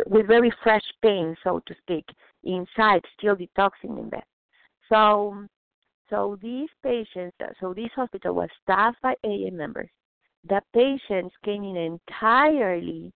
with 0.07 0.27
very 0.27 0.51
fresh 0.63 0.83
pain, 1.01 1.35
so 1.43 1.61
to 1.65 1.75
speak, 1.81 2.05
inside, 2.43 3.01
still 3.17 3.35
detoxing 3.35 3.99
in 3.99 4.09
bed. 4.09 4.23
So, 4.89 5.45
so 6.09 6.37
these 6.41 6.69
patients, 6.83 7.37
so 7.59 7.73
this 7.73 7.89
hospital 7.95 8.35
was 8.35 8.49
staffed 8.63 9.01
by 9.01 9.15
AA 9.23 9.51
members. 9.51 9.89
The 10.49 10.61
patients 10.73 11.35
came 11.43 11.63
in 11.63 11.77
entirely 11.77 13.13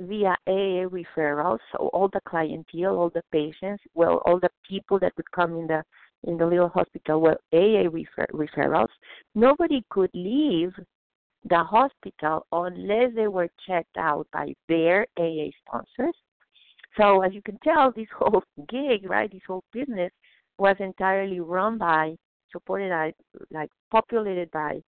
via 0.00 0.36
AA 0.46 0.86
referrals. 0.88 1.58
So 1.72 1.88
all 1.92 2.08
the 2.08 2.20
clientele, 2.26 2.96
all 2.96 3.10
the 3.10 3.22
patients, 3.32 3.82
well, 3.94 4.22
all 4.24 4.40
the 4.40 4.50
people 4.68 4.98
that 5.00 5.12
would 5.16 5.30
come 5.30 5.56
in 5.56 5.66
the 5.66 5.82
in 6.24 6.36
the 6.36 6.44
little 6.44 6.68
hospital 6.68 7.20
were 7.20 7.38
AA 7.52 7.88
refer- 7.90 8.26
referrals. 8.32 8.88
Nobody 9.34 9.82
could 9.88 10.10
leave 10.12 10.72
the 11.48 11.64
hospital 11.64 12.46
unless 12.52 13.14
they 13.14 13.28
were 13.28 13.48
checked 13.66 13.96
out 13.96 14.26
by 14.32 14.54
their 14.68 15.06
AA 15.18 15.48
sponsors. 15.64 16.14
So 16.98 17.22
as 17.22 17.32
you 17.32 17.42
can 17.42 17.58
tell, 17.64 17.92
this 17.96 18.08
whole 18.16 18.42
gig, 18.68 19.08
right, 19.08 19.30
this 19.30 19.42
whole 19.46 19.64
business 19.72 20.12
was 20.58 20.76
entirely 20.78 21.40
run 21.40 21.78
by, 21.78 22.16
supported 22.52 22.90
by, 22.90 23.12
like 23.50 23.70
populated 23.90 24.50
by, 24.50 24.82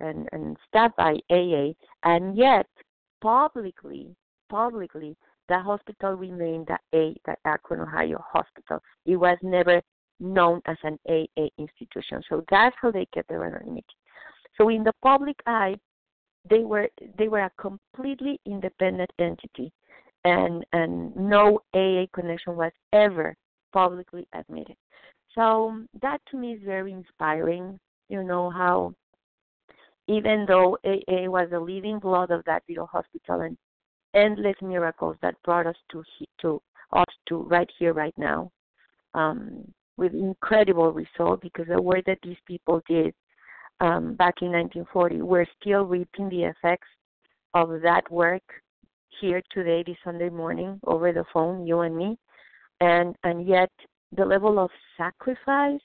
and, 0.00 0.28
and 0.32 0.56
staffed 0.68 0.96
by 0.96 1.16
AA, 1.30 1.72
and 2.04 2.36
yet 2.36 2.66
publicly, 3.20 4.14
publicly, 4.48 5.16
the 5.48 5.58
hospital 5.58 6.12
remained 6.12 6.68
the 6.68 6.78
A, 6.94 7.14
the 7.24 7.36
Akron, 7.44 7.80
Ohio 7.80 8.22
hospital. 8.32 8.80
It 9.06 9.16
was 9.16 9.38
never 9.42 9.80
known 10.20 10.60
as 10.66 10.76
an 10.82 10.98
AA 11.08 11.48
institution. 11.58 12.22
So 12.28 12.44
that's 12.50 12.76
how 12.80 12.90
they 12.90 13.06
kept 13.14 13.28
their 13.28 13.44
anonymity. 13.44 13.86
So 14.56 14.68
in 14.68 14.82
the 14.84 14.92
public 15.02 15.36
eye, 15.46 15.76
they 16.48 16.60
were 16.60 16.88
they 17.16 17.28
were 17.28 17.40
a 17.40 17.50
completely 17.58 18.40
independent 18.46 19.10
entity, 19.18 19.72
and 20.24 20.64
and 20.72 21.14
no 21.16 21.60
AA 21.74 22.06
connection 22.12 22.56
was 22.56 22.72
ever 22.92 23.36
publicly 23.72 24.26
admitted. 24.34 24.76
So 25.34 25.84
that 26.02 26.20
to 26.30 26.36
me 26.36 26.54
is 26.54 26.62
very 26.64 26.92
inspiring. 26.92 27.78
You 28.08 28.22
know 28.24 28.50
how 28.50 28.94
even 30.08 30.46
though 30.46 30.78
AA 30.84 31.28
was 31.28 31.48
the 31.50 31.60
living 31.60 31.98
blood 31.98 32.30
of 32.30 32.42
that 32.46 32.62
little 32.68 32.86
hospital 32.86 33.42
and 33.42 33.56
endless 34.14 34.56
miracles 34.62 35.16
that 35.22 35.34
brought 35.44 35.66
us 35.66 35.76
to 35.92 36.02
to 36.40 36.60
us 36.92 37.14
to 37.28 37.42
right 37.44 37.70
here 37.78 37.92
right 37.92 38.14
now 38.16 38.50
um, 39.14 39.64
with 39.96 40.14
incredible 40.14 40.92
results 40.92 41.42
because 41.42 41.66
the 41.68 41.80
work 41.80 42.04
that 42.06 42.18
these 42.22 42.36
people 42.46 42.80
did 42.88 43.12
um, 43.80 44.14
back 44.14 44.34
in 44.40 44.52
1940. 44.52 45.22
We're 45.22 45.46
still 45.60 45.82
reaping 45.82 46.28
the 46.28 46.44
effects 46.44 46.88
of 47.54 47.80
that 47.82 48.10
work 48.10 48.42
here 49.20 49.42
today, 49.50 49.82
this 49.86 49.96
Sunday 50.04 50.28
morning, 50.28 50.80
over 50.86 51.12
the 51.12 51.24
phone, 51.32 51.66
you 51.66 51.80
and 51.80 51.96
me, 51.96 52.18
and 52.80 53.16
and 53.24 53.46
yet 53.46 53.70
the 54.16 54.24
level 54.24 54.58
of 54.58 54.70
sacrifice 54.96 55.80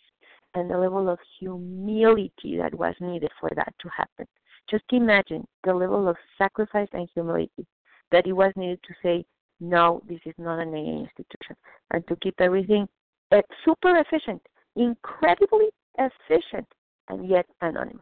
and 0.56 0.70
the 0.70 0.78
level 0.78 1.10
of 1.10 1.20
humility 1.40 2.58
that 2.58 2.74
was 2.76 2.94
needed 3.00 3.32
for 3.40 3.50
that 3.56 3.74
to 3.82 3.90
happen. 3.90 4.28
Just 4.70 4.84
imagine 4.92 5.46
the 5.64 5.74
level 5.74 6.08
of 6.08 6.16
sacrifice 6.38 6.88
and 6.94 7.10
humility 7.14 7.66
that 8.14 8.28
it 8.28 8.34
was 8.34 8.54
needed 8.56 8.80
to 8.88 8.94
say, 9.04 9.26
no, 9.60 10.02
this 10.08 10.20
is 10.26 10.36
not 10.38 10.60
an 10.60 10.74
AA 10.74 11.02
institution, 11.02 11.56
and 11.92 12.08
to 12.08 12.16
keep 12.18 12.36
everything 12.40 12.88
uh, 13.32 13.42
super 13.66 13.98
efficient, 13.98 14.42
incredibly 14.76 15.68
efficient 15.98 16.68
and 17.10 17.28
yet 17.28 17.46
anonymous. 17.62 18.02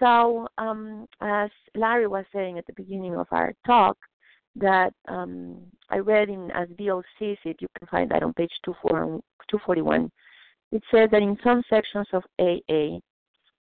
So, 0.00 0.48
um, 0.58 1.06
as 1.20 1.50
Larry 1.74 2.08
was 2.08 2.24
saying 2.34 2.58
at 2.58 2.66
the 2.66 2.72
beginning 2.72 3.14
of 3.14 3.26
our 3.30 3.52
talk, 3.66 3.96
that 4.56 4.92
um, 5.08 5.58
I 5.90 5.98
read 5.98 6.28
in 6.28 6.50
as 6.52 6.68
sees 7.18 7.38
it, 7.44 7.56
you 7.60 7.68
can 7.78 7.88
find 7.88 8.10
that 8.10 8.22
on 8.22 8.32
page 8.34 8.52
241. 8.64 10.10
It 10.72 10.82
says 10.90 11.08
that 11.10 11.22
in 11.22 11.36
some 11.44 11.62
sections 11.68 12.06
of 12.12 12.22
AA, 12.40 12.98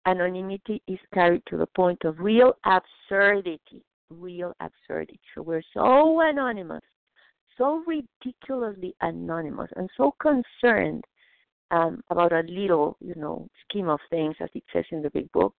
anonymity 0.06 0.82
is 0.86 0.98
carried 1.12 1.42
to 1.48 1.56
the 1.56 1.66
point 1.74 2.04
of 2.04 2.18
real 2.18 2.52
absurdity. 2.64 3.82
Real 4.18 4.52
absurdity. 4.60 5.20
So 5.34 5.42
we're 5.42 5.62
so 5.72 6.20
anonymous, 6.20 6.82
so 7.56 7.82
ridiculously 7.86 8.94
anonymous, 9.00 9.70
and 9.76 9.88
so 9.96 10.14
concerned 10.20 11.04
um, 11.70 12.02
about 12.10 12.32
a 12.32 12.42
little, 12.48 12.96
you 13.00 13.14
know, 13.16 13.48
scheme 13.68 13.88
of 13.88 14.00
things, 14.10 14.36
as 14.40 14.48
it 14.54 14.62
says 14.72 14.84
in 14.90 15.02
the 15.02 15.10
big 15.10 15.30
book, 15.32 15.54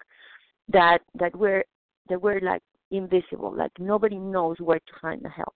that 0.69 0.99
that 1.19 1.35
we're 1.35 1.63
that 2.09 2.21
we're 2.21 2.39
like 2.39 2.61
invisible, 2.91 3.55
like 3.55 3.71
nobody 3.79 4.17
knows 4.17 4.57
where 4.59 4.79
to 4.79 4.93
find 5.01 5.21
the 5.23 5.29
help. 5.29 5.55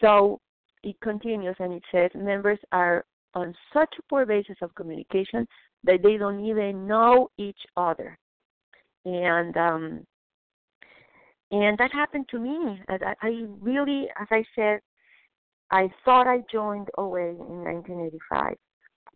So 0.00 0.40
it 0.82 0.96
continues 1.00 1.56
and 1.58 1.72
it 1.72 1.82
says 1.90 2.10
members 2.14 2.58
are 2.72 3.04
on 3.34 3.54
such 3.72 3.92
a 3.98 4.02
poor 4.08 4.24
basis 4.26 4.56
of 4.62 4.74
communication 4.74 5.46
that 5.82 6.02
they 6.02 6.16
don't 6.16 6.44
even 6.44 6.86
know 6.86 7.30
each 7.38 7.60
other, 7.76 8.16
and 9.04 9.56
um, 9.56 10.06
and 11.62 11.78
that 11.78 11.92
happened 11.92 12.26
to 12.30 12.38
me. 12.38 12.80
I, 12.88 13.14
I 13.22 13.46
really, 13.60 14.08
as 14.20 14.26
I 14.30 14.44
said, 14.54 14.80
I 15.70 15.88
thought 16.04 16.26
I 16.26 16.42
joined 16.50 16.88
OA 16.98 17.30
in 17.30 17.64
1985 17.64 18.56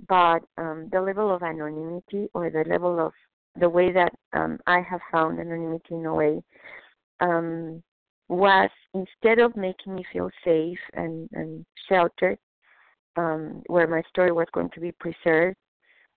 but 0.07 0.41
um, 0.57 0.89
the 0.93 1.01
level 1.01 1.35
of 1.35 1.43
anonymity 1.43 2.29
or 2.35 2.51
the 2.51 2.65
level 2.69 3.05
of 3.05 3.13
the 3.59 3.69
way 3.69 3.93
that 3.93 4.13
um, 4.33 4.59
I 4.67 4.81
have 4.81 5.01
found 5.11 5.41
anonymity 5.41 5.95
in 5.95 6.07
a 6.07 6.15
way 6.15 6.43
um, 7.21 7.83
was 8.29 8.71
instead 8.95 9.39
of 9.39 9.57
making 9.57 9.97
me 9.97 10.05
feel 10.13 10.31
safe 10.45 10.79
and, 10.93 11.29
and 11.33 11.65
sheltered, 11.89 12.39
um, 13.17 13.63
where 13.67 13.89
my 13.89 14.03
story 14.09 14.31
was 14.31 14.47
going 14.53 14.71
to 14.71 14.81
be 14.81 14.93
preserved 14.93 15.57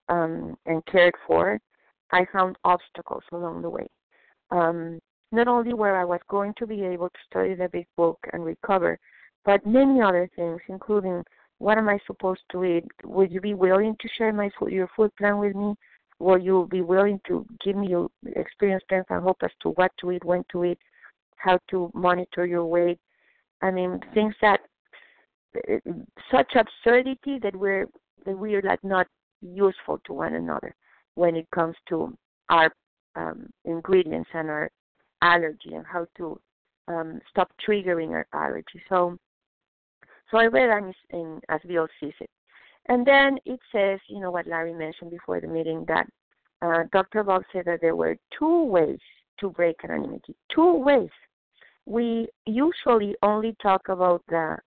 um, 0.10 0.56
and 0.66 0.86
cared 0.86 1.16
for, 1.26 1.60
I 2.12 2.26
found 2.32 2.58
obstacles 2.64 3.24
along 3.32 3.62
the 3.62 3.70
way. 3.70 3.88
Um, 4.52 5.00
not 5.32 5.48
only 5.48 5.74
where 5.74 5.98
I 5.98 6.06
was 6.06 6.20
going 6.30 6.54
to 6.58 6.68
be 6.68 6.84
able 6.84 7.10
to 7.10 7.20
study 7.30 7.54
the 7.54 7.70
big 7.70 7.88
book 7.96 8.20
and 8.34 8.44
recover, 8.44 9.00
but 9.46 9.66
many 9.66 10.02
other 10.02 10.30
things, 10.36 10.60
including 10.68 11.24
what 11.58 11.78
am 11.78 11.90
I 11.90 12.00
supposed 12.08 12.42
to 12.52 12.64
eat? 12.64 12.86
Would 13.04 13.32
you 13.32 13.40
be 13.40 13.54
willing 13.54 13.96
to 14.00 14.10
share 14.18 14.34
my 14.34 14.50
food, 14.58 14.72
your 14.72 14.90
food 14.96 15.16
plan 15.16 15.38
with 15.38 15.56
me? 15.56 15.76
Will 16.20 16.38
you 16.38 16.68
be 16.70 16.82
willing 16.82 17.20
to 17.28 17.46
give 17.64 17.76
me 17.76 17.90
your 17.90 18.10
experience, 18.36 18.84
strength, 18.84 19.10
and 19.10 19.24
hope 19.24 19.38
as 19.44 19.52
to 19.62 19.70
what 19.70 19.92
to 20.00 20.12
eat, 20.12 20.24
when 20.24 20.44
to 20.52 20.66
eat, 20.66 20.80
how 21.36 21.60
to 21.70 21.92
monitor 21.94 22.46
your 22.46 22.66
weight? 22.66 23.00
I 23.62 23.72
mean, 23.72 24.00
things 24.14 24.34
that 24.42 24.60
such 26.32 26.56
absurdity 26.56 27.40
that 27.44 27.56
we're 27.56 27.88
that 28.26 28.38
we're 28.38 28.62
like 28.62 28.84
not 28.84 29.08
useful 29.42 30.00
to 30.06 30.14
one 30.14 30.36
another 30.36 30.76
when 31.16 31.36
it 31.36 31.48
comes 31.54 31.76
to 31.90 32.16
our 32.50 32.72
um, 33.16 33.50
ingredients 33.66 34.30
and 34.34 34.50
our 34.50 34.70
allergy 35.22 35.74
and 35.74 35.86
how 35.86 36.06
to 36.18 36.40
um, 36.88 37.20
stop 37.30 37.52
triggering 37.68 38.12
our 38.12 38.28
allergy. 38.34 38.82
So 38.90 39.18
so 40.30 40.38
I 40.38 40.46
read 40.46 40.70
in, 40.78 40.94
in 41.18 41.42
as 41.50 41.60
Bill 41.68 41.88
sees 42.00 42.14
it. 42.20 42.30
And 42.88 43.06
then 43.06 43.38
it 43.46 43.60
says, 43.72 44.00
you 44.08 44.20
know 44.20 44.32
what 44.32 44.48
Larry 44.48 44.74
mentioned 44.74 45.12
before 45.12 45.40
the 45.40 45.48
meeting, 45.48 45.86
that 45.88 46.08
uh, 46.62 46.84
Dr. 46.92 47.24
Bob 47.24 47.44
said 47.52 47.66
that 47.66 47.82
there 47.82 47.96
were 47.96 48.16
two 48.38 48.64
ways 48.64 49.00
to 49.40 49.50
break 49.50 49.76
anonymity. 49.84 50.36
Two 50.54 50.76
ways. 50.76 51.10
We 51.86 52.28
usually 52.46 53.16
only 53.22 53.56
talk 53.62 53.90
about 53.90 54.24
the 54.30 54.58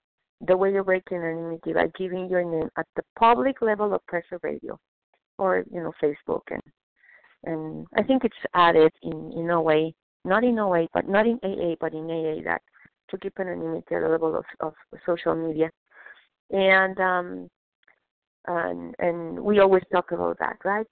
the 0.46 0.56
way 0.56 0.72
you're 0.72 0.84
breaking 0.84 1.18
anonymity 1.18 1.72
by 1.72 1.86
giving 1.96 2.28
your 2.28 2.44
name 2.44 2.68
at 2.76 2.86
the 2.96 3.02
public 3.18 3.62
level 3.62 3.94
of 3.94 4.04
press 4.06 4.24
or 4.30 4.40
radio, 4.42 4.78
or 5.38 5.64
you 5.70 5.80
know 5.80 5.92
Facebook 6.02 6.42
and 6.50 6.62
and 7.44 7.86
I 7.96 8.02
think 8.02 8.24
it's 8.24 8.34
added 8.54 8.92
in 9.02 9.32
in 9.32 9.50
a 9.50 9.60
way, 9.60 9.94
not 10.24 10.44
in 10.44 10.58
a 10.58 10.68
way, 10.68 10.88
but 10.92 11.08
not 11.08 11.26
in 11.26 11.38
AA, 11.42 11.74
but 11.80 11.92
in 11.92 12.10
AA 12.10 12.42
that 12.44 12.62
to 13.10 13.18
keep 13.18 13.38
anonymity 13.38 13.94
at 13.94 14.02
the 14.02 14.08
level 14.08 14.36
of, 14.36 14.44
of 14.60 14.74
social 15.04 15.34
media, 15.34 15.70
and 16.50 16.98
um, 17.00 17.48
and 18.46 18.94
and 18.98 19.40
we 19.40 19.60
always 19.60 19.82
talk 19.92 20.12
about 20.12 20.38
that, 20.38 20.56
right? 20.64 20.86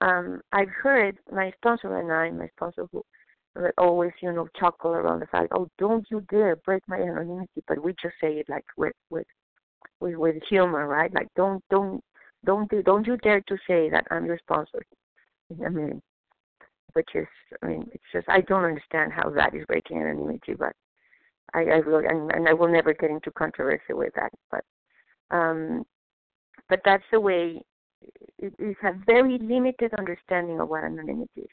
Um, 0.00 0.40
I've 0.52 0.68
heard 0.68 1.16
my 1.32 1.52
sponsor 1.56 1.98
and 1.98 2.12
I, 2.12 2.30
my 2.30 2.48
sponsor 2.56 2.86
who 2.92 3.02
always, 3.78 4.12
you 4.20 4.32
know, 4.32 4.48
chuckle 4.58 4.92
around 4.92 5.20
the 5.20 5.26
fact, 5.26 5.48
oh, 5.52 5.68
don't 5.78 6.06
you 6.10 6.20
dare 6.30 6.56
break 6.56 6.82
my 6.88 6.96
anonymity, 6.96 7.62
but 7.66 7.82
we 7.82 7.92
just 7.92 8.14
say 8.20 8.34
it 8.34 8.48
like 8.48 8.64
with 8.76 8.92
with 9.10 9.26
with, 10.00 10.16
with 10.16 10.36
humor, 10.48 10.86
right? 10.86 11.12
Like 11.14 11.28
don't 11.36 11.62
don't 11.70 12.02
don't 12.44 12.70
don't 12.84 13.06
you 13.06 13.16
dare 13.18 13.40
to 13.42 13.56
say 13.66 13.88
that 13.90 14.06
I'm 14.10 14.26
your 14.26 14.38
sponsor. 14.38 14.82
I 15.64 15.68
mean, 15.68 16.02
which 16.96 17.10
is, 17.14 17.26
I 17.62 17.66
mean, 17.66 17.86
it's 17.92 18.04
just 18.10 18.26
I 18.26 18.40
don't 18.40 18.64
understand 18.64 19.12
how 19.12 19.28
that 19.28 19.54
is 19.54 19.66
breaking 19.66 19.98
anonymity, 19.98 20.54
but 20.54 20.72
I, 21.52 21.60
I 21.60 21.76
really 21.84 22.06
and, 22.06 22.30
and 22.32 22.48
I 22.48 22.54
will 22.54 22.72
never 22.72 22.94
get 22.94 23.10
into 23.10 23.30
controversy 23.32 23.92
with 23.92 24.14
that, 24.14 24.32
but 24.50 24.64
um, 25.30 25.84
but 26.70 26.80
that's 26.86 27.04
the 27.12 27.20
way. 27.20 27.60
It 28.38 28.54
is 28.58 28.76
a 28.82 28.92
very 29.04 29.38
limited 29.38 29.92
understanding 29.98 30.58
of 30.58 30.70
what 30.70 30.84
anonymity 30.84 31.42
is. 31.42 31.48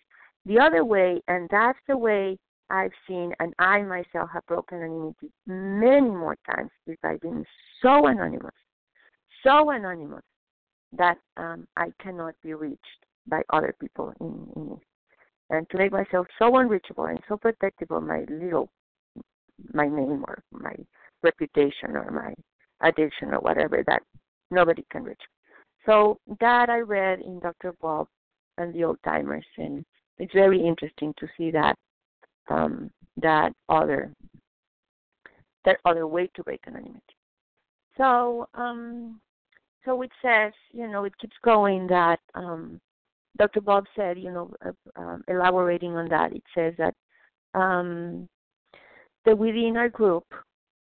The 0.45 0.59
other 0.59 0.85
way, 0.85 1.21
and 1.27 1.49
that's 1.51 1.79
the 1.89 1.97
way 1.97 2.37
I've 2.69 2.91
seen, 3.05 3.33
and 3.41 3.53
I 3.59 3.81
myself 3.81 4.29
have 4.31 4.45
broken 4.45 4.77
anonymity 4.77 5.29
many 5.45 6.09
more 6.09 6.37
times, 6.45 6.69
is 6.87 6.97
by 7.03 7.17
being 7.21 7.43
so 7.81 8.07
anonymous, 8.07 8.55
so 9.45 9.71
anonymous 9.71 10.23
that 10.97 11.17
um, 11.35 11.67
I 11.75 11.87
cannot 12.01 12.35
be 12.43 12.53
reached 12.53 12.79
by 13.27 13.41
other 13.51 13.75
people 13.79 14.13
in, 14.21 14.47
in 14.55 14.79
and 15.49 15.69
to 15.69 15.77
make 15.77 15.91
myself 15.91 16.27
so 16.39 16.57
unreachable 16.57 17.05
and 17.05 17.19
so 17.27 17.37
protective 17.37 17.91
of 17.91 18.03
my 18.03 18.25
little 18.29 18.69
my 19.73 19.87
name 19.87 20.23
or 20.27 20.43
my 20.51 20.75
reputation 21.21 21.91
or 21.91 22.09
my 22.11 22.33
addiction 22.87 23.33
or 23.33 23.39
whatever 23.39 23.83
that 23.87 24.01
nobody 24.51 24.83
can 24.91 25.03
reach. 25.03 25.21
So 25.85 26.17
that 26.39 26.69
I 26.69 26.79
read 26.79 27.21
in 27.21 27.39
Dr. 27.39 27.73
Bob 27.81 28.07
and 28.57 28.73
the 28.73 28.83
old 28.83 28.97
timers 29.03 29.45
and 29.57 29.85
it's 30.17 30.33
very 30.33 30.65
interesting 30.65 31.13
to 31.17 31.27
see 31.37 31.51
that 31.51 31.75
um, 32.49 32.89
that 33.17 33.51
other 33.69 34.13
that 35.65 35.77
other 35.85 36.07
way 36.07 36.29
to 36.35 36.43
break 36.43 36.61
anonymity. 36.67 37.01
So 37.97 38.47
um, 38.53 39.19
so 39.85 40.01
it 40.01 40.11
says, 40.21 40.53
you 40.71 40.87
know, 40.87 41.03
it 41.03 41.17
keeps 41.19 41.35
going 41.43 41.87
that 41.87 42.19
um, 42.35 42.79
Dr. 43.37 43.61
Bob 43.61 43.85
said, 43.95 44.17
you 44.17 44.31
know, 44.31 44.51
uh, 44.65 44.71
um, 44.95 45.23
elaborating 45.27 45.95
on 45.95 46.07
that, 46.09 46.33
it 46.33 46.43
says 46.55 46.73
that 46.77 46.93
um, 47.55 48.27
that 49.25 49.37
within 49.37 49.75
our 49.77 49.89
group, 49.89 50.25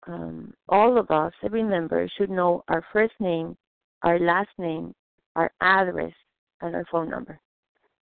um, 0.07 0.53
all 0.69 0.97
of 0.97 1.09
us, 1.11 1.33
every 1.43 1.63
member, 1.63 2.07
should 2.17 2.29
know 2.29 2.63
our 2.67 2.83
first 2.93 3.13
name, 3.19 3.57
our 4.03 4.19
last 4.19 4.49
name, 4.57 4.93
our 5.35 5.51
address, 5.61 6.13
and 6.61 6.75
our 6.75 6.85
phone 6.91 7.09
number 7.09 7.39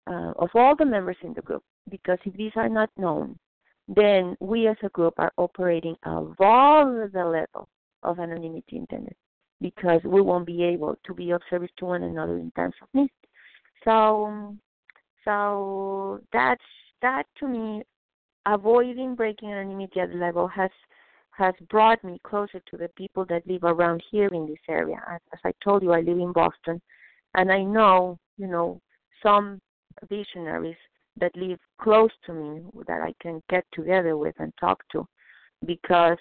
uh, 0.07 0.33
of 0.37 0.49
all 0.53 0.75
the 0.75 0.85
members 0.85 1.17
in 1.23 1.33
the 1.33 1.41
group. 1.41 1.63
Because 1.89 2.17
if 2.25 2.33
these 2.35 2.51
are 2.55 2.69
not 2.69 2.89
known, 2.97 3.37
then 3.87 4.37
we 4.39 4.67
as 4.67 4.77
a 4.83 4.89
group 4.89 5.13
are 5.17 5.31
operating 5.37 5.95
above 6.03 7.11
the 7.11 7.25
level 7.25 7.67
of 8.03 8.19
anonymity 8.19 8.77
intended 8.77 9.15
because 9.61 10.01
we 10.03 10.21
won't 10.21 10.45
be 10.45 10.63
able 10.63 10.95
to 11.05 11.13
be 11.13 11.31
of 11.31 11.41
service 11.49 11.71
to 11.77 11.85
one 11.85 12.03
another 12.03 12.37
in 12.37 12.51
times 12.51 12.75
of 12.81 12.87
need. 12.93 13.09
So, 13.83 14.55
so 15.25 16.21
that's 16.33 16.63
that 17.01 17.23
to 17.39 17.47
me. 17.47 17.83
Avoiding 18.45 19.15
breaking 19.15 19.51
anonymity 19.51 19.99
at 19.99 20.09
the 20.09 20.15
level 20.15 20.47
has 20.47 20.71
has 21.31 21.53
brought 21.69 22.03
me 22.03 22.19
closer 22.23 22.61
to 22.69 22.77
the 22.77 22.89
people 22.97 23.25
that 23.29 23.47
live 23.47 23.63
around 23.63 24.03
here 24.11 24.27
in 24.27 24.45
this 24.45 24.59
area. 24.67 25.01
As, 25.09 25.21
as 25.33 25.39
I 25.45 25.53
told 25.63 25.83
you, 25.83 25.93
I 25.93 26.01
live 26.01 26.17
in 26.17 26.33
Boston, 26.33 26.81
and 27.35 27.51
I 27.51 27.63
know, 27.63 28.17
you 28.37 28.47
know, 28.47 28.81
some 29.23 29.61
visionaries 30.09 30.75
that 31.19 31.35
live 31.35 31.59
close 31.81 32.11
to 32.25 32.33
me 32.33 32.61
that 32.87 33.01
I 33.01 33.13
can 33.21 33.41
get 33.49 33.65
together 33.73 34.17
with 34.17 34.35
and 34.39 34.53
talk 34.59 34.83
to 34.91 35.07
because 35.65 36.17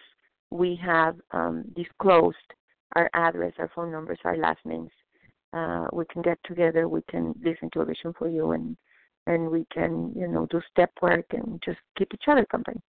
we 0.51 0.79
have 0.85 1.16
um, 1.33 1.64
disclosed 1.77 2.37
our 2.97 3.11
address, 3.14 3.53
our 3.59 3.71
phone 3.75 3.92
numbers, 3.92 4.18
our 4.25 4.37
last 4.37 4.61
names. 4.64 4.90
Uh, 5.53 5.87
we 5.93 6.05
can 6.13 6.23
get 6.23 6.39
together, 6.45 6.89
we 6.89 7.01
can 7.11 7.35
listen 7.43 7.71
to 7.73 7.81
a 7.81 7.85
vision 7.85 8.13
for 8.19 8.29
you, 8.29 8.53
and 8.53 8.77
and 9.27 9.51
we 9.51 9.67
can, 9.73 10.13
you 10.17 10.27
know, 10.27 10.47
do 10.47 10.61
step 10.71 10.91
work 11.03 11.27
and 11.33 11.61
just 11.63 11.79
keep 11.99 12.09
each 12.15 12.25
other 12.29 12.47
company. 12.47 12.81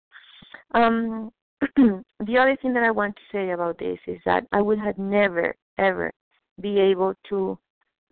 Um, 0.74 1.32
the 1.76 2.38
other 2.40 2.58
thing 2.62 2.74
that 2.74 2.84
I 2.84 2.92
want 2.92 3.16
to 3.18 3.22
say 3.32 3.52
about 3.52 3.78
this 3.78 4.00
is 4.08 4.20
that 4.26 4.46
I 4.54 4.62
would 4.62 4.80
have 4.80 4.98
never, 4.98 5.54
ever 5.78 6.12
be 6.62 6.80
able 6.80 7.14
to 7.28 7.58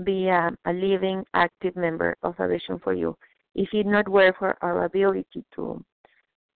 be 0.03 0.27
a, 0.27 0.51
a 0.65 0.73
living, 0.73 1.23
active 1.33 1.77
member 1.77 2.17
of 2.21 2.35
A 2.39 2.49
Vision 2.49 2.79
for 2.83 2.93
You 2.93 3.15
if 3.55 3.69
it 3.73 3.85
not 3.85 4.07
were 4.07 4.33
for 4.37 4.55
our 4.61 4.85
ability 4.85 5.43
to 5.55 5.83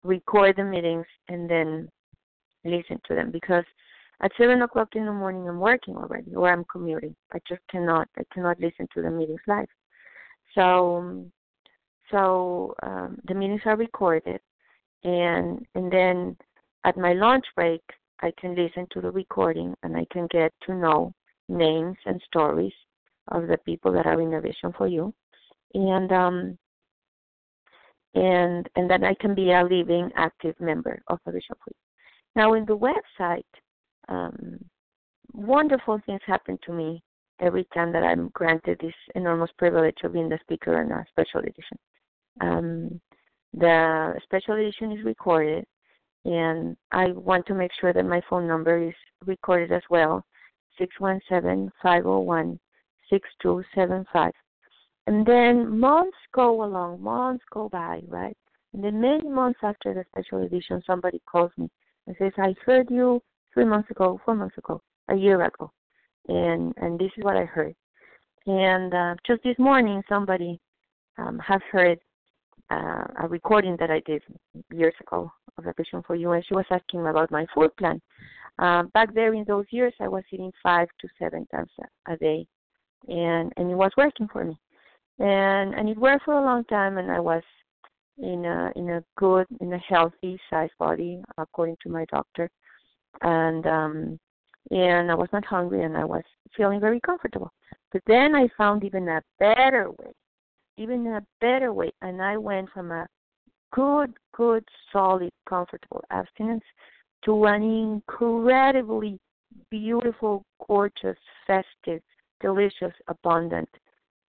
record 0.04 0.56
the 0.56 0.64
meetings 0.64 1.06
and 1.28 1.48
then 1.48 1.88
listen 2.64 3.00
to 3.06 3.14
them 3.14 3.30
because 3.30 3.64
at 4.22 4.32
seven 4.38 4.62
o'clock 4.62 4.88
in 4.94 5.06
the 5.06 5.12
morning 5.12 5.48
I'm 5.48 5.60
working 5.60 5.96
already 5.96 6.34
or 6.34 6.52
I'm 6.52 6.64
commuting. 6.70 7.14
I 7.32 7.38
just 7.48 7.62
cannot 7.70 8.08
I 8.18 8.22
cannot 8.32 8.60
listen 8.60 8.86
to 8.94 9.02
the 9.02 9.10
meetings 9.10 9.40
live. 9.46 9.68
So 10.54 11.24
so 12.10 12.74
um, 12.82 13.18
the 13.26 13.34
meetings 13.34 13.62
are 13.64 13.76
recorded 13.76 14.40
and 15.04 15.64
and 15.74 15.92
then 15.92 16.36
at 16.84 16.96
my 16.96 17.12
lunch 17.12 17.44
break 17.54 17.82
I 18.22 18.32
can 18.38 18.54
listen 18.54 18.86
to 18.92 19.00
the 19.00 19.10
recording 19.10 19.74
and 19.82 19.96
I 19.96 20.06
can 20.12 20.26
get 20.30 20.52
to 20.66 20.74
know 20.74 21.12
names 21.48 21.96
and 22.06 22.20
stories 22.26 22.72
of 23.28 23.46
the 23.46 23.58
people 23.58 23.92
that 23.92 24.06
are 24.06 24.20
in 24.20 24.30
the 24.30 24.40
vision 24.40 24.72
for 24.76 24.86
you, 24.86 25.12
and 25.74 26.10
um, 26.12 26.58
and 28.14 28.68
and 28.76 28.90
then 28.90 29.04
I 29.04 29.14
can 29.14 29.34
be 29.34 29.52
a 29.52 29.62
living, 29.62 30.10
active 30.16 30.54
member 30.60 31.00
of 31.08 31.18
the 31.24 31.32
vision 31.32 31.56
for 31.62 31.70
you. 31.70 31.76
Now, 32.36 32.54
in 32.54 32.64
the 32.64 32.76
website, 32.76 33.42
um, 34.10 34.58
wonderful 35.32 36.00
things 36.04 36.20
happen 36.26 36.58
to 36.66 36.72
me 36.72 37.02
every 37.40 37.66
time 37.72 37.92
that 37.92 38.02
I'm 38.02 38.28
granted 38.34 38.78
this 38.80 38.94
enormous 39.14 39.50
privilege 39.56 39.96
of 40.04 40.12
being 40.12 40.28
the 40.28 40.38
speaker 40.42 40.82
in 40.82 40.90
a 40.90 41.04
special 41.10 41.40
edition. 41.40 41.78
Um, 42.40 43.00
the 43.54 44.14
special 44.24 44.54
edition 44.54 44.92
is 44.92 45.04
recorded, 45.04 45.64
and 46.24 46.76
I 46.92 47.12
want 47.12 47.46
to 47.46 47.54
make 47.54 47.70
sure 47.80 47.92
that 47.92 48.04
my 48.04 48.20
phone 48.28 48.46
number 48.46 48.88
is 48.88 48.94
recorded 49.24 49.72
as 49.72 49.82
well 49.90 50.24
617 50.78 51.70
501 51.82 52.58
6275. 53.08 54.32
And 55.06 55.26
then 55.26 55.78
months 55.78 56.16
go 56.32 56.62
along, 56.62 57.02
months 57.02 57.44
go 57.50 57.68
by, 57.68 58.00
right? 58.06 58.36
And 58.72 58.84
then 58.84 59.00
many 59.00 59.28
months 59.28 59.58
after 59.62 59.92
the 59.92 60.04
special 60.12 60.44
edition, 60.44 60.82
somebody 60.86 61.20
calls 61.30 61.50
me 61.56 61.68
and 62.06 62.14
says, 62.18 62.32
I 62.38 62.54
heard 62.64 62.88
you 62.90 63.20
three 63.52 63.64
months 63.64 63.90
ago, 63.90 64.20
four 64.24 64.34
months 64.34 64.56
ago, 64.58 64.80
a 65.08 65.14
year 65.14 65.42
ago. 65.42 65.70
And 66.28 66.74
and 66.76 66.98
this 66.98 67.10
is 67.16 67.24
what 67.24 67.36
I 67.36 67.44
heard. 67.44 67.74
And 68.46 68.94
uh, 68.94 69.14
just 69.26 69.42
this 69.42 69.58
morning, 69.58 70.02
somebody 70.08 70.60
um, 71.18 71.38
has 71.38 71.60
heard 71.70 71.98
uh, 72.70 73.04
a 73.22 73.28
recording 73.28 73.76
that 73.80 73.90
I 73.90 74.00
did 74.06 74.22
years 74.72 74.94
ago 75.00 75.30
of 75.58 75.66
a 75.66 75.74
vision 75.76 76.02
for 76.06 76.14
you, 76.14 76.32
and 76.32 76.44
she 76.46 76.54
was 76.54 76.66
asking 76.70 77.06
about 77.06 77.30
my 77.30 77.46
food 77.54 77.74
plan. 77.76 78.00
Uh, 78.58 78.84
back 78.94 79.14
there 79.14 79.34
in 79.34 79.44
those 79.44 79.66
years, 79.70 79.94
I 80.00 80.08
was 80.08 80.22
eating 80.32 80.52
five 80.62 80.88
to 81.00 81.08
seven 81.18 81.46
times 81.46 81.70
a, 81.80 82.12
a 82.12 82.16
day, 82.16 82.46
and 83.08 83.52
and 83.56 83.70
it 83.70 83.74
was 83.74 83.92
working 83.96 84.28
for 84.28 84.44
me 84.44 84.58
and 85.20 85.74
and 85.74 85.88
it 85.88 85.98
worked 85.98 86.24
for 86.24 86.34
a 86.34 86.44
long 86.44 86.64
time 86.64 86.98
and 86.98 87.10
i 87.10 87.20
was 87.20 87.42
in 88.18 88.44
a 88.44 88.72
in 88.74 88.90
a 88.90 89.04
good 89.16 89.46
in 89.60 89.72
a 89.72 89.78
healthy 89.78 90.38
size 90.48 90.70
body 90.78 91.22
according 91.38 91.76
to 91.82 91.88
my 91.88 92.04
doctor 92.10 92.50
and 93.22 93.66
um 93.66 94.18
and 94.70 95.10
i 95.10 95.14
was 95.14 95.28
not 95.32 95.44
hungry 95.44 95.84
and 95.84 95.96
i 95.96 96.04
was 96.04 96.22
feeling 96.56 96.80
very 96.80 97.00
comfortable 97.00 97.50
but 97.92 98.02
then 98.06 98.34
i 98.34 98.48
found 98.56 98.84
even 98.84 99.08
a 99.08 99.22
better 99.38 99.90
way 99.90 100.12
even 100.76 101.06
a 101.08 101.22
better 101.40 101.72
way 101.72 101.90
and 102.02 102.22
i 102.22 102.36
went 102.36 102.68
from 102.70 102.90
a 102.90 103.06
good 103.72 104.12
good 104.34 104.64
solid 104.92 105.30
comfortable 105.48 106.02
abstinence 106.10 106.64
to 107.24 107.44
an 107.44 107.62
incredibly 107.62 109.18
beautiful 109.70 110.44
gorgeous 110.66 111.16
festive 111.46 112.00
delicious, 112.40 112.92
abundant, 113.08 113.68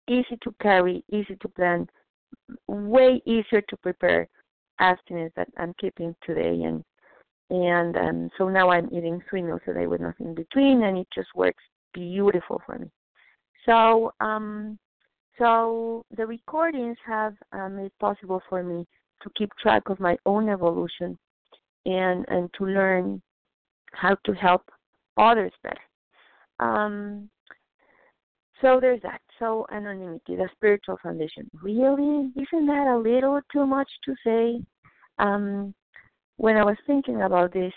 easy 0.08 0.38
to 0.44 0.54
carry, 0.62 1.04
easy 1.12 1.36
to 1.42 1.48
plan, 1.50 1.88
way 2.68 3.22
easier 3.26 3.62
to 3.68 3.78
prepare 3.78 4.28
abstinence 4.80 5.34
that 5.36 5.48
I'm 5.58 5.74
keeping 5.80 6.16
today. 6.26 6.64
And 6.64 6.84
and 7.50 7.96
um, 7.98 8.30
so 8.38 8.50
now 8.50 8.70
I'm 8.70 8.90
eating 8.92 9.22
three 9.30 9.44
meals 9.44 9.62
a 9.68 9.74
day 9.74 9.88
with 9.88 10.02
nothing 10.02 10.28
in 10.28 10.36
between, 10.36 10.84
and 10.84 10.98
it 10.98 11.08
just 11.14 11.30
works 11.36 11.64
beautiful 11.94 12.62
for 12.66 12.80
me. 12.80 12.88
So, 13.66 14.12
um, 14.20 14.80
so 15.38 16.06
the 16.16 16.26
recordings 16.26 16.98
have 17.06 17.36
uh, 17.52 17.70
made 17.70 17.92
possible 18.00 18.42
for 18.50 18.64
me 18.64 18.86
to 19.22 19.30
keep 19.38 19.52
track 19.62 19.84
of 19.90 20.00
my 20.00 20.18
own 20.26 20.50
evolution 20.50 21.18
and 21.86 22.26
and 22.28 22.50
to 22.58 22.66
learn 22.66 23.22
how 23.94 24.16
to 24.26 24.34
help 24.34 24.64
others 25.18 25.52
better. 25.64 25.80
Um, 26.60 27.30
so 28.62 28.80
there's 28.80 29.02
that. 29.04 29.22
So 29.40 29.66
anonymity, 29.72 30.36
the 30.36 30.50
spiritual 30.56 30.98
foundation. 31.04 31.50
Really, 31.62 32.32
isn't 32.36 32.68
that 32.68 32.88
a 32.88 32.98
little 32.98 33.40
too 33.52 33.66
much 33.66 33.90
to 34.06 34.16
say? 34.26 34.62
Um, 35.20 35.74
when 36.38 36.58
I 36.58 36.64
was 36.64 36.78
thinking 36.86 37.22
about 37.22 37.54
this, 37.54 37.74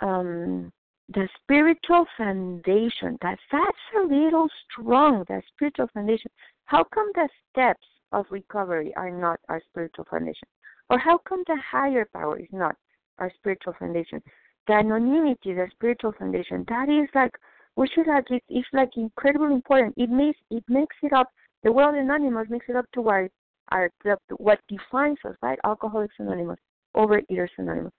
um, 0.00 0.72
the 1.08 1.28
spiritual 1.42 2.06
foundation, 2.16 3.18
that 3.22 3.38
that's 3.52 3.78
a 3.96 4.06
little 4.06 4.48
strong, 4.64 5.24
that 5.28 5.42
spiritual 5.54 5.88
foundation. 5.92 6.30
How 6.64 6.84
come 6.84 7.10
the 7.14 7.28
steps 7.50 7.86
of 8.12 8.26
recovery 8.30 8.94
are 8.96 9.10
not 9.10 9.40
our 9.48 9.60
spiritual 9.70 10.06
foundation? 10.10 10.48
Or 10.90 10.98
how 10.98 11.18
come 11.18 11.42
the 11.46 11.56
higher 11.56 12.06
power 12.14 12.38
is 12.38 12.48
not 12.52 12.76
our 13.18 13.30
spiritual 13.36 13.74
foundation? 13.78 14.22
The 14.66 14.74
anonymity, 14.74 15.54
the 15.54 15.68
spiritual 15.72 16.12
foundation, 16.18 16.64
that 16.68 16.88
is 16.88 17.08
like 17.14 17.32
we 17.76 17.88
should 17.88 18.06
have 18.06 18.24
it, 18.30 18.42
it's 18.48 18.68
like 18.72 18.90
incredibly 18.96 19.52
important. 19.52 19.94
It 19.96 20.10
makes 20.10 20.38
it 20.50 20.64
makes 20.68 20.96
it 21.02 21.12
up 21.12 21.28
the 21.62 21.72
world 21.72 21.96
anonymous 21.96 22.48
makes 22.48 22.66
it 22.68 22.76
up 22.76 22.86
to 22.94 23.08
our 23.08 23.28
our 23.72 23.90
the, 24.04 24.16
what 24.36 24.60
defines 24.68 25.18
us, 25.24 25.34
right? 25.42 25.58
Alcoholics 25.64 26.14
Anonymous, 26.18 26.58
Overeaters 26.96 27.48
Anonymous. 27.58 27.92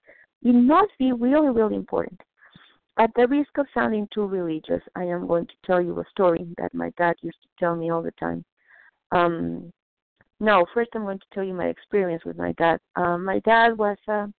It 0.44 0.54
must 0.54 0.92
be 1.00 1.12
really, 1.12 1.50
really 1.50 1.76
important. 1.76 2.20
At 2.98 3.12
the 3.16 3.28
risk 3.28 3.58
of 3.58 3.68
sounding 3.74 4.08
too 4.14 4.26
religious, 4.26 4.82
I 4.96 5.04
am 5.04 5.28
going 5.28 5.48
to 5.48 5.54
tell 5.66 5.82
you 5.82 6.00
a 6.00 6.04
story 6.12 6.48
that 6.58 6.74
my 6.74 6.92
dad 6.98 7.16
used 7.22 7.42
to 7.42 7.50
tell 7.60 7.76
me 7.76 7.92
all 7.92 8.02
the 8.02 8.12
time. 8.12 8.46
Um, 9.12 9.72
no, 10.40 10.66
first 10.74 10.92
I'm 10.94 11.04
going 11.04 11.20
to 11.20 11.26
tell 11.34 11.44
you 11.44 11.54
my 11.54 11.66
experience 11.66 12.24
with 12.26 12.38
my 12.38 12.54
dad. 12.54 12.80
Um, 12.96 13.26
my 13.26 13.40
dad 13.40 13.78
was 13.78 13.98
a, 14.08 14.32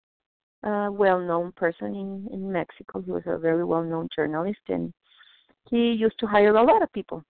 a 0.66 0.90
well-known 0.90 1.52
person 1.52 1.94
in 1.94 2.28
in 2.32 2.50
Mexico. 2.50 3.02
He 3.02 3.10
was 3.10 3.22
a 3.26 3.38
very 3.38 3.64
well-known 3.64 4.08
journalist, 4.14 4.60
and 4.68 4.92
he 5.70 5.92
used 5.92 6.18
to 6.20 6.26
hire 6.26 6.54
a 6.54 6.62
lot 6.62 6.82
of 6.82 6.92
people. 6.92 7.22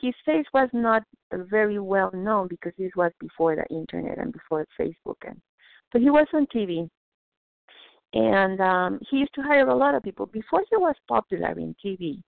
His 0.00 0.14
face 0.24 0.46
was 0.52 0.68
not 0.72 1.04
very 1.30 1.78
well 1.78 2.10
known 2.12 2.48
because 2.48 2.72
this 2.76 2.90
was 2.96 3.12
before 3.20 3.54
the 3.54 3.66
internet 3.74 4.18
and 4.18 4.32
before 4.32 4.66
Facebook, 4.78 5.16
and 5.26 5.40
but 5.92 6.02
he 6.02 6.10
was 6.10 6.26
on 6.32 6.46
TV 6.46 6.88
and 8.14 8.60
um, 8.60 9.00
he 9.10 9.18
used 9.18 9.34
to 9.34 9.42
hire 9.42 9.68
a 9.68 9.76
lot 9.76 9.94
of 9.94 10.02
people 10.02 10.26
before 10.26 10.62
he 10.68 10.76
was 10.76 10.94
popular 11.08 11.52
in 11.58 11.74
TV, 11.84 12.20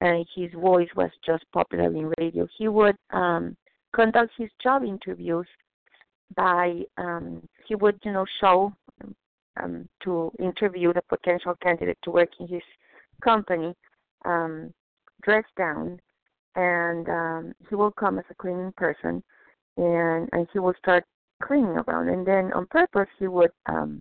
and 0.00 0.26
his 0.34 0.52
voice 0.52 0.88
was 0.96 1.10
just 1.24 1.44
popular 1.52 1.86
in 1.86 2.12
radio. 2.18 2.48
He 2.58 2.68
would 2.68 2.96
um, 3.10 3.56
conduct 3.94 4.32
his 4.36 4.50
job 4.62 4.82
interviews 4.82 5.46
by 6.34 6.80
um, 6.96 7.46
he 7.66 7.74
would 7.76 7.98
you 8.04 8.12
know 8.12 8.26
show 8.40 8.72
um, 9.62 9.88
to 10.02 10.32
interview 10.40 10.92
the 10.92 11.02
potential 11.08 11.54
candidate 11.62 11.98
to 12.02 12.10
work 12.10 12.30
in 12.40 12.48
his 12.48 12.62
company, 13.22 13.74
um, 14.24 14.72
dressed 15.22 15.54
down, 15.56 16.00
and 16.56 17.08
um, 17.08 17.52
he 17.68 17.76
will 17.76 17.92
come 17.92 18.18
as 18.18 18.24
a 18.30 18.34
cleaning 18.34 18.72
person, 18.76 19.22
and 19.76 20.28
and 20.32 20.48
he 20.52 20.58
will 20.58 20.74
start 20.78 21.04
cleaning 21.42 21.76
around, 21.86 22.08
and 22.08 22.26
then 22.26 22.52
on 22.52 22.66
purpose 22.66 23.08
he 23.18 23.28
would 23.28 23.50
um, 23.66 24.00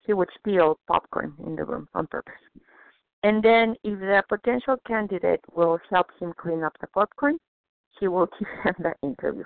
he 0.00 0.12
would 0.12 0.28
steal 0.40 0.78
popcorn 0.88 1.34
in 1.46 1.56
the 1.56 1.64
room 1.64 1.88
on 1.94 2.06
purpose. 2.06 2.34
And 3.22 3.42
then, 3.42 3.76
if 3.84 4.00
the 4.00 4.22
potential 4.28 4.76
candidate 4.86 5.40
will 5.54 5.78
help 5.90 6.08
him 6.18 6.32
clean 6.36 6.64
up 6.64 6.76
the 6.80 6.88
popcorn, 6.88 7.38
he 8.00 8.08
will 8.08 8.26
give 8.38 8.48
them 8.64 8.74
the 8.78 9.06
interview. 9.06 9.44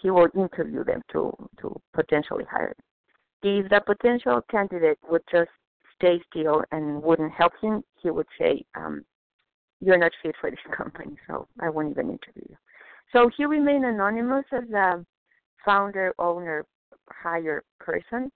He 0.00 0.10
will 0.10 0.28
interview 0.34 0.84
them 0.84 1.02
to 1.12 1.32
to 1.60 1.80
potentially 1.92 2.44
hire 2.50 2.74
them. 2.74 2.84
If 3.42 3.70
the 3.70 3.80
potential 3.80 4.40
candidate 4.50 4.98
would 5.08 5.22
just 5.30 5.50
stay 5.96 6.20
still 6.30 6.64
and 6.72 7.02
wouldn't 7.02 7.32
help 7.32 7.52
him, 7.60 7.82
he 8.00 8.10
would 8.10 8.28
say, 8.38 8.64
um, 8.74 9.04
"You're 9.80 9.98
not 9.98 10.12
fit 10.22 10.36
for 10.40 10.50
this 10.50 10.58
company, 10.76 11.18
so 11.26 11.48
I 11.60 11.68
won't 11.68 11.90
even 11.90 12.10
interview 12.10 12.44
you." 12.48 12.56
So 13.12 13.28
he 13.36 13.44
remained 13.44 13.84
anonymous 13.84 14.44
as 14.52 14.70
a 14.70 15.04
founder, 15.64 16.14
owner, 16.18 16.64
hire 17.10 17.62
person, 17.80 18.30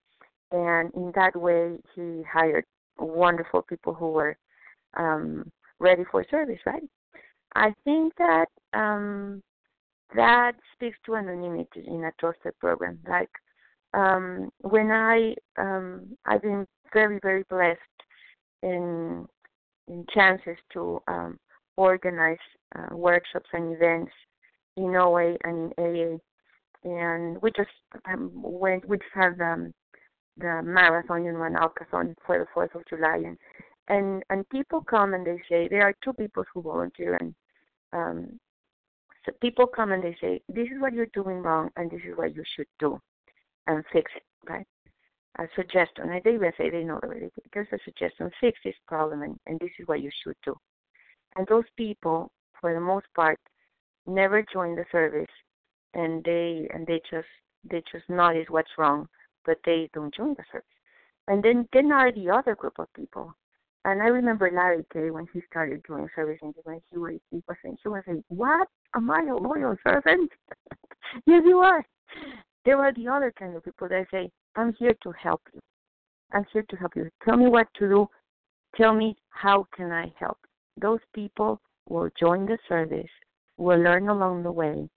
and 0.50 0.92
in 0.94 1.12
that 1.14 1.34
way 1.36 1.76
he 1.94 2.22
hired 2.30 2.64
wonderful 2.98 3.62
people 3.62 3.94
who 3.94 4.08
were 4.12 4.36
um, 4.96 5.50
ready 5.78 6.04
for 6.10 6.24
service 6.30 6.60
right? 6.66 6.82
I 7.54 7.74
think 7.84 8.14
that 8.16 8.46
um, 8.72 9.42
that 10.14 10.52
speaks 10.74 10.96
to 11.06 11.16
anonymity 11.16 11.84
in 11.86 12.04
a 12.04 12.12
trusted 12.18 12.58
program. 12.58 12.98
Like 13.08 13.30
um, 13.94 14.50
when 14.60 14.90
i 14.90 15.34
um, 15.58 16.16
i've 16.26 16.42
been 16.42 16.66
very 16.92 17.18
very 17.22 17.44
blessed 17.50 17.78
in 18.62 19.26
in 19.88 20.06
chances 20.14 20.56
to 20.72 21.00
um, 21.08 21.38
organize 21.76 22.38
uh, 22.76 22.94
workshops 22.94 23.48
and 23.52 23.74
events 23.74 24.12
in 24.76 24.94
OA 24.96 25.36
and 25.44 25.72
in 25.76 26.14
AA, 26.14 26.18
and 26.84 27.40
we 27.42 27.50
just 27.52 27.70
um, 28.06 28.30
went. 28.34 28.88
We 28.88 28.98
just 28.98 29.10
had 29.14 29.40
um, 29.40 29.72
the 30.36 30.62
marathon 30.64 31.26
in 31.26 31.34
Manalcathon 31.34 32.14
for 32.26 32.38
the 32.38 32.46
Fourth 32.52 32.74
of 32.74 32.82
July, 32.88 33.22
and 33.24 33.38
and 33.88 34.22
and 34.30 34.48
people 34.48 34.82
come 34.82 35.14
and 35.14 35.26
they 35.26 35.40
say 35.48 35.68
there 35.68 35.82
are 35.82 35.94
two 36.02 36.12
people 36.12 36.44
who 36.52 36.62
volunteer, 36.62 37.16
and 37.20 37.34
um, 37.92 38.38
so 39.24 39.32
people 39.40 39.66
come 39.66 39.92
and 39.92 40.02
they 40.02 40.16
say 40.20 40.40
this 40.48 40.66
is 40.66 40.80
what 40.80 40.92
you're 40.92 41.06
doing 41.06 41.38
wrong, 41.38 41.70
and 41.76 41.90
this 41.90 42.00
is 42.06 42.16
what 42.16 42.34
you 42.34 42.42
should 42.56 42.66
do, 42.78 43.00
and 43.66 43.84
fix 43.92 44.10
it, 44.16 44.22
right? 44.48 44.66
A 45.38 45.46
suggestion, 45.56 46.10
and 46.10 46.22
they 46.22 46.34
even 46.34 46.52
say 46.58 46.68
they 46.68 46.84
know 46.84 47.00
already. 47.02 47.30
There's 47.54 47.68
a 47.72 47.78
suggestion, 47.84 48.30
fix 48.40 48.58
this 48.64 48.74
problem, 48.86 49.22
and, 49.22 49.38
and 49.46 49.58
this 49.60 49.70
is 49.78 49.86
what 49.86 50.02
you 50.02 50.10
should 50.22 50.36
do. 50.44 50.54
And 51.36 51.46
those 51.46 51.64
people, 51.76 52.30
for 52.60 52.74
the 52.74 52.80
most 52.80 53.06
part, 53.14 53.38
never 54.06 54.44
join 54.52 54.76
the 54.76 54.84
service, 54.92 55.30
and 55.94 56.24
they 56.24 56.68
and 56.72 56.86
they 56.86 57.00
just 57.10 57.28
they 57.70 57.82
just 57.92 58.08
notice 58.08 58.46
what's 58.48 58.70
wrong 58.78 59.08
but 59.44 59.58
they 59.64 59.88
don't 59.92 60.14
join 60.14 60.34
the 60.34 60.44
service. 60.50 60.66
And 61.28 61.42
then 61.42 61.68
then 61.72 61.92
are 61.92 62.12
the 62.12 62.30
other 62.30 62.54
group 62.54 62.78
of 62.78 62.92
people. 62.94 63.34
And 63.84 64.00
I 64.00 64.06
remember 64.06 64.50
Larry 64.52 64.84
Kay 64.92 65.10
when 65.10 65.26
he 65.32 65.40
started 65.50 65.82
doing 65.82 66.08
service 66.14 66.38
and 66.42 66.54
when 66.64 66.80
he 66.90 66.98
was 66.98 67.18
he 67.30 67.42
was 67.48 67.56
saying 67.62 67.76
he 67.82 67.88
was 67.88 68.02
saying, 68.06 68.24
What? 68.28 68.68
Am 68.94 69.10
I 69.10 69.22
a 69.22 69.36
loyal 69.36 69.76
servant? 69.86 70.30
yes 71.26 71.42
you 71.44 71.58
are. 71.58 71.84
There 72.64 72.78
are 72.78 72.92
the 72.92 73.08
other 73.08 73.32
kind 73.36 73.56
of 73.56 73.64
people 73.64 73.88
that 73.88 74.06
say, 74.10 74.30
I'm 74.54 74.72
here 74.78 74.94
to 75.02 75.12
help 75.12 75.42
you. 75.52 75.60
I'm 76.32 76.44
here 76.52 76.64
to 76.68 76.76
help 76.76 76.94
you. 76.94 77.10
Tell 77.24 77.36
me 77.36 77.48
what 77.48 77.66
to 77.78 77.88
do. 77.88 78.08
Tell 78.76 78.94
me 78.94 79.16
how 79.30 79.66
can 79.76 79.90
I 79.90 80.12
help. 80.18 80.38
Those 80.80 81.00
people 81.14 81.60
will 81.88 82.08
join 82.18 82.46
the 82.46 82.58
service, 82.68 83.10
will 83.56 83.80
learn 83.80 84.08
along 84.08 84.44
the 84.44 84.52
way, 84.52 84.88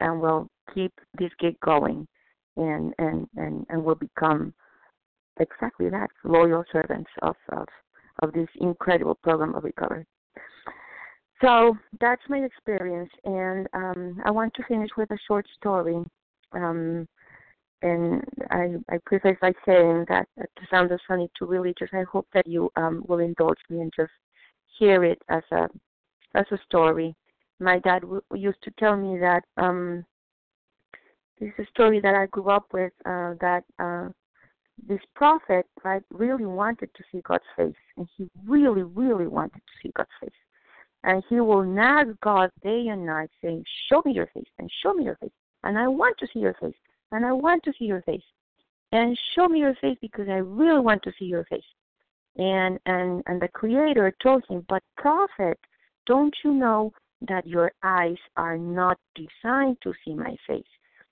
and 0.00 0.20
we'll 0.20 0.48
keep 0.74 0.92
this 1.18 1.30
gig 1.40 1.58
going 1.60 2.06
and 2.56 2.94
and 2.98 3.26
and 3.36 3.66
and 3.68 3.82
will 3.82 3.94
become 3.94 4.52
exactly 5.40 5.88
that 5.88 6.10
loyal 6.24 6.64
servants 6.72 7.10
of 7.22 7.36
of 7.50 7.66
of 8.22 8.32
this 8.32 8.48
incredible 8.60 9.14
program 9.22 9.54
of 9.54 9.64
recovery. 9.64 10.04
So 11.40 11.76
that's 12.00 12.22
my 12.28 12.38
experience, 12.38 13.10
and 13.24 13.68
um, 13.72 14.20
I 14.24 14.30
want 14.30 14.52
to 14.54 14.64
finish 14.64 14.90
with 14.96 15.10
a 15.12 15.18
short 15.28 15.46
story. 15.56 16.02
Um, 16.52 17.06
and 17.82 18.24
I, 18.50 18.74
I 18.90 18.98
preface 19.06 19.36
by 19.40 19.52
saying 19.64 20.06
that 20.08 20.26
it 20.36 20.50
sounds 20.68 20.90
funny 21.06 21.30
to 21.38 21.46
religious. 21.46 21.88
I 21.92 22.02
hope 22.10 22.26
that 22.34 22.46
you 22.46 22.70
um, 22.74 23.04
will 23.06 23.20
indulge 23.20 23.58
me 23.70 23.80
and 23.80 23.92
just 23.94 24.10
hear 24.78 25.04
it 25.04 25.22
as 25.28 25.42
a 25.52 25.68
as 26.34 26.44
a 26.50 26.58
story. 26.66 27.14
My 27.60 27.78
dad 27.80 28.02
w- 28.02 28.22
used 28.34 28.62
to 28.62 28.70
tell 28.78 28.96
me 28.96 29.18
that 29.18 29.44
um, 29.56 30.04
this 31.40 31.50
is 31.58 31.66
a 31.66 31.70
story 31.70 32.00
that 32.00 32.14
I 32.14 32.26
grew 32.26 32.50
up 32.50 32.66
with 32.72 32.92
uh, 33.04 33.34
that 33.40 33.64
uh, 33.78 34.08
this 34.86 35.00
prophet 35.14 35.66
right 35.84 36.02
really 36.10 36.46
wanted 36.46 36.90
to 36.94 37.02
see 37.10 37.20
God's 37.22 37.44
face, 37.56 37.74
and 37.96 38.08
he 38.16 38.28
really, 38.46 38.82
really 38.82 39.26
wanted 39.26 39.58
to 39.58 39.72
see 39.82 39.92
God's 39.96 40.08
face. 40.20 40.30
And 41.04 41.22
he 41.28 41.40
will 41.40 41.64
nag 41.64 42.18
God 42.20 42.50
day 42.62 42.88
and 42.88 43.06
night, 43.06 43.30
saying, 43.42 43.64
"Show 43.88 44.02
me 44.04 44.12
your 44.12 44.26
face, 44.34 44.48
and 44.58 44.70
show 44.82 44.92
me 44.94 45.04
your 45.04 45.16
face, 45.16 45.32
and 45.64 45.78
I 45.78 45.88
want 45.88 46.16
to 46.18 46.26
see 46.32 46.40
your 46.40 46.54
face, 46.54 46.76
and 47.12 47.24
I 47.24 47.32
want 47.32 47.62
to 47.64 47.72
see 47.78 47.86
your 47.86 48.02
face, 48.02 48.22
and 48.92 49.18
show 49.34 49.48
me 49.48 49.60
your 49.60 49.74
face 49.76 49.98
because 50.00 50.28
I 50.28 50.38
really 50.38 50.80
want 50.80 51.02
to 51.04 51.12
see 51.18 51.26
your 51.26 51.44
face." 51.44 51.70
And 52.36 52.78
and 52.86 53.22
and 53.26 53.40
the 53.40 53.48
Creator 53.48 54.14
told 54.22 54.44
him, 54.48 54.64
"But 54.68 54.82
prophet, 54.96 55.58
don't 56.06 56.34
you 56.44 56.52
know 56.52 56.92
that 57.22 57.46
your 57.46 57.72
eyes 57.82 58.18
are 58.36 58.58
not 58.58 58.98
designed 59.14 59.80
to 59.82 59.92
see 60.04 60.14
my 60.14 60.36
face?" 60.46 60.68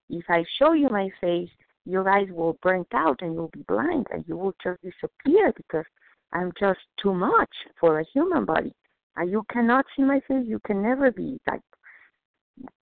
If 0.09 0.25
I 0.29 0.45
show 0.59 0.73
you 0.73 0.89
my 0.89 1.11
face, 1.21 1.51
your 1.85 2.09
eyes 2.09 2.31
will 2.31 2.59
burn 2.63 2.85
out 2.93 3.23
and 3.23 3.35
you'll 3.35 3.49
be 3.49 3.63
blind 3.63 4.07
and 4.11 4.25
you 4.29 4.37
will 4.37 4.55
just 4.63 4.81
disappear 4.83 5.53
because 5.53 5.87
I'm 6.33 6.53
just 6.59 6.81
too 6.97 7.15
much 7.15 7.55
for 7.81 8.01
a 8.01 8.05
human 8.05 8.45
body. 8.45 8.75
And 9.17 9.31
you 9.31 9.45
cannot 9.51 9.87
see 9.97 10.03
my 10.03 10.21
face. 10.21 10.47
You 10.47 10.61
can 10.61 10.83
never 10.83 11.11
be 11.11 11.41
like 11.47 11.63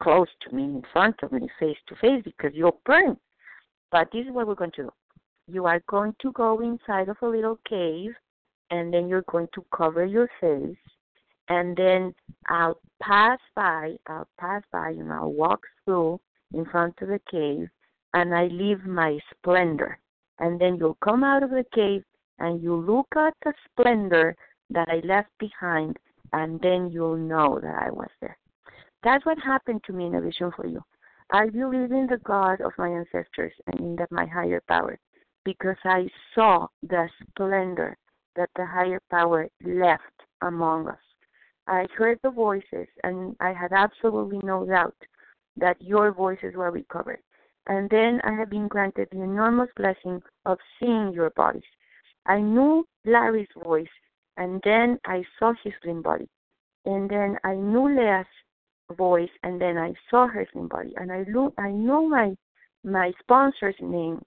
close 0.02 0.28
to 0.42 0.56
me, 0.56 0.64
in 0.64 0.84
front 0.92 1.16
of 1.24 1.32
me, 1.32 1.48
face 1.60 1.78
to 1.88 1.96
face, 1.96 2.24
because 2.24 2.52
you'll 2.54 2.82
burn. 2.86 3.18
But 3.92 4.10
this 4.12 4.26
is 4.26 4.32
what 4.32 4.48
we're 4.48 4.56
going 4.56 4.72
to 4.72 4.84
do. 4.84 4.92
You 5.48 5.66
are 5.66 5.82
going 5.88 6.16
to 6.22 6.32
go 6.32 6.62
inside 6.62 7.10
of 7.10 7.18
a 7.22 7.28
little 7.28 7.60
cave, 7.68 8.12
and 8.72 8.94
then 8.94 9.08
you're 9.08 9.26
going 9.30 9.48
to 9.54 9.66
cover 9.76 10.06
your 10.06 10.30
face, 10.40 10.78
and 11.50 11.76
then 11.76 12.14
I'll 12.48 12.80
pass 13.02 13.40
by. 13.56 13.96
I'll 14.08 14.28
pass 14.40 14.64
by, 14.72 14.90
and 14.90 15.12
I'll 15.12 15.34
walk 15.34 15.62
through 15.86 16.20
in 16.54 16.66
front 16.66 16.96
of 17.02 17.10
the 17.10 17.20
cave, 17.30 17.70
and 18.14 18.34
I 18.34 18.48
leave 18.48 18.86
my 18.86 19.20
splendor. 19.32 20.00
And 20.40 20.60
then 20.60 20.78
you'll 20.78 20.98
come 21.04 21.24
out 21.24 21.44
of 21.44 21.50
the 21.52 21.66
cave, 21.74 22.04
and 22.40 22.62
you 22.62 22.76
look 22.76 23.08
at 23.16 23.34
the 23.44 23.54
splendor 23.66 24.36
that 24.70 24.90
I 24.90 25.06
left 25.06 25.30
behind, 25.40 25.98
and 26.32 26.60
then 26.62 26.90
you'll 26.92 27.18
know 27.18 27.60
that 27.62 27.84
I 27.84 27.92
was 27.92 28.10
there. 28.22 28.38
That's 29.04 29.26
what 29.26 29.38
happened 29.40 29.82
to 29.86 29.94
me 29.94 30.06
in 30.08 30.16
a 30.16 30.22
vision 30.22 30.52
for 30.56 30.66
you. 30.66 30.82
I 31.32 31.50
believe 31.50 31.92
in 31.92 32.08
the 32.10 32.22
God 32.24 32.62
of 32.62 32.72
my 32.78 32.90
ancestors 32.90 33.54
and 33.68 33.80
in 33.80 33.96
the, 33.96 34.08
my 34.12 34.26
higher 34.26 34.62
power 34.68 34.98
because 35.46 35.78
I 35.84 36.08
saw 36.34 36.68
the 36.82 37.10
splendor 37.22 37.98
that 38.36 38.50
the 38.56 38.66
higher 38.66 39.02
power 39.10 39.50
left 39.64 40.04
among 40.42 40.88
us. 40.88 40.98
I 41.68 41.88
heard 41.96 42.20
the 42.24 42.32
voices 42.32 42.88
and 43.04 43.36
I 43.40 43.54
had 43.54 43.72
absolutely 43.72 44.40
no 44.44 44.66
doubt 44.66 44.96
that 45.58 45.82
your 45.82 46.12
voices 46.12 46.56
were 46.56 46.72
recovered. 46.72 47.20
And 47.68 47.90
then 47.90 48.20
I 48.24 48.34
have 48.34 48.50
been 48.50 48.68
granted 48.68 49.08
the 49.12 49.22
enormous 49.22 49.70
blessing 49.78 50.22
of 50.46 50.58
seeing 50.80 51.14
your 51.14 51.30
bodies. 51.32 51.64
I 52.26 52.40
knew 52.40 52.86
Larry's 53.06 53.48
voice 53.64 53.88
and 54.38 54.62
then 54.64 55.00
I 55.06 55.24
saw 55.40 55.54
his 55.64 55.74
slim 55.82 56.02
body. 56.02 56.28
And 56.86 57.10
then 57.10 57.38
I 57.44 57.56
knew 57.56 57.88
Leah's 57.88 58.26
voice, 58.92 59.30
and 59.44 59.60
then 59.60 59.78
I 59.78 59.94
saw 60.10 60.28
her 60.28 60.48
slim 60.52 60.68
body, 60.68 60.94
and 60.98 61.12
I 61.12 61.24
look, 61.30 61.54
I 61.58 61.72
know 61.72 62.08
my 62.08 62.36
my 62.84 63.14
sponsor's 63.20 63.76
name, 63.80 64.22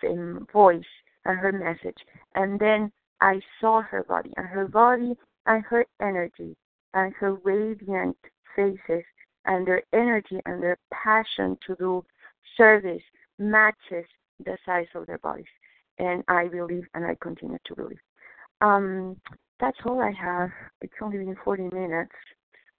same 0.00 0.46
voice, 0.52 0.84
and 1.24 1.38
her 1.38 1.52
message, 1.52 1.98
and 2.36 2.58
then 2.60 2.92
I 3.20 3.40
saw 3.60 3.82
her 3.82 4.04
body, 4.04 4.32
and 4.36 4.46
her 4.46 4.68
body, 4.68 5.16
and 5.46 5.64
her 5.64 5.84
energy, 6.00 6.56
and 6.96 7.12
her 7.14 7.34
radiant 7.44 8.16
faces, 8.56 9.04
and 9.44 9.66
their 9.66 9.82
energy 9.92 10.40
and 10.46 10.62
their 10.62 10.78
passion 10.92 11.56
to 11.66 11.76
do 11.76 12.04
service 12.56 13.02
matches 13.38 14.06
the 14.44 14.56
size 14.64 14.86
of 14.94 15.06
their 15.06 15.18
bodies, 15.18 15.44
and 15.98 16.24
I 16.26 16.48
believe, 16.48 16.84
and 16.94 17.04
I 17.04 17.16
continue 17.20 17.58
to 17.66 17.74
believe. 17.76 18.00
Um, 18.62 19.16
that's 19.60 19.76
all 19.84 20.00
I 20.00 20.10
have. 20.10 20.50
It's 20.80 20.94
only 21.02 21.18
been 21.18 21.36
40 21.44 21.64
minutes. 21.72 22.12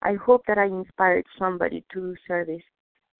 I 0.02 0.14
hope 0.14 0.42
that 0.48 0.58
I 0.58 0.66
inspired 0.66 1.26
somebody 1.38 1.86
to 1.94 2.02
do 2.02 2.16
service 2.28 2.64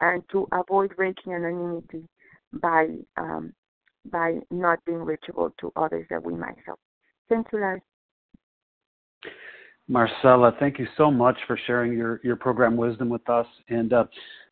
and 0.02 0.24
to 0.32 0.48
avoid 0.52 0.96
breaking 0.96 1.34
anonymity 1.34 2.08
by 2.54 2.88
um, 3.18 3.54
by 4.12 4.40
not 4.52 4.80
being 4.86 5.00
reachable 5.00 5.54
to 5.60 5.72
others 5.76 6.06
that 6.10 6.24
we 6.24 6.34
might 6.34 6.56
help. 6.66 6.80
Thank 7.30 7.48
you, 7.52 7.60
Larry. 7.60 7.82
Marcela, 9.88 10.52
thank 10.60 10.80
you 10.80 10.88
so 10.98 11.10
much 11.10 11.38
for 11.48 11.58
sharing 11.66 11.94
your, 11.94 12.20
your 12.24 12.36
program 12.36 12.76
wisdom 12.76 13.08
with 13.10 13.28
us. 13.30 13.48
And 13.70 13.94
uh, 13.94 14.06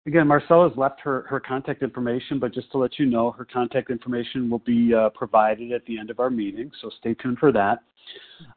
again, 0.08 0.28
Marcela's 0.28 0.72
left 0.78 1.02
her, 1.02 1.26
her 1.30 1.42
contact 1.42 1.84
information, 1.84 2.40
but 2.40 2.54
just 2.54 2.72
to 2.72 2.78
let 2.78 2.98
you 2.98 3.06
know, 3.06 3.32
her 3.32 3.46
contact 3.46 3.90
information 3.90 4.50
will 4.50 4.60
be 4.60 4.94
uh, 4.94 5.10
provided 5.10 5.74
at 5.74 5.86
the 5.86 6.00
end 6.00 6.10
of 6.10 6.20
our 6.20 6.30
meeting, 6.30 6.72
so 6.82 6.90
stay 7.00 7.14
tuned 7.16 7.38
for 7.38 7.52
that. 7.52 7.80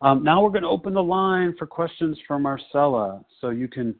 Um, 0.03 0.23
now 0.23 0.43
we're 0.43 0.51
going 0.51 0.63
to 0.63 0.69
open 0.69 0.95
the 0.95 1.03
line 1.03 1.55
for 1.59 1.67
questions 1.67 2.19
for 2.27 2.39
Marcela. 2.39 3.25
So 3.41 3.51
you 3.51 3.69
can 3.69 3.95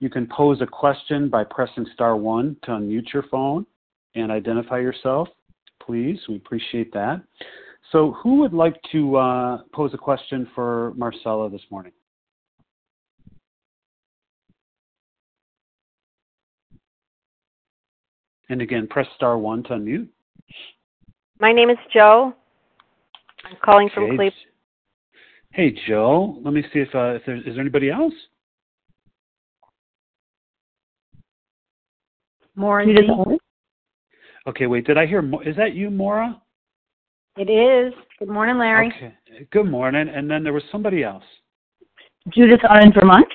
you 0.00 0.08
can 0.08 0.28
pose 0.28 0.60
a 0.60 0.66
question 0.66 1.28
by 1.28 1.44
pressing 1.44 1.86
star 1.94 2.16
one 2.16 2.56
to 2.64 2.70
unmute 2.70 3.12
your 3.12 3.24
phone 3.30 3.66
and 4.14 4.30
identify 4.30 4.78
yourself, 4.78 5.28
please. 5.84 6.18
We 6.28 6.36
appreciate 6.36 6.92
that. 6.92 7.22
So 7.90 8.12
who 8.22 8.36
would 8.36 8.52
like 8.52 8.76
to 8.92 9.16
uh, 9.16 9.58
pose 9.72 9.92
a 9.94 9.98
question 9.98 10.48
for 10.54 10.92
Marcela 10.94 11.50
this 11.50 11.62
morning? 11.70 11.92
And 18.48 18.62
again, 18.62 18.86
press 18.86 19.06
star 19.14 19.38
one 19.38 19.62
to 19.64 19.70
unmute. 19.70 20.08
My 21.40 21.52
name 21.52 21.70
is 21.70 21.78
Joe. 21.92 22.34
I'm 23.44 23.56
calling 23.64 23.90
from 23.94 24.08
Cleveland. 24.08 24.32
Hey, 25.52 25.76
Joe. 25.86 26.40
Let 26.44 26.54
me 26.54 26.62
see 26.72 26.80
if, 26.80 26.94
uh, 26.94 27.14
if 27.14 27.22
there's 27.26 27.40
is 27.40 27.54
there 27.54 27.60
anybody 27.60 27.90
else. 27.90 28.12
Maura. 32.54 32.84
Okay, 34.48 34.66
wait. 34.66 34.86
Did 34.86 34.98
I 34.98 35.06
hear? 35.06 35.22
Is 35.46 35.56
that 35.56 35.74
you, 35.74 35.90
Maura? 35.90 36.40
It 37.36 37.48
is. 37.48 37.94
Good 38.18 38.28
morning, 38.28 38.58
Larry. 38.58 38.92
Okay. 38.96 39.14
Good 39.52 39.70
morning. 39.70 40.08
And 40.08 40.28
then 40.28 40.42
there 40.42 40.52
was 40.52 40.64
somebody 40.72 41.04
else. 41.04 41.22
Judith 42.34 42.60
on 42.68 42.92
Vermont. 42.92 43.28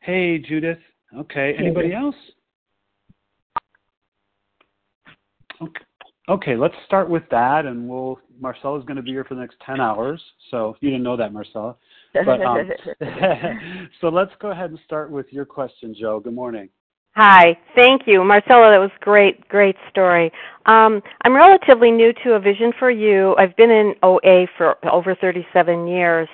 Hey, 0.00 0.38
Judith. 0.38 0.78
Okay. 1.16 1.54
Anybody 1.58 1.92
else? 1.92 2.14
Okay. 5.62 5.84
Okay, 6.28 6.54
let's 6.54 6.74
start 6.86 7.10
with 7.10 7.24
that, 7.30 7.66
and 7.66 7.88
we'll. 7.88 8.18
Marcela's 8.40 8.84
going 8.84 8.96
to 8.96 9.02
be 9.02 9.10
here 9.10 9.24
for 9.24 9.34
the 9.34 9.40
next 9.40 9.56
ten 9.66 9.80
hours, 9.80 10.22
so 10.50 10.76
you 10.80 10.90
didn't 10.90 11.02
know 11.02 11.16
that, 11.16 11.32
Marcela. 11.32 11.76
But 12.14 12.42
um, 12.42 12.70
so 14.00 14.08
let's 14.08 14.32
go 14.38 14.50
ahead 14.50 14.70
and 14.70 14.78
start 14.84 15.10
with 15.10 15.26
your 15.30 15.44
question, 15.44 15.94
Joe. 15.98 16.20
Good 16.20 16.34
morning. 16.34 16.68
Hi, 17.14 17.58
thank 17.74 18.02
you, 18.06 18.22
Marcela. 18.22 18.70
That 18.70 18.78
was 18.78 18.90
great, 19.00 19.46
great 19.48 19.76
story. 19.90 20.30
Um, 20.66 21.02
I'm 21.24 21.34
relatively 21.34 21.90
new 21.90 22.12
to 22.24 22.34
a 22.34 22.40
Vision 22.40 22.72
for 22.78 22.90
You. 22.90 23.34
I've 23.38 23.56
been 23.56 23.70
in 23.70 23.94
OA 24.02 24.46
for 24.56 24.76
over 24.90 25.14
37 25.14 25.86
years, 25.86 26.28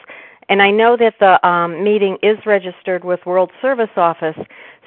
and 0.48 0.60
I 0.62 0.70
know 0.70 0.96
that 0.96 1.14
the 1.18 1.44
um, 1.46 1.82
meeting 1.82 2.16
is 2.22 2.38
registered 2.46 3.04
with 3.04 3.20
World 3.26 3.50
Service 3.60 3.90
Office. 3.96 4.36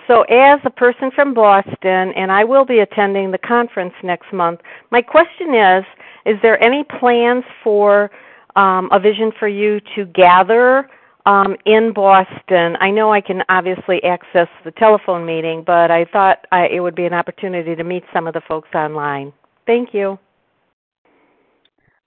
So, 0.08 0.24
as 0.24 0.60
a 0.66 0.70
person 0.70 1.12
from 1.14 1.34
Boston, 1.34 2.14
and 2.16 2.32
I 2.32 2.44
will 2.44 2.66
be 2.66 2.80
attending 2.80 3.32
the 3.32 3.38
conference 3.38 3.94
next 4.04 4.32
month, 4.34 4.60
my 4.90 5.02
question 5.02 5.54
is 5.54 5.84
Is 6.26 6.38
there 6.42 6.62
any 6.64 6.84
plans 7.00 7.44
for 7.64 8.12
um, 8.56 8.90
a 8.92 9.00
vision 9.00 9.32
for 9.40 9.48
you 9.48 9.80
to 9.96 10.06
gather 10.06 10.90
um, 11.26 11.56
in 11.66 11.94
Boston? 11.94 12.76
I 12.80 12.90
know 12.90 13.14
I 13.14 13.22
can 13.22 13.42
obviously 13.50 14.04
access 14.04 14.48
the 14.66 14.72
telephone 14.72 15.26
meeting, 15.26 15.64
but 15.66 15.92
I 15.92 16.06
thought 16.06 16.46
I, 16.52 16.68
it 16.68 16.80
would 16.80 16.96
be 16.96 17.06
an 17.06 17.14
opportunity 17.14 17.76
to 17.76 17.84
meet 17.84 18.04
some 18.14 18.28
of 18.28 18.34
the 18.34 18.42
folks 18.48 18.70
online. 18.74 19.32
Thank 19.66 19.94
you. 19.94 20.18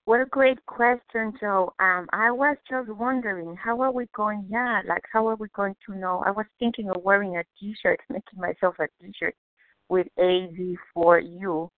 What 0.05 0.21
a 0.21 0.25
great 0.25 0.63
question, 0.67 1.33
Joe. 1.39 1.73
Um, 1.79 2.07
I 2.13 2.31
was 2.31 2.57
just 2.69 2.89
wondering, 2.89 3.55
how 3.55 3.81
are 3.81 3.91
we 3.91 4.05
going? 4.15 4.45
Yeah, 4.49 4.81
like 4.87 5.03
how 5.11 5.27
are 5.27 5.35
we 5.35 5.47
going 5.55 5.75
to 5.87 5.95
know? 5.95 6.23
I 6.25 6.31
was 6.31 6.45
thinking 6.59 6.89
of 6.91 7.01
wearing 7.03 7.37
a 7.37 7.43
T-shirt, 7.59 7.99
making 8.09 8.39
myself 8.39 8.75
a 8.79 8.87
T-shirt 9.01 9.35
with 9.89 10.07
AV 10.19 10.77
for 10.93 11.19
you, 11.19 11.71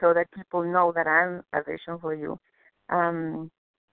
so 0.00 0.14
that 0.14 0.30
people 0.32 0.62
know 0.64 0.92
that 0.96 1.06
I'm 1.06 1.42
a 1.52 1.62
vision 1.62 1.98
for 2.00 2.14
you. 2.14 2.38
Um, 2.88 3.50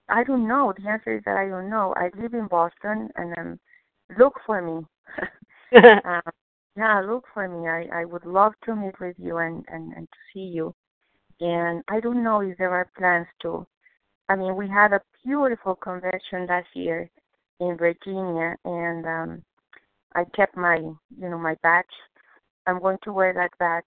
I 0.10 0.24
don't 0.24 0.48
know. 0.48 0.74
The 0.78 0.90
answer 0.90 1.18
is 1.18 1.24
that 1.26 1.38
I 1.38 1.48
don't 1.50 1.70
know. 1.70 1.94
I 1.98 2.10
live 2.22 2.34
in 2.34 2.48
Boston, 2.48 3.10
and 3.16 3.38
um, 3.38 3.60
look 4.18 4.36
for 4.46 4.62
me. 4.62 4.86
uh, 5.76 6.22
yeah, 6.78 7.02
look 7.02 7.26
for 7.34 7.48
me. 7.48 7.68
I 7.68 8.02
I 8.02 8.06
would 8.06 8.26
love 8.26 8.54
to 8.66 8.76
meet 8.76 9.00
with 9.02 9.16
you 9.20 9.38
and 9.38 9.66
and 9.68 9.94
and 9.94 10.08
to 10.10 10.18
see 10.34 10.40
you. 10.58 10.74
And 11.42 11.84
I 11.90 12.00
don't 12.00 12.24
know 12.24 12.42
if 12.42 12.58
there 12.58 12.72
are 12.72 12.90
plans 12.98 13.28
to 13.42 13.68
I 14.32 14.36
mean, 14.38 14.56
we 14.56 14.70
had 14.70 14.94
a 14.94 15.02
beautiful 15.26 15.76
convention 15.76 16.48
last 16.48 16.70
year 16.74 17.10
in 17.60 17.76
Virginia, 17.78 18.56
and 18.64 19.06
um, 19.06 19.44
I 20.16 20.24
kept 20.34 20.56
my, 20.56 20.78
you 20.78 20.96
know, 21.30 21.38
my 21.38 21.58
badge. 21.62 21.84
I'm 22.66 22.80
going 22.80 22.98
to 23.04 23.12
wear 23.12 23.34
that 23.34 23.52
badge, 23.60 23.84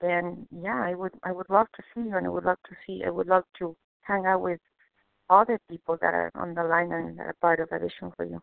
and 0.00 0.44
yeah, 0.50 0.82
I 0.84 0.94
would, 0.94 1.12
I 1.22 1.30
would 1.30 1.48
love 1.48 1.68
to 1.76 1.82
see 1.94 2.08
you, 2.08 2.16
and 2.16 2.26
I 2.26 2.30
would 2.30 2.44
love 2.44 2.58
to 2.68 2.74
see, 2.84 3.04
I 3.06 3.10
would 3.10 3.28
love 3.28 3.44
to 3.60 3.76
hang 4.00 4.26
out 4.26 4.40
with 4.40 4.58
other 5.28 5.60
people 5.70 5.96
that 6.00 6.14
are 6.14 6.32
on 6.34 6.52
the 6.52 6.64
line 6.64 6.90
and 6.90 7.16
that 7.16 7.26
are 7.26 7.36
part 7.40 7.60
of 7.60 7.68
a 7.70 7.78
vision 7.78 8.10
for 8.16 8.24
you. 8.24 8.42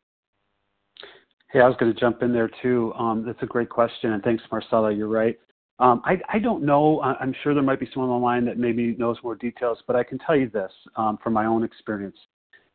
Hey, 1.52 1.60
I 1.60 1.68
was 1.68 1.76
going 1.78 1.94
to 1.94 2.00
jump 2.00 2.24
in 2.24 2.32
there 2.32 2.50
too. 2.62 2.94
Um, 2.98 3.26
that's 3.26 3.44
a 3.44 3.48
great 3.48 3.70
question, 3.70 4.14
and 4.14 4.24
thanks, 4.24 4.46
Marcela. 4.50 4.94
You're 4.94 5.10
right. 5.10 5.38
Um, 5.80 6.02
I, 6.06 6.20
I, 6.34 6.40
don't 6.40 6.64
know. 6.64 7.02
I'm 7.02 7.36
sure 7.44 7.54
there 7.54 7.62
might 7.62 7.80
be 7.80 7.88
someone 7.94 8.10
online 8.10 8.46
that 8.46 8.58
maybe 8.58 8.96
knows 8.98 9.18
more 9.24 9.36
details, 9.36 9.78
but 9.86 9.96
I 9.96 10.04
can 10.04 10.18
tell 10.18 10.36
you 10.36 10.50
this 10.50 10.72
um, 10.96 11.20
from 11.24 11.34
my 11.34 11.46
own 11.46 11.64
experience. 11.64 12.18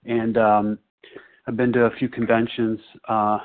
And 0.05 0.37
um, 0.39 0.79
I've 1.47 1.57
been 1.57 1.73
to 1.73 1.87
a 1.87 1.91
few 1.99 2.09
conventions. 2.09 2.79
Uh, 3.09 3.39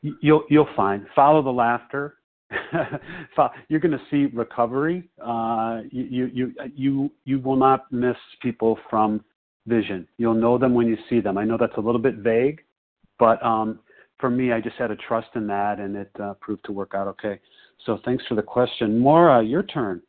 you'll 0.00 0.44
you'll 0.48 0.68
find 0.74 1.06
follow 1.14 1.42
the 1.42 1.50
laughter. 1.50 2.14
You're 3.68 3.80
going 3.80 3.92
to 3.92 4.00
see 4.10 4.34
recovery. 4.34 5.08
Uh, 5.22 5.80
you 5.90 6.30
you 6.32 6.52
you 6.74 7.10
you 7.24 7.40
will 7.40 7.56
not 7.56 7.92
miss 7.92 8.16
people 8.40 8.78
from 8.88 9.22
vision. 9.66 10.08
You'll 10.16 10.34
know 10.34 10.56
them 10.56 10.72
when 10.74 10.86
you 10.86 10.96
see 11.10 11.20
them. 11.20 11.36
I 11.36 11.44
know 11.44 11.58
that's 11.58 11.76
a 11.76 11.80
little 11.80 12.00
bit 12.00 12.16
vague, 12.16 12.62
but 13.18 13.42
um, 13.44 13.80
for 14.18 14.30
me, 14.30 14.52
I 14.52 14.60
just 14.60 14.76
had 14.76 14.90
a 14.90 14.96
trust 14.96 15.28
in 15.34 15.46
that, 15.48 15.78
and 15.78 15.94
it 15.94 16.10
uh, 16.20 16.34
proved 16.40 16.64
to 16.64 16.72
work 16.72 16.92
out 16.94 17.06
okay. 17.08 17.38
So 17.84 17.98
thanks 18.04 18.24
for 18.26 18.34
the 18.34 18.42
question, 18.42 18.98
Maura. 18.98 19.42
Your 19.42 19.62
turn. 19.62 20.02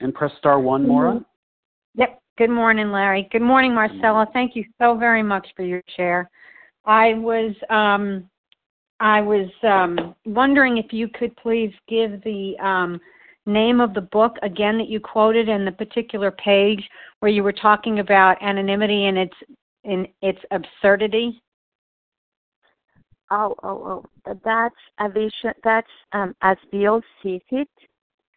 And 0.00 0.14
press 0.14 0.32
star 0.38 0.60
one, 0.60 0.86
Maura. 0.86 1.24
Yep. 1.94 2.20
Good 2.36 2.50
morning, 2.50 2.90
Larry. 2.90 3.28
Good 3.30 3.42
morning, 3.42 3.74
Marcela. 3.74 4.26
Thank 4.32 4.56
you 4.56 4.64
so 4.78 4.96
very 4.96 5.22
much 5.22 5.46
for 5.56 5.62
your 5.62 5.82
share. 5.96 6.28
I 6.84 7.14
was 7.14 7.54
um, 7.70 8.28
I 9.00 9.20
was 9.20 9.48
um, 9.62 10.14
wondering 10.24 10.78
if 10.78 10.92
you 10.92 11.08
could 11.08 11.36
please 11.36 11.72
give 11.88 12.22
the 12.22 12.56
um, 12.58 13.00
name 13.46 13.80
of 13.80 13.94
the 13.94 14.00
book 14.00 14.36
again 14.42 14.78
that 14.78 14.88
you 14.88 15.00
quoted 15.00 15.48
and 15.48 15.66
the 15.66 15.72
particular 15.72 16.30
page 16.30 16.82
where 17.20 17.30
you 17.30 17.42
were 17.42 17.52
talking 17.52 18.00
about 18.00 18.42
anonymity 18.42 19.06
and 19.06 19.18
its 19.18 19.34
in 19.84 20.06
its 20.22 20.40
absurdity. 20.50 21.42
Oh, 23.36 23.54
oh, 23.64 24.04
oh! 24.26 24.34
That's 24.44 24.74
a 25.00 25.08
vision. 25.08 25.52
That's 25.64 25.86
um, 26.12 26.36
as 26.42 26.56
Bill 26.70 27.00
sees 27.20 27.42
it. 27.50 27.68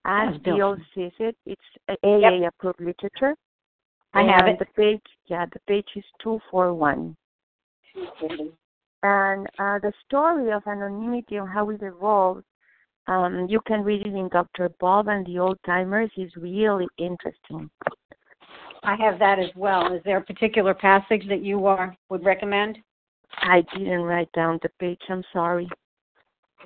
As, 0.06 0.34
as 0.34 0.42
Bill 0.42 0.76
sees 0.96 1.12
it, 1.20 1.36
it's 1.46 1.62
AA 2.04 2.40
yep. 2.42 2.54
approved 2.54 2.82
literature. 2.82 3.36
I 4.14 4.24
have 4.24 4.48
it. 4.48 4.58
The 4.58 4.66
page, 4.76 5.02
yeah, 5.28 5.46
the 5.46 5.60
page 5.68 5.86
is 5.96 6.04
two 6.24 6.40
four 6.50 6.74
one. 6.74 7.16
And 9.04 9.46
uh, 9.60 9.78
the 9.80 9.94
story 10.08 10.52
of 10.52 10.64
anonymity 10.66 11.36
and 11.36 11.48
how 11.48 11.70
it 11.70 11.82
evolved, 11.84 12.44
um, 13.08 13.46
you 13.48 13.60
can 13.68 13.84
read 13.84 14.02
it 14.02 14.16
in 14.16 14.30
Dr. 14.30 14.70
Bob 14.80 15.10
and 15.10 15.26
the 15.28 15.38
Old 15.38 15.60
Timers. 15.66 16.10
is 16.18 16.32
really 16.36 16.88
interesting. 16.98 17.70
I 18.84 18.96
have 18.96 19.20
that 19.20 19.38
as 19.38 19.52
well. 19.56 19.94
Is 19.94 20.02
there 20.04 20.18
a 20.18 20.24
particular 20.24 20.74
passage 20.74 21.24
that 21.30 21.44
you 21.44 21.68
are, 21.68 21.96
would 22.10 22.26
recommend? 22.26 22.80
I 23.34 23.64
didn't 23.74 24.02
write 24.02 24.32
down 24.34 24.60
the 24.64 24.70
page. 24.80 25.00
I'm 25.10 25.24
sorry. 25.32 25.70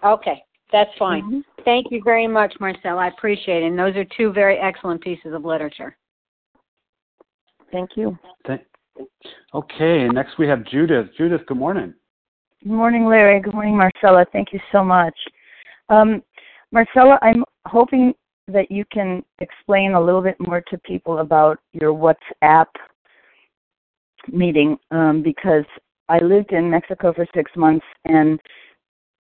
Okay, 0.04 0.44
that's 0.72 0.90
fine. 0.98 1.24
Mm-hmm. 1.24 1.40
Thank 1.66 1.88
you 1.92 2.02
very 2.04 2.28
much, 2.28 2.54
Marcel. 2.60 2.98
I 2.98 3.08
appreciate 3.08 3.64
it. 3.64 3.68
And 3.68 3.78
those 3.78 3.96
are 3.96 4.06
two 4.18 4.32
very 4.32 4.58
excellent 4.58 5.02
pieces 5.02 5.34
of 5.34 5.46
literature. 5.46 5.96
Thank 7.72 7.92
you. 7.96 8.18
Okay, 9.54 10.08
next 10.08 10.38
we 10.38 10.48
have 10.48 10.66
Judith. 10.66 11.08
Judith, 11.18 11.42
good 11.48 11.58
morning. 11.58 11.94
Good 12.64 12.72
morning, 12.72 13.06
Larry. 13.06 13.40
Good 13.40 13.54
morning, 13.54 13.78
Marcela. 13.78 14.26
Thank 14.32 14.54
you 14.54 14.60
so 14.72 14.84
much. 14.84 15.16
Um, 15.90 16.22
Marcela, 16.72 17.18
I'm 17.22 17.44
hoping 17.66 18.14
that 18.48 18.72
you 18.72 18.86
can 18.92 19.24
explain 19.40 19.94
a 19.94 20.02
little 20.02 20.22
bit 20.22 20.36
more 20.40 20.62
to 20.62 20.78
people 20.80 21.20
about 21.20 21.60
your 21.74 21.94
WhatsApp 21.94 22.68
meeting 24.32 24.78
um, 24.92 25.22
because 25.24 25.66
I 26.12 26.20
lived 26.20 26.52
in 26.52 26.70
Mexico 26.70 27.14
for 27.14 27.26
six 27.34 27.50
months 27.56 27.86
and 28.04 28.38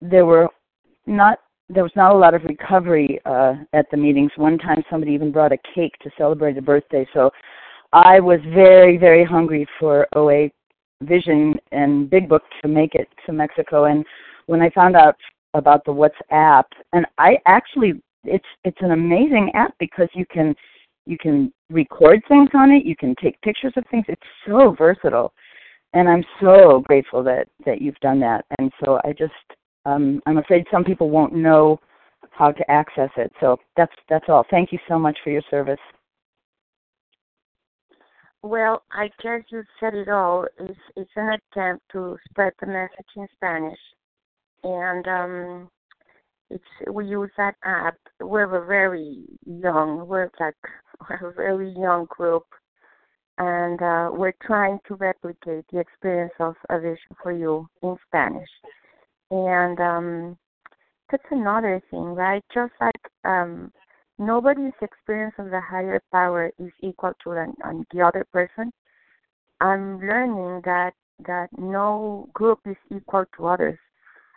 there 0.01 0.25
were 0.25 0.49
not 1.05 1.39
there 1.69 1.83
was 1.83 1.95
not 1.95 2.13
a 2.13 2.17
lot 2.17 2.33
of 2.33 2.43
recovery 2.43 3.17
uh, 3.25 3.53
at 3.71 3.85
the 3.91 3.97
meetings. 3.97 4.31
One 4.35 4.57
time, 4.57 4.83
somebody 4.89 5.13
even 5.13 5.31
brought 5.31 5.53
a 5.53 5.57
cake 5.73 5.93
to 6.03 6.09
celebrate 6.17 6.57
a 6.57 6.61
birthday. 6.61 7.07
So 7.13 7.31
I 7.93 8.19
was 8.19 8.39
very 8.53 8.97
very 8.97 9.23
hungry 9.23 9.65
for 9.79 10.05
OA 10.17 10.49
vision 11.03 11.55
and 11.71 12.09
big 12.09 12.27
book 12.27 12.43
to 12.61 12.67
make 12.67 12.93
it 12.93 13.07
to 13.25 13.31
Mexico. 13.31 13.85
And 13.85 14.05
when 14.47 14.61
I 14.61 14.69
found 14.71 14.97
out 14.97 15.15
about 15.53 15.85
the 15.85 15.93
WhatsApp, 15.93 16.65
and 16.91 17.05
I 17.17 17.37
actually 17.47 18.01
it's 18.25 18.51
it's 18.65 18.81
an 18.81 18.91
amazing 18.91 19.49
app 19.53 19.73
because 19.79 20.09
you 20.13 20.25
can 20.25 20.53
you 21.05 21.17
can 21.17 21.53
record 21.69 22.21
things 22.27 22.49
on 22.53 22.69
it, 22.69 22.85
you 22.85 22.97
can 22.97 23.15
take 23.23 23.41
pictures 23.43 23.73
of 23.77 23.85
things. 23.89 24.03
It's 24.09 24.21
so 24.45 24.75
versatile, 24.77 25.31
and 25.93 26.07
I'm 26.07 26.23
so 26.41 26.83
grateful 26.85 27.23
that 27.23 27.47
that 27.65 27.81
you've 27.81 27.99
done 28.01 28.19
that. 28.21 28.45
And 28.59 28.71
so 28.83 28.99
I 29.03 29.13
just 29.13 29.33
um, 29.85 30.21
I'm 30.25 30.37
afraid 30.37 30.65
some 30.71 30.83
people 30.83 31.09
won't 31.09 31.33
know 31.33 31.79
how 32.31 32.51
to 32.51 32.71
access 32.71 33.09
it. 33.17 33.31
So 33.39 33.57
that's 33.75 33.93
that's 34.09 34.25
all. 34.29 34.45
Thank 34.49 34.71
you 34.71 34.79
so 34.87 34.97
much 34.97 35.17
for 35.23 35.31
your 35.31 35.43
service. 35.49 35.79
Well, 38.43 38.83
I 38.91 39.09
guess 39.21 39.41
you 39.49 39.63
said 39.79 39.93
it 39.93 40.09
all. 40.09 40.47
It's 40.59 40.79
it's 40.95 41.11
an 41.15 41.37
attempt 41.53 41.83
to 41.91 42.17
spread 42.29 42.53
the 42.59 42.67
message 42.67 43.05
in 43.15 43.27
Spanish, 43.35 43.79
and 44.63 45.07
um, 45.07 45.69
it's 46.49 46.63
we 46.91 47.05
use 47.05 47.29
that 47.37 47.55
app. 47.63 47.97
We're 48.19 48.63
a 48.63 48.65
very 48.65 49.25
young. 49.45 50.07
We're 50.07 50.31
like 50.39 50.55
we're 51.07 51.29
a 51.29 51.33
very 51.33 51.71
young 51.71 52.07
group, 52.09 52.45
and 53.41 53.81
uh, 53.81 54.11
we're 54.13 54.33
trying 54.43 54.77
to 54.87 54.93
replicate 54.95 55.65
the 55.71 55.79
experience 55.79 56.33
of 56.39 56.53
A 56.69 56.79
Vision 56.79 57.15
for 57.23 57.31
You 57.31 57.67
in 57.81 57.97
Spanish, 58.07 58.49
and 59.31 59.79
um, 59.79 60.37
that's 61.09 61.23
another 61.31 61.81
thing, 61.89 62.03
right? 62.13 62.43
Just 62.53 62.73
like 62.79 63.01
um, 63.25 63.71
nobody's 64.19 64.77
experience 64.83 65.33
of 65.39 65.49
the 65.49 65.59
higher 65.59 65.99
power 66.11 66.51
is 66.59 66.71
equal 66.83 67.13
to 67.23 67.31
the, 67.31 67.83
the 67.91 68.01
other 68.01 68.25
person. 68.31 68.71
I'm 69.59 69.99
learning 69.99 70.61
that 70.65 70.93
that 71.25 71.47
no 71.57 72.29
group 72.33 72.59
is 72.65 72.77
equal 72.95 73.25
to 73.37 73.47
others. 73.47 73.79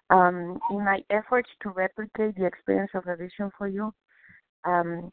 Um, 0.09 0.59
in 0.71 0.83
my 0.83 1.01
efforts 1.11 1.49
to 1.63 1.71
replicate 1.71 2.37
the 2.37 2.47
experience 2.47 2.91
of 2.95 3.07
a 3.07 3.17
vision 3.17 3.51
for 3.57 3.69
you, 3.69 3.93
um, 4.65 5.11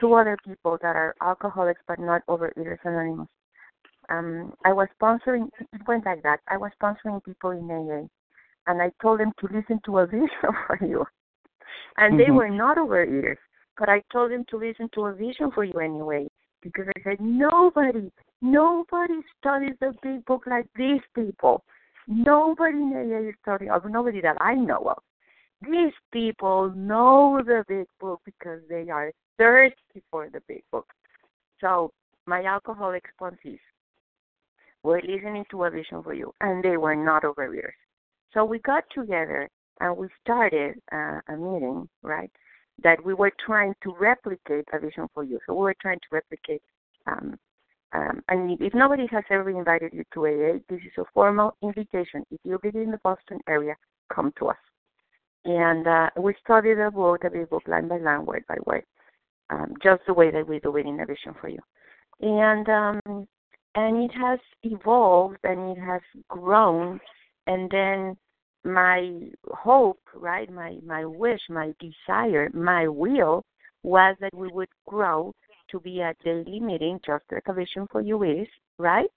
two 0.00 0.14
other 0.14 0.36
people 0.46 0.78
that 0.82 0.96
are 0.96 1.14
alcoholics 1.22 1.82
but 1.86 1.98
not 1.98 2.26
overeaters 2.26 2.78
anonymous. 2.84 3.28
Um, 4.08 4.52
I 4.64 4.72
was 4.72 4.88
sponsoring. 5.00 5.48
It 5.72 5.86
went 5.86 6.04
like 6.04 6.22
that. 6.24 6.40
I 6.48 6.56
was 6.56 6.72
sponsoring 6.82 7.22
people 7.24 7.50
in 7.50 7.70
AA, 7.70 8.08
and 8.66 8.82
I 8.82 8.90
told 9.00 9.20
them 9.20 9.32
to 9.38 9.46
listen 9.46 9.80
to 9.84 9.98
a 9.98 10.06
vision 10.08 10.28
for 10.66 10.78
you, 10.80 11.04
and 11.96 12.14
mm-hmm. 12.14 12.18
they 12.18 12.30
were 12.30 12.50
not 12.50 12.76
overeaters. 12.76 13.36
But 13.78 13.88
I 13.88 14.02
told 14.12 14.32
them 14.32 14.44
to 14.50 14.56
listen 14.58 14.90
to 14.94 15.06
a 15.06 15.14
vision 15.14 15.50
for 15.54 15.64
you 15.64 15.78
anyway, 15.78 16.28
because 16.60 16.86
I 16.88 17.02
said 17.02 17.20
nobody, 17.20 18.10
nobody 18.42 19.14
studies 19.38 19.74
the 19.80 19.94
big 20.02 20.24
book 20.24 20.42
like 20.46 20.66
these 20.76 21.00
people. 21.14 21.62
Nobody 22.08 22.78
in 22.78 22.92
AA 22.92 23.28
is 23.28 23.34
studying, 23.42 23.70
or 23.70 23.80
nobody 23.88 24.20
that 24.22 24.36
I 24.40 24.54
know 24.54 24.94
of. 24.96 25.02
These 25.62 25.92
people 26.12 26.72
know 26.74 27.40
the 27.44 27.64
big 27.68 27.86
book 28.00 28.20
because 28.24 28.60
they 28.68 28.90
are 28.90 29.12
thirsty 29.40 30.02
for 30.10 30.28
the 30.28 30.40
big 30.46 30.62
book. 30.70 30.86
So 31.60 31.92
my 32.26 32.44
alcoholic 32.44 33.04
sponsees 33.18 33.58
were 34.82 35.00
listening 35.02 35.44
to 35.50 35.64
a 35.64 35.70
vision 35.70 36.02
for 36.02 36.14
you, 36.14 36.32
and 36.40 36.62
they 36.62 36.76
were 36.76 36.96
not 36.96 37.22
overeaters. 37.22 37.78
So 38.32 38.44
we 38.44 38.58
got 38.60 38.84
together 38.94 39.48
and 39.80 39.96
we 39.96 40.08
started 40.22 40.74
uh, 40.92 41.20
a 41.28 41.36
meeting, 41.36 41.88
right? 42.02 42.30
that 42.82 43.04
we 43.04 43.14
were 43.14 43.32
trying 43.44 43.74
to 43.82 43.94
replicate 43.98 44.64
a 44.72 44.78
vision 44.78 45.06
for 45.14 45.24
you. 45.24 45.38
So 45.46 45.54
we 45.54 45.60
were 45.60 45.76
trying 45.80 45.98
to 45.98 46.06
replicate. 46.10 46.62
Um, 47.06 47.38
um, 47.92 48.22
and 48.28 48.60
if 48.60 48.72
nobody 48.72 49.06
has 49.10 49.24
ever 49.30 49.50
invited 49.50 49.92
you 49.92 50.04
to 50.14 50.26
AA, 50.26 50.58
this 50.68 50.80
is 50.80 50.92
a 50.98 51.04
formal 51.12 51.56
invitation. 51.62 52.24
If 52.30 52.40
you 52.44 52.58
live 52.62 52.74
in 52.74 52.90
the 52.90 53.00
Boston 53.02 53.40
area, 53.48 53.74
come 54.12 54.32
to 54.38 54.48
us. 54.48 54.56
And 55.44 55.86
uh, 55.86 56.10
we 56.16 56.34
studied 56.44 56.74
the 56.74 56.90
book, 56.94 57.22
the 57.22 57.30
big 57.30 57.50
book, 57.50 57.62
line 57.66 57.88
by 57.88 57.98
line, 57.98 58.26
word 58.26 58.44
by 58.48 58.56
word, 58.66 58.84
um, 59.50 59.74
just 59.82 60.02
the 60.06 60.14
way 60.14 60.30
that 60.30 60.46
we 60.46 60.60
do 60.60 60.76
it 60.76 60.86
in 60.86 60.96
vision 60.98 61.34
for 61.40 61.48
you. 61.48 61.58
And 62.20 62.68
um, 62.68 63.26
and 63.74 64.04
it 64.04 64.12
has 64.14 64.38
evolved 64.62 65.38
and 65.44 65.76
it 65.76 65.80
has 65.80 66.00
grown. 66.28 67.00
And 67.46 67.70
then 67.70 68.16
my 68.64 69.28
hope, 69.50 70.00
right, 70.14 70.50
my 70.50 70.76
my 70.84 71.04
wish, 71.04 71.40
my 71.48 71.72
desire, 71.80 72.50
my 72.52 72.88
will 72.88 73.44
was 73.82 74.16
that 74.20 74.34
we 74.34 74.48
would 74.48 74.68
grow 74.86 75.32
to 75.70 75.80
be 75.80 76.00
a 76.00 76.14
daily 76.24 76.60
meeting, 76.60 77.00
just 77.04 77.24
like 77.30 77.44
a 77.46 77.52
vision 77.54 77.86
for 77.90 78.00
you 78.00 78.22
is, 78.22 78.48
right? 78.78 79.08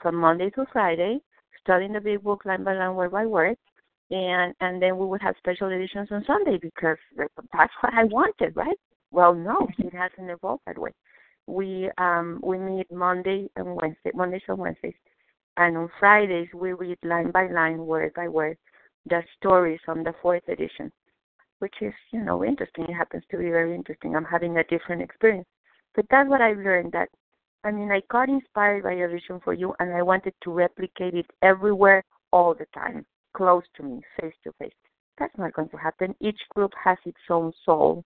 From 0.00 0.14
Monday 0.16 0.50
to 0.50 0.66
Friday, 0.72 1.18
studying 1.60 1.92
the 1.92 2.00
big 2.00 2.22
book 2.22 2.44
line 2.44 2.62
by 2.62 2.74
line, 2.74 2.94
word 2.94 3.10
by 3.10 3.26
word, 3.26 3.56
and 4.10 4.54
and 4.60 4.80
then 4.80 4.96
we 4.96 5.06
would 5.06 5.22
have 5.22 5.34
special 5.38 5.68
editions 5.68 6.08
on 6.10 6.24
Sunday 6.26 6.58
because 6.60 6.98
that's 7.16 7.72
what 7.80 7.94
I 7.94 8.04
wanted, 8.04 8.54
right? 8.54 8.78
Well, 9.10 9.34
no, 9.34 9.66
it 9.78 9.94
hasn't 9.94 10.30
evolved 10.30 10.62
that 10.66 10.78
way. 10.78 10.92
We 11.46 11.90
um 11.98 12.40
we 12.42 12.58
meet 12.58 12.90
Monday 12.92 13.48
and 13.56 13.74
Wednesday, 13.74 14.10
Mondays 14.14 14.42
and 14.48 14.58
Wednesdays, 14.58 14.94
and 15.56 15.76
on 15.78 15.88
Fridays 15.98 16.48
we 16.54 16.72
read 16.74 16.98
line 17.02 17.30
by 17.30 17.48
line, 17.50 17.78
word 17.86 18.12
by 18.14 18.28
word, 18.28 18.58
the 19.06 19.22
stories 19.36 19.80
from 19.84 20.04
the 20.04 20.12
fourth 20.20 20.46
edition, 20.48 20.92
which 21.60 21.74
is, 21.80 21.94
you 22.12 22.22
know, 22.22 22.44
interesting. 22.44 22.84
It 22.88 22.92
happens 22.92 23.24
to 23.30 23.38
be 23.38 23.44
very 23.50 23.74
interesting. 23.74 24.14
I'm 24.14 24.24
having 24.24 24.58
a 24.58 24.64
different 24.64 25.00
experience. 25.02 25.48
But 25.94 26.04
that's 26.10 26.28
what 26.28 26.42
I've 26.42 26.58
learned 26.58 26.92
that 26.92 27.08
I 27.64 27.70
mean 27.70 27.90
I 27.90 28.02
got 28.10 28.28
inspired 28.28 28.84
by 28.84 28.92
a 28.92 29.08
vision 29.08 29.40
for 29.42 29.54
you 29.54 29.74
and 29.78 29.94
I 29.94 30.02
wanted 30.02 30.34
to 30.44 30.52
replicate 30.52 31.14
it 31.14 31.30
everywhere 31.42 32.04
all 32.30 32.54
the 32.54 32.66
time, 32.74 33.06
close 33.34 33.64
to 33.76 33.82
me, 33.82 34.02
face 34.20 34.34
to 34.44 34.52
face. 34.58 34.74
That's 35.18 35.36
not 35.38 35.54
going 35.54 35.70
to 35.70 35.78
happen. 35.78 36.14
Each 36.20 36.40
group 36.54 36.72
has 36.84 36.98
its 37.06 37.18
own 37.30 37.52
soul 37.64 38.04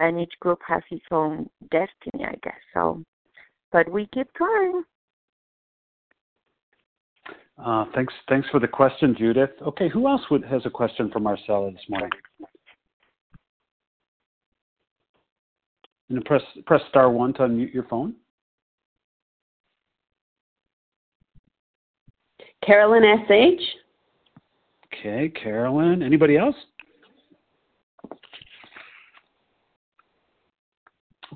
and 0.00 0.18
each 0.18 0.32
group 0.40 0.58
has 0.66 0.82
its 0.90 1.04
own 1.12 1.48
destiny, 1.70 2.24
I 2.24 2.34
guess. 2.42 2.58
So, 2.74 3.04
but 3.70 3.90
we 3.90 4.08
keep 4.12 4.32
trying. 4.34 4.82
Uh, 7.62 7.84
thanks, 7.94 8.12
thanks 8.28 8.48
for 8.50 8.58
the 8.58 8.66
question, 8.66 9.14
Judith. 9.16 9.50
Okay, 9.62 9.88
who 9.90 10.08
else 10.08 10.22
would, 10.30 10.44
has 10.44 10.62
a 10.64 10.70
question 10.70 11.10
for 11.12 11.20
Marcela 11.20 11.70
this 11.70 11.80
morning? 11.88 12.10
And 16.08 16.24
press 16.24 16.42
press 16.66 16.80
star 16.88 17.10
one 17.10 17.34
to 17.34 17.40
unmute 17.40 17.72
your 17.72 17.84
phone. 17.84 18.14
Carolyn 22.64 23.04
S.H. 23.04 23.60
Okay, 24.86 25.28
Carolyn. 25.28 26.02
Anybody 26.02 26.36
else? 26.36 26.56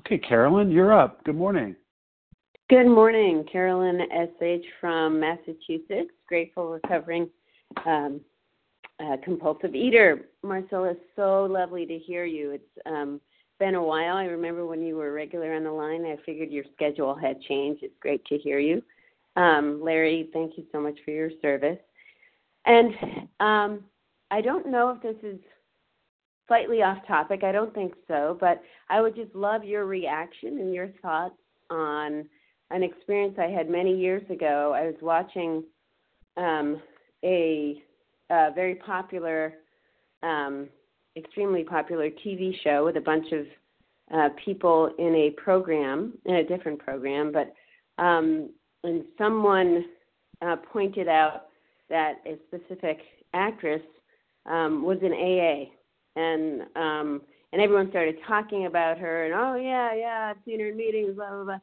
Okay, 0.05 0.19
Carolyn, 0.19 0.69
you're 0.69 0.93
up. 0.93 1.23
Good 1.23 1.35
morning. 1.35 1.75
Good 2.69 2.87
morning, 2.87 3.43
Carolyn 3.51 4.01
S.H. 4.11 4.63
from 4.79 5.19
Massachusetts, 5.19 6.11
grateful 6.27 6.69
recovering 6.69 7.27
um, 7.87 8.21
uh, 8.99 9.17
compulsive 9.23 9.73
eater. 9.73 10.27
Marcela, 10.43 10.93
so 11.15 11.45
lovely 11.45 11.87
to 11.87 11.97
hear 11.97 12.23
you. 12.23 12.51
It's 12.51 12.85
um, 12.85 13.19
been 13.59 13.73
a 13.73 13.83
while. 13.83 14.15
I 14.15 14.25
remember 14.25 14.67
when 14.67 14.81
you 14.81 14.95
were 14.95 15.11
regular 15.11 15.55
on 15.55 15.63
the 15.63 15.71
line, 15.71 16.05
I 16.05 16.17
figured 16.23 16.51
your 16.51 16.65
schedule 16.75 17.15
had 17.15 17.41
changed. 17.41 17.81
It's 17.81 17.97
great 17.99 18.23
to 18.25 18.37
hear 18.37 18.59
you. 18.59 18.83
Um, 19.35 19.81
Larry, 19.83 20.29
thank 20.33 20.55
you 20.55 20.65
so 20.71 20.79
much 20.79 20.99
for 21.03 21.11
your 21.11 21.31
service. 21.41 21.79
And 22.67 22.93
um, 23.39 23.83
I 24.29 24.41
don't 24.41 24.69
know 24.69 24.89
if 24.89 25.01
this 25.01 25.17
is 25.23 25.39
slightly 26.47 26.81
off 26.81 26.97
topic. 27.07 27.43
I 27.43 27.51
don't 27.51 27.73
think 27.73 27.93
so, 28.07 28.37
but 28.39 28.61
I 28.89 29.01
would 29.01 29.15
just 29.15 29.33
love 29.35 29.63
your 29.63 29.85
reaction 29.85 30.59
and 30.59 30.73
your 30.73 30.89
thoughts 31.01 31.35
on 31.69 32.25
an 32.71 32.83
experience 32.83 33.35
I 33.39 33.47
had 33.47 33.69
many 33.69 33.95
years 33.95 34.23
ago. 34.29 34.73
I 34.75 34.85
was 34.85 34.95
watching 35.01 35.63
um, 36.37 36.81
a, 37.23 37.81
a 38.29 38.51
very 38.53 38.75
popular, 38.75 39.53
um, 40.23 40.67
extremely 41.17 41.63
popular 41.63 42.09
TV 42.09 42.53
show 42.63 42.85
with 42.85 42.97
a 42.97 43.01
bunch 43.01 43.31
of 43.31 43.45
uh, 44.13 44.29
people 44.43 44.91
in 44.99 45.15
a 45.15 45.29
program, 45.41 46.13
in 46.25 46.35
a 46.35 46.43
different 46.43 46.79
program, 46.79 47.31
but 47.31 47.53
um, 48.01 48.49
and 48.83 49.03
someone 49.17 49.85
uh, 50.41 50.55
pointed 50.71 51.07
out 51.07 51.47
that 51.89 52.15
a 52.25 52.37
specific 52.47 52.99
actress 53.33 53.81
um, 54.45 54.83
was 54.83 54.97
in 55.01 55.11
AA, 55.11 55.71
and 56.15 56.61
um, 56.75 57.21
and 57.53 57.61
everyone 57.61 57.89
started 57.89 58.17
talking 58.27 58.65
about 58.65 58.97
her, 58.97 59.25
and 59.25 59.33
oh 59.33 59.55
yeah, 59.55 59.93
yeah, 59.95 60.31
I've 60.31 60.43
seen 60.45 60.59
her 60.59 60.69
in 60.69 60.77
meetings, 60.77 61.15
blah 61.15 61.29
blah 61.29 61.43
blah, 61.43 61.59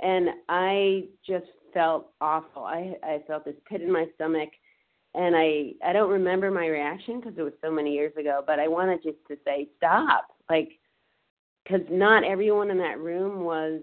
and 0.00 0.28
I 0.48 1.04
just 1.26 1.46
felt 1.74 2.08
awful. 2.20 2.64
I 2.64 2.94
I 3.02 3.22
felt 3.26 3.44
this 3.44 3.56
pit 3.68 3.82
in 3.82 3.92
my 3.92 4.06
stomach, 4.14 4.50
and 5.14 5.34
I 5.36 5.72
I 5.84 5.92
don't 5.92 6.10
remember 6.10 6.50
my 6.50 6.66
reaction 6.66 7.20
because 7.20 7.36
it 7.38 7.42
was 7.42 7.54
so 7.62 7.70
many 7.70 7.92
years 7.92 8.16
ago, 8.16 8.42
but 8.46 8.58
I 8.58 8.68
wanted 8.68 9.02
just 9.02 9.18
to 9.28 9.36
say 9.44 9.68
stop, 9.78 10.28
like, 10.50 10.70
because 11.64 11.82
not 11.90 12.24
everyone 12.24 12.70
in 12.70 12.78
that 12.78 12.98
room 13.00 13.44
was. 13.44 13.80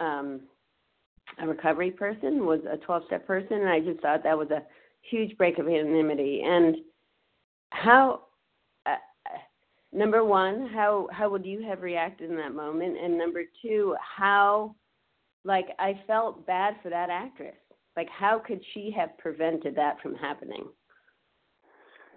um 0.00 0.40
a 1.38 1.46
recovery 1.46 1.90
person, 1.90 2.46
was 2.46 2.60
a 2.70 2.76
12 2.78 3.02
step 3.06 3.26
person, 3.26 3.54
and 3.60 3.68
I 3.68 3.80
just 3.80 4.00
thought 4.00 4.22
that 4.22 4.38
was 4.38 4.50
a 4.50 4.62
huge 5.02 5.36
break 5.36 5.58
of 5.58 5.66
anonymity. 5.68 6.42
And 6.44 6.76
how, 7.70 8.25
number 9.92 10.24
one, 10.24 10.68
how 10.72 11.08
how 11.12 11.30
would 11.30 11.44
you 11.44 11.62
have 11.62 11.82
reacted 11.82 12.30
in 12.30 12.36
that 12.36 12.54
moment? 12.54 12.96
And 12.98 13.16
number 13.16 13.42
two, 13.62 13.96
how, 14.00 14.74
like, 15.44 15.66
I 15.78 16.00
felt 16.06 16.46
bad 16.46 16.76
for 16.82 16.90
that 16.90 17.10
actress. 17.10 17.56
Like, 17.96 18.08
how 18.10 18.38
could 18.38 18.60
she 18.74 18.94
have 18.96 19.16
prevented 19.18 19.74
that 19.76 20.00
from 20.02 20.14
happening? 20.14 20.68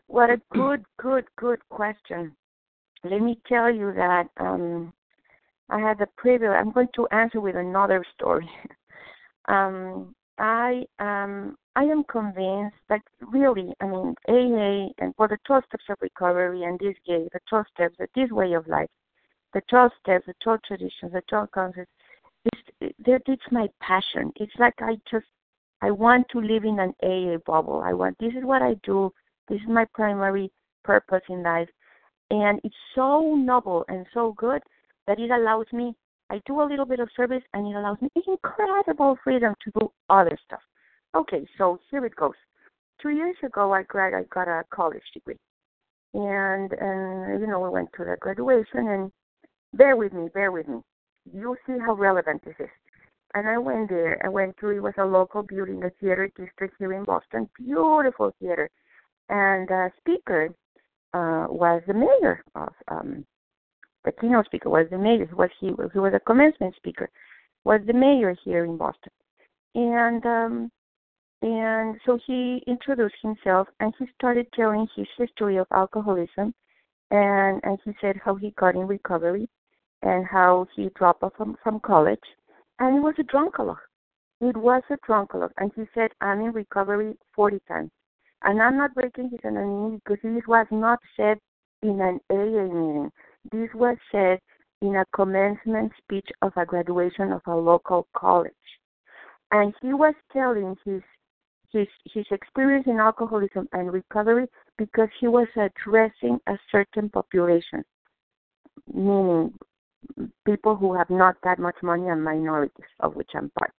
What 0.08 0.30
a 0.30 0.42
good, 0.52 0.84
good, 0.98 1.26
good 1.38 1.60
question. 1.70 2.36
Let 3.04 3.22
me 3.22 3.40
tell 3.48 3.74
you 3.74 3.94
that 3.94 4.28
um, 4.38 4.92
I 5.70 5.80
had 5.80 6.00
the 6.00 6.08
privilege. 6.18 6.50
I'm 6.50 6.72
going 6.72 6.90
to 6.96 7.08
answer 7.12 7.40
with 7.40 7.56
another 7.56 8.04
story. 8.16 8.50
um, 9.48 10.16
I 10.40 10.84
um, 11.00 11.58
I 11.76 11.84
am 11.84 12.04
convinced 12.04 12.78
that 12.90 13.02
really, 13.22 13.74
I 13.82 13.86
mean, 13.86 14.16
AA 14.28 14.92
and 14.98 15.16
for 15.16 15.28
the 15.28 15.38
12 15.46 15.64
steps 15.68 15.84
of 15.90 15.98
recovery 16.02 16.64
and 16.64 16.80
this 16.80 16.96
gay, 17.06 17.28
the 17.32 17.40
12 17.50 17.66
steps, 17.74 17.96
this 18.16 18.32
way 18.32 18.54
of 18.54 18.68
life, 18.68 18.90
the 19.54 19.62
12 19.70 19.92
steps, 20.02 20.26
the 20.26 20.34
12 20.44 20.60
traditions, 20.64 21.12
the 21.14 21.22
12 21.30 21.52
concepts, 21.52 21.92
it's, 22.46 23.24
it's 23.28 23.52
my 23.52 23.68
passion. 23.82 24.32
It's 24.38 24.56
like 24.58 24.74
I 24.80 24.98
just, 25.10 25.26
I 25.82 25.92
want 25.92 26.28
to 26.32 26.40
live 26.40 26.64
in 26.64 26.80
an 26.80 26.94
AA 27.04 27.38
bubble. 27.46 27.82
I 27.86 27.94
want, 27.94 28.18
this 28.20 28.34
is 28.34 28.44
what 28.44 28.62
I 28.62 28.76
do. 28.84 29.12
This 29.48 29.62
is 29.62 29.68
my 29.68 29.86
primary 29.94 30.52
purpose 30.84 31.24
in 31.30 31.44
life. 31.44 31.70
And 32.32 32.60
it's 32.64 32.76
so 32.96 33.36
noble 33.36 33.86
and 33.88 34.06
so 34.14 34.34
good 34.34 34.62
that 35.08 35.20
it 35.20 35.32
allows 35.32 35.66
me 35.72 35.96
I 36.30 36.42
do 36.46 36.62
a 36.62 36.64
little 36.64 36.86
bit 36.86 37.00
of 37.00 37.10
service 37.16 37.42
and 37.54 37.68
it 37.68 37.76
allows 37.76 37.98
me 38.02 38.10
incredible 38.28 39.18
freedom 39.24 39.56
to 39.64 39.72
do 39.80 39.92
other 40.10 40.38
stuff. 40.46 40.62
Okay, 41.16 41.48
so 41.58 41.80
here 41.90 42.06
it 42.06 42.16
goes. 42.16 42.36
Two 43.02 43.10
years 43.10 43.36
ago, 43.44 43.74
I 43.74 43.84
grad 43.84 44.14
I 44.14 44.24
got 44.24 44.48
a 44.48 44.64
college 44.72 45.02
degree, 45.14 45.38
and 46.14 46.72
and 46.74 47.42
you 47.42 47.48
know 47.48 47.60
we 47.60 47.70
went 47.70 47.90
to 47.98 48.06
the 48.06 48.16
graduation 48.20 48.88
and 48.88 49.12
bear 49.74 49.96
with 49.96 50.14
me, 50.14 50.30
bear 50.34 50.52
with 50.52 50.68
me. 50.68 50.82
You'll 51.34 51.56
see 51.66 51.78
how 51.80 51.94
relevant 51.96 52.44
this 52.46 52.56
is. 52.60 52.70
And 53.34 53.48
I 53.48 53.58
went 53.58 53.90
there. 53.90 54.20
I 54.24 54.30
went 54.30 54.58
to 54.58 54.70
it 54.70 54.82
was 54.82 54.94
a 54.98 55.06
local 55.06 55.44
building, 55.44 55.80
the 55.80 55.92
theater 56.00 56.32
district 56.36 56.76
here 56.80 56.94
in 56.94 57.06
Boston, 57.06 57.50
beautiful 57.58 58.32
theater, 58.40 58.70
and 59.30 59.68
the 59.68 59.92
speaker 59.98 60.50
uh, 61.14 61.46
was 61.50 61.82
the 61.88 61.94
mayor 61.94 62.44
of 62.56 62.74
um, 62.88 63.26
the 64.06 64.12
keynote 64.12 64.46
speaker 64.46 64.70
was 64.70 64.88
the 64.92 64.98
mayor. 64.98 65.28
Was 65.34 65.50
he? 65.60 65.72
was 65.72 65.90
He 65.92 66.00
was 66.00 66.14
a 66.14 66.20
commencement 66.20 66.76
speaker. 66.76 67.10
Was 67.64 67.82
the 67.88 67.94
mayor 67.94 68.36
here 68.44 68.66
in 68.66 68.78
Boston, 68.78 69.12
and 69.76 70.26
um, 70.26 70.72
and 71.42 72.00
so 72.06 72.20
he 72.26 72.62
introduced 72.68 73.16
himself 73.22 73.68
and 73.80 73.94
he 73.98 74.06
started 74.16 74.48
telling 74.54 74.88
his 74.96 75.08
history 75.18 75.58
of 75.58 75.68
alcoholism, 75.72 76.54
and 77.12 77.62
and 77.64 77.80
he 77.86 77.92
said 78.02 78.18
how 78.24 78.36
he 78.36 78.52
got 78.52 78.76
in 78.76 78.88
recovery, 78.88 79.48
and 80.02 80.26
how 80.26 80.68
he 80.76 80.90
dropped 80.96 81.24
off 81.24 81.34
from 81.38 81.56
from 81.64 81.80
college, 81.80 82.28
and 82.80 82.98
it 82.98 83.02
was 83.02 83.16
a 83.20 83.24
drunkalogue. 83.24 83.78
It 84.42 84.56
was 84.56 84.84
a 84.90 84.98
drunkalogue, 85.06 85.54
and 85.58 85.72
he 85.76 85.84
said 85.94 86.12
I'm 86.22 86.42
in 86.42 86.52
recovery 86.52 87.18
40 87.36 87.60
times, 87.68 87.92
and 88.44 88.62
I'm 88.62 88.78
not 88.78 88.94
breaking 88.94 89.30
his 89.32 89.40
anonymity 89.44 90.02
because 90.04 90.22
this 90.24 90.48
was 90.48 90.68
not 90.72 91.00
said 91.16 91.38
in 91.82 92.02
an 92.02 92.20
AA 92.30 92.68
meeting. 92.68 93.12
This 93.52 93.70
was 93.74 93.98
said 94.12 94.40
in 94.82 94.96
a 94.96 95.06
commencement 95.14 95.92
speech 95.98 96.28
of 96.42 96.54
a 96.56 96.66
graduation 96.66 97.32
of 97.32 97.42
a 97.48 97.56
local 97.56 98.08
college. 98.16 98.54
And 99.52 99.74
he 99.82 99.94
was 99.94 100.14
telling 100.32 100.76
his 100.86 101.02
his 101.72 101.88
his 102.14 102.26
experience 102.32 102.86
in 102.88 102.98
alcoholism 102.98 103.68
and 103.74 103.92
recovery 103.94 104.48
because 104.78 105.10
he 105.20 105.28
was 105.28 105.48
addressing 105.56 106.40
a 106.48 106.58
certain 106.72 107.10
population, 107.10 107.84
meaning 108.92 109.54
people 110.46 110.76
who 110.76 110.96
have 110.96 111.10
not 111.10 111.36
that 111.44 111.60
much 111.60 111.76
money 111.84 112.08
and 112.08 112.24
minorities, 112.24 112.92
of 113.02 113.16
which 113.16 113.30
I'm 113.36 113.52
part, 113.60 113.74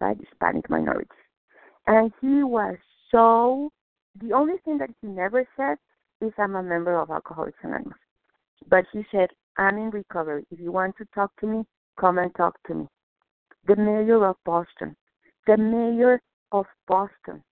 right? 0.00 0.16
Hispanic 0.18 0.68
minorities. 0.70 1.08
And 1.86 2.12
he 2.20 2.42
was 2.42 2.76
so 3.10 3.70
the 4.20 4.32
only 4.32 4.58
thing 4.64 4.78
that 4.78 4.90
he 5.00 5.08
never 5.08 5.46
said 5.56 5.76
is 6.20 6.32
I'm 6.38 6.56
a 6.56 6.62
member 6.62 6.98
of 6.98 7.10
Alcoholics 7.10 7.58
Anonymous. 7.62 7.98
But 8.68 8.84
he 8.92 9.04
said, 9.10 9.30
I'm 9.56 9.78
in 9.78 9.90
recovery. 9.90 10.44
If 10.50 10.60
you 10.60 10.72
want 10.72 10.96
to 10.98 11.06
talk 11.14 11.32
to 11.40 11.46
me, 11.46 11.64
come 11.98 12.18
and 12.18 12.34
talk 12.34 12.56
to 12.66 12.74
me. 12.74 12.86
The 13.66 13.76
mayor 13.76 14.24
of 14.26 14.36
Boston, 14.44 14.96
the 15.46 15.56
mayor 15.56 16.20
of 16.52 16.66
Boston, 16.86 17.42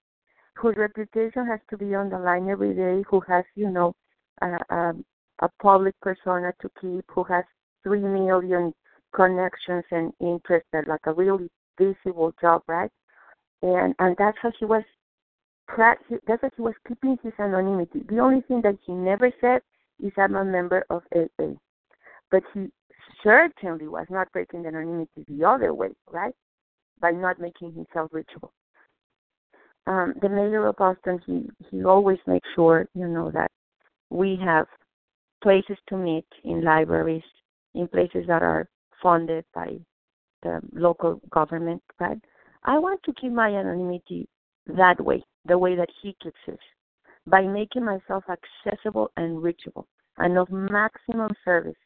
whose 0.54 0.76
reputation 0.76 1.46
has 1.46 1.60
to 1.70 1.76
be 1.76 1.94
on 1.94 2.10
the 2.10 2.18
line 2.18 2.48
every 2.48 2.74
day, 2.74 3.04
who 3.08 3.20
has, 3.28 3.44
you 3.54 3.70
know, 3.70 3.94
a, 4.42 4.58
a, 4.70 4.94
a 5.40 5.48
public 5.62 5.94
persona 6.00 6.52
to 6.60 6.70
keep, 6.80 7.04
who 7.08 7.24
has 7.24 7.44
three 7.82 8.00
million 8.00 8.72
connections 9.14 9.84
and 9.90 10.12
interests, 10.20 10.68
and 10.72 10.86
like 10.86 11.06
a 11.06 11.12
really 11.12 11.48
visible 11.78 12.32
job, 12.40 12.62
right? 12.66 12.90
And 13.62 13.94
and 13.98 14.16
that's 14.18 14.38
how 14.40 14.52
he 14.58 14.64
was. 14.64 14.82
That's 15.76 16.00
how 16.42 16.50
he 16.56 16.62
was 16.62 16.74
keeping 16.86 17.18
his 17.22 17.32
anonymity. 17.38 18.02
The 18.08 18.20
only 18.20 18.40
thing 18.42 18.62
that 18.62 18.78
he 18.86 18.92
never 18.92 19.30
said 19.40 19.60
is 20.02 20.12
I'm 20.16 20.34
a 20.34 20.44
member 20.44 20.86
of 20.88 21.02
AA. 21.14 21.54
But 22.30 22.42
he 22.54 22.70
certainly 23.22 23.88
was 23.88 24.06
not 24.10 24.32
breaking 24.32 24.62
the 24.62 24.68
anonymity 24.68 25.24
the 25.28 25.44
other 25.44 25.74
way, 25.74 25.90
right? 26.10 26.34
By 27.00 27.10
not 27.10 27.40
making 27.40 27.72
himself 27.74 28.10
reachable. 28.12 28.52
Um, 29.88 30.12
the 30.20 30.28
mayor 30.28 30.66
of 30.66 30.76
Boston, 30.76 31.18
he, 31.24 31.48
he 31.70 31.82
always 31.82 32.18
makes 32.26 32.46
sure, 32.54 32.86
you 32.94 33.08
know, 33.08 33.30
that 33.30 33.50
we 34.10 34.38
have 34.44 34.66
places 35.42 35.78
to 35.88 35.96
meet 35.96 36.26
in 36.44 36.62
libraries, 36.62 37.22
in 37.74 37.88
places 37.88 38.26
that 38.28 38.42
are 38.42 38.68
funded 39.02 39.46
by 39.54 39.78
the 40.42 40.60
local 40.74 41.22
government. 41.30 41.82
But 41.98 42.18
I 42.64 42.78
want 42.78 43.00
to 43.04 43.14
keep 43.18 43.32
my 43.32 43.48
anonymity 43.48 44.28
that 44.66 45.00
way, 45.00 45.24
the 45.46 45.56
way 45.56 45.74
that 45.74 45.88
he 46.02 46.14
keeps 46.22 46.36
his, 46.44 46.58
by 47.26 47.40
making 47.40 47.86
myself 47.86 48.24
accessible 48.28 49.10
and 49.16 49.42
reachable 49.42 49.86
and 50.18 50.36
of 50.36 50.50
maximum 50.50 51.30
service 51.46 51.76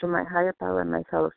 to 0.00 0.08
my 0.08 0.24
higher 0.24 0.54
power 0.58 0.80
and 0.80 0.90
my 0.90 1.04
fellows. 1.10 1.32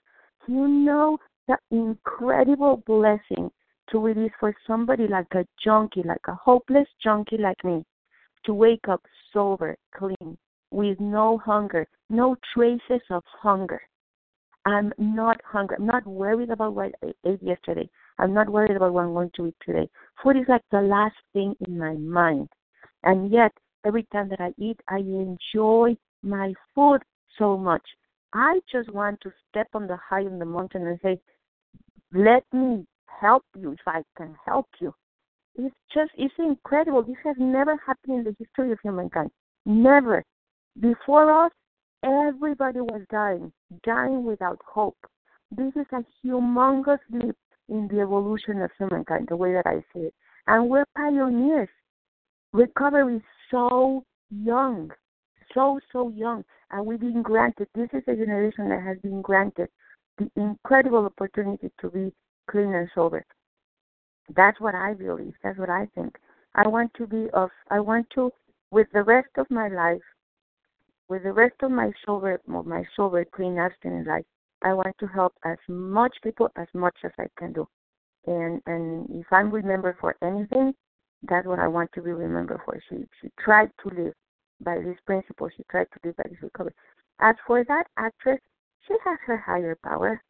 You 0.47 0.67
know 0.67 1.19
the 1.47 1.57
incredible 1.69 2.81
blessing 2.87 3.51
to 3.91 4.07
it 4.07 4.17
is 4.17 4.31
for 4.39 4.53
somebody 4.65 5.07
like 5.07 5.27
a 5.33 5.45
junkie, 5.63 6.03
like 6.03 6.27
a 6.27 6.35
hopeless 6.35 6.87
junkie 7.03 7.37
like 7.37 7.63
me, 7.63 7.83
to 8.45 8.53
wake 8.53 8.87
up 8.87 9.01
sober, 9.31 9.75
clean, 9.95 10.37
with 10.71 10.99
no 10.99 11.37
hunger, 11.37 11.87
no 12.09 12.35
traces 12.53 13.01
of 13.09 13.23
hunger. 13.41 13.81
I'm 14.65 14.91
not 14.97 15.39
hungry. 15.45 15.77
I'm 15.79 15.85
not 15.85 16.05
worried 16.07 16.49
about 16.49 16.73
what 16.73 16.93
I 17.03 17.13
ate 17.25 17.43
yesterday. 17.43 17.87
I'm 18.17 18.33
not 18.33 18.49
worried 18.49 18.75
about 18.75 18.93
what 18.93 19.03
I'm 19.03 19.13
going 19.13 19.31
to 19.35 19.47
eat 19.47 19.55
today. 19.63 19.87
Food 20.23 20.37
is 20.37 20.45
like 20.47 20.63
the 20.71 20.81
last 20.81 21.15
thing 21.33 21.53
in 21.67 21.77
my 21.77 21.93
mind. 21.93 22.49
And 23.03 23.31
yet, 23.31 23.51
every 23.85 24.07
time 24.11 24.29
that 24.29 24.41
I 24.41 24.53
eat, 24.57 24.79
I 24.87 24.97
enjoy 24.97 25.95
my 26.23 26.53
food 26.73 27.01
so 27.37 27.57
much. 27.57 27.83
I 28.33 28.59
just 28.71 28.91
want 28.91 29.21
to 29.21 29.31
step 29.49 29.67
on 29.73 29.87
the 29.87 29.97
high 29.97 30.25
on 30.25 30.39
the 30.39 30.45
mountain 30.45 30.87
and 30.87 30.99
say, 31.03 31.19
let 32.13 32.43
me 32.51 32.85
help 33.19 33.43
you 33.57 33.71
if 33.71 33.79
I 33.87 34.03
can 34.17 34.35
help 34.45 34.67
you. 34.79 34.93
It's 35.55 35.75
just, 35.93 36.11
it's 36.17 36.33
incredible. 36.37 37.03
This 37.03 37.15
has 37.23 37.35
never 37.39 37.77
happened 37.85 38.19
in 38.19 38.23
the 38.23 38.35
history 38.37 38.71
of 38.71 38.79
humankind. 38.83 39.31
Never. 39.65 40.23
Before 40.79 41.45
us, 41.45 41.51
everybody 42.03 42.81
was 42.81 43.01
dying, 43.09 43.51
dying 43.83 44.25
without 44.25 44.59
hope. 44.65 44.97
This 45.55 45.73
is 45.75 45.85
a 45.91 46.03
humongous 46.23 46.99
leap 47.09 47.35
in 47.69 47.87
the 47.87 48.01
evolution 48.01 48.61
of 48.61 48.71
humankind, 48.77 49.27
the 49.29 49.37
way 49.37 49.53
that 49.53 49.65
I 49.65 49.83
see 49.93 50.07
it. 50.07 50.13
And 50.47 50.69
we're 50.69 50.85
pioneers. 50.95 51.69
Recovery 52.51 53.17
is 53.17 53.21
so 53.49 54.03
young, 54.29 54.91
so, 55.53 55.79
so 55.91 56.09
young. 56.09 56.43
And 56.71 56.85
we've 56.85 56.99
been 56.99 57.21
granted, 57.21 57.67
this 57.73 57.89
is 57.93 58.03
a 58.07 58.15
generation 58.15 58.69
that 58.69 58.83
has 58.83 58.97
been 59.01 59.21
granted 59.21 59.69
the 60.17 60.29
incredible 60.35 61.05
opportunity 61.05 61.71
to 61.81 61.89
be 61.89 62.11
clean 62.49 62.73
and 62.73 62.89
sober. 62.95 63.25
That's 64.35 64.59
what 64.59 64.75
I 64.75 64.93
believe. 64.93 65.33
That's 65.43 65.59
what 65.59 65.69
I 65.69 65.87
think. 65.95 66.15
I 66.55 66.67
want 66.67 66.93
to 66.95 67.05
be 67.05 67.27
of, 67.33 67.49
I 67.69 67.79
want 67.79 68.07
to, 68.15 68.31
with 68.71 68.87
the 68.93 69.03
rest 69.03 69.29
of 69.37 69.49
my 69.49 69.67
life, 69.67 70.01
with 71.09 71.23
the 71.23 71.33
rest 71.33 71.55
of 71.61 71.71
my 71.71 71.91
sober, 72.05 72.41
my 72.47 72.83
sober, 72.95 73.23
clean, 73.25 73.57
abstinent 73.57 74.07
life, 74.07 74.25
I 74.63 74.73
want 74.73 74.95
to 74.99 75.07
help 75.07 75.33
as 75.43 75.57
much 75.67 76.15
people 76.23 76.49
as 76.55 76.67
much 76.73 76.95
as 77.03 77.11
I 77.19 77.27
can 77.37 77.53
do. 77.53 77.67
And 78.25 78.61
and 78.65 79.07
if 79.11 79.27
I'm 79.31 79.51
remembered 79.51 79.97
for 80.01 80.15
anything, 80.23 80.73
that's 81.23 81.45
what 81.45 81.59
I 81.59 81.67
want 81.67 81.91
to 81.93 82.01
be 82.01 82.11
remembered 82.11 82.61
for. 82.65 82.81
She 82.89 83.05
she 83.21 83.29
tried 83.39 83.69
to 83.83 83.89
live 83.95 84.13
by 84.61 84.79
this 84.79 84.97
principle. 85.05 85.49
She 85.55 85.63
tried 85.69 85.87
to 85.91 85.99
live 86.03 86.17
by 86.17 86.23
this 86.29 86.41
recovery. 86.41 86.73
As 87.19 87.35
for 87.45 87.63
that 87.65 87.87
actress, 87.97 88.39
she 88.87 88.95
has 89.03 89.19
her 89.25 89.37
higher 89.37 89.77
power, 89.83 90.21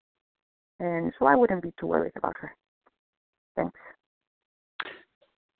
and 0.79 1.11
so 1.17 1.25
I 1.25 1.35
wouldn't 1.35 1.63
be 1.63 1.73
too 1.79 1.87
worried 1.87 2.13
about 2.15 2.35
her. 2.39 2.53
Thanks. 3.55 3.79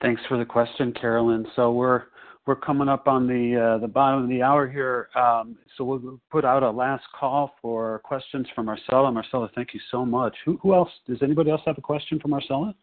Thanks 0.02 0.22
for 0.28 0.36
the 0.38 0.44
question, 0.44 0.92
Carolyn. 0.92 1.46
So 1.56 1.72
we're 1.72 2.04
we're 2.46 2.56
coming 2.56 2.88
up 2.88 3.08
on 3.08 3.26
the 3.26 3.76
uh, 3.76 3.78
the 3.78 3.88
bottom 3.88 4.22
of 4.22 4.28
the 4.28 4.42
hour 4.42 4.68
here, 4.68 5.08
um, 5.16 5.56
so 5.76 5.84
we'll 5.84 6.20
put 6.30 6.44
out 6.44 6.62
a 6.62 6.70
last 6.70 7.04
call 7.18 7.54
for 7.60 8.00
questions 8.04 8.46
from 8.54 8.66
Marcela. 8.66 9.10
Marcela, 9.10 9.50
thank 9.54 9.74
you 9.74 9.80
so 9.90 10.04
much. 10.04 10.36
Who, 10.44 10.58
who 10.62 10.74
else? 10.74 10.90
Does 11.08 11.18
anybody 11.22 11.50
else 11.50 11.62
have 11.66 11.78
a 11.78 11.82
question 11.82 12.20
for 12.20 12.28
Marcela? 12.28 12.74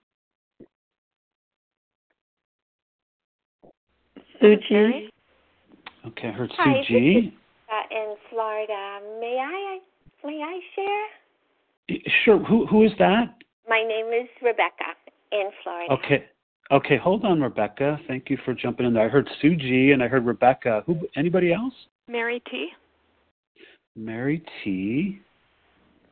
Sue 4.42 4.56
G. 4.68 5.10
Okay, 6.06 6.28
I 6.28 6.32
heard 6.32 6.52
Hi, 6.58 6.84
Sue 6.86 7.00
G. 7.00 7.14
This 7.14 7.24
is, 7.26 7.40
uh, 7.70 7.96
in 7.96 8.16
Florida. 8.30 9.00
May 9.22 9.40
I 9.40 9.80
may 10.26 10.42
I 10.44 10.60
share? 10.76 11.23
Sure. 12.24 12.40
Who 12.40 12.66
who 12.68 12.84
is 12.84 12.92
that? 13.00 13.36
My 13.68 13.84
name 13.88 14.08
is 14.08 14.30
Rebecca 14.42 14.96
in 15.32 15.50
Florida. 15.64 15.94
Okay. 15.94 16.26
Okay, 16.72 16.98
hold 16.98 17.26
on, 17.26 17.42
Rebecca. 17.42 18.00
Thank 18.08 18.30
you 18.30 18.38
for 18.46 18.54
jumping 18.54 18.86
in 18.86 18.94
there. 18.94 19.06
I 19.06 19.10
heard 19.10 19.30
Sue 19.42 19.56
G 19.56 19.92
and 19.92 20.02
I 20.02 20.08
heard 20.08 20.26
Rebecca. 20.26 20.82
Who? 20.86 20.98
Anybody 21.16 21.54
else? 21.54 21.74
Mary 22.08 22.42
T. 22.50 22.70
Mary 23.96 24.44
T. 24.64 25.20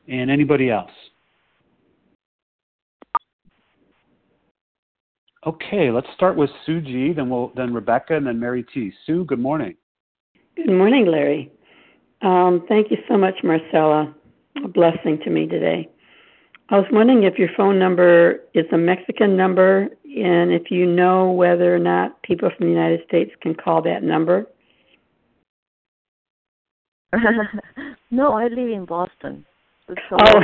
And 0.08 0.30
anybody 0.30 0.70
else? 0.70 0.92
Okay, 5.46 5.90
let's 5.90 6.08
start 6.16 6.36
with 6.36 6.50
Sue 6.66 6.82
G. 6.82 7.14
Then 7.14 7.30
we'll 7.30 7.52
then 7.56 7.74
Rebecca 7.74 8.16
and 8.16 8.28
then 8.28 8.40
Mary 8.40 8.64
T. 8.74 8.92
Sue, 9.06 9.26
good 9.26 9.40
morning. 9.40 9.76
Good 10.56 10.70
morning, 10.70 11.08
Larry. 11.08 11.52
Um, 12.22 12.66
thank 12.68 12.92
you 12.92 12.98
so 13.08 13.18
much, 13.18 13.36
Marcela. 13.44 14.14
A 14.64 14.68
blessing 14.68 15.20
to 15.24 15.30
me 15.30 15.48
today. 15.48 15.90
I 16.70 16.78
was 16.78 16.86
wondering 16.92 17.24
if 17.24 17.38
your 17.38 17.50
phone 17.58 17.78
number 17.78 18.42
is 18.54 18.66
a 18.72 18.78
Mexican 18.78 19.36
number 19.36 19.90
and 20.06 20.52
if 20.52 20.72
you 20.72 20.86
know 20.86 21.32
whether 21.32 21.76
or 21.76 21.80
not 21.80 22.22
people 22.24 22.50
from 22.56 22.68
the 22.68 22.72
United 22.72 23.02
States 23.08 23.32
can 23.42 23.56
call 23.56 23.82
that 23.82 24.04
number. 24.04 24.46
no, 28.12 28.34
I 28.34 28.48
live 28.48 28.70
in 28.70 28.86
Boston. 28.86 29.46
So 29.88 30.18
Oh. 30.20 30.40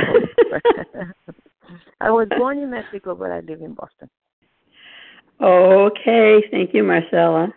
I 2.00 2.10
was 2.10 2.28
born 2.36 2.58
in 2.58 2.70
Mexico, 2.70 3.14
but 3.14 3.30
I 3.30 3.40
live 3.40 3.60
in 3.60 3.74
Boston. 3.74 4.08
Okay, 5.40 6.42
thank 6.50 6.74
you, 6.74 6.82
Marcela. 6.82 7.48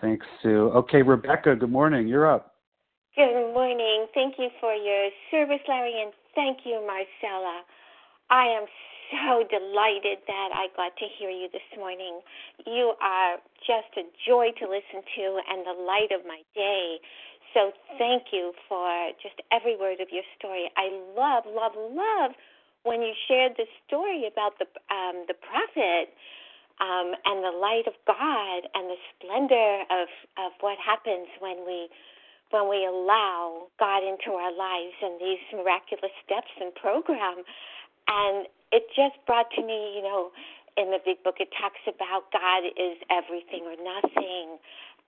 Thanks, 0.00 0.26
Sue. 0.42 0.70
Okay, 0.74 1.02
Rebecca, 1.02 1.56
good 1.56 1.70
morning. 1.70 2.08
You're 2.08 2.30
up. 2.30 2.49
Good 3.16 3.52
morning. 3.54 4.06
Thank 4.14 4.36
you 4.38 4.50
for 4.60 4.72
your 4.74 5.10
service, 5.32 5.60
Larry, 5.68 6.00
and 6.00 6.12
thank 6.36 6.60
you, 6.64 6.78
Marcela. 6.86 7.62
I 8.30 8.46
am 8.46 8.66
so 9.12 9.44
delighted 9.50 10.22
that 10.28 10.50
I 10.54 10.68
got 10.76 10.96
to 10.98 11.06
hear 11.18 11.30
you 11.30 11.48
this 11.52 11.66
morning. 11.78 12.20
You 12.66 12.94
are 13.02 13.38
just 13.66 13.90
a 13.98 14.06
joy 14.28 14.54
to 14.62 14.66
listen 14.70 15.02
to 15.02 15.24
and 15.50 15.66
the 15.66 15.74
light 15.84 16.12
of 16.14 16.26
my 16.26 16.42
day. 16.54 16.98
So 17.54 17.72
thank 17.98 18.30
you 18.32 18.52
for 18.68 19.10
just 19.22 19.36
every 19.52 19.76
word 19.76 20.00
of 20.00 20.08
your 20.12 20.24
story. 20.38 20.70
I 20.78 20.90
love, 21.18 21.44
love, 21.50 21.74
love 21.76 22.32
when 22.84 23.02
you 23.02 23.12
shared 23.28 23.54
the 23.58 23.66
story 23.88 24.26
about 24.30 24.58
the 24.58 24.66
um, 24.94 25.26
the 25.28 25.34
prophet 25.34 26.14
um, 26.80 27.14
and 27.26 27.44
the 27.44 27.54
light 27.58 27.86
of 27.86 27.94
God 28.06 28.60
and 28.74 28.90
the 28.90 29.00
splendor 29.14 29.84
of 29.90 30.08
of 30.38 30.52
what 30.60 30.78
happens 30.80 31.28
when 31.40 31.66
we 31.66 31.88
when 32.50 32.68
we 32.68 32.86
allow 32.86 33.70
God 33.78 34.02
into 34.02 34.34
our 34.36 34.52
lives 34.52 34.94
and 35.02 35.20
these 35.20 35.42
miraculous 35.54 36.12
steps 36.24 36.50
and 36.60 36.74
program. 36.74 37.42
And 38.08 38.46
it 38.72 38.86
just 38.94 39.18
brought 39.26 39.50
to 39.54 39.62
me, 39.62 39.94
you 39.96 40.02
know, 40.02 40.30
in 40.76 40.90
the 40.90 40.98
big 41.04 41.22
book 41.22 41.36
it 41.38 41.50
talks 41.58 41.82
about 41.86 42.30
God 42.30 42.66
is 42.78 42.98
everything 43.10 43.66
or 43.66 43.74
nothing 43.78 44.58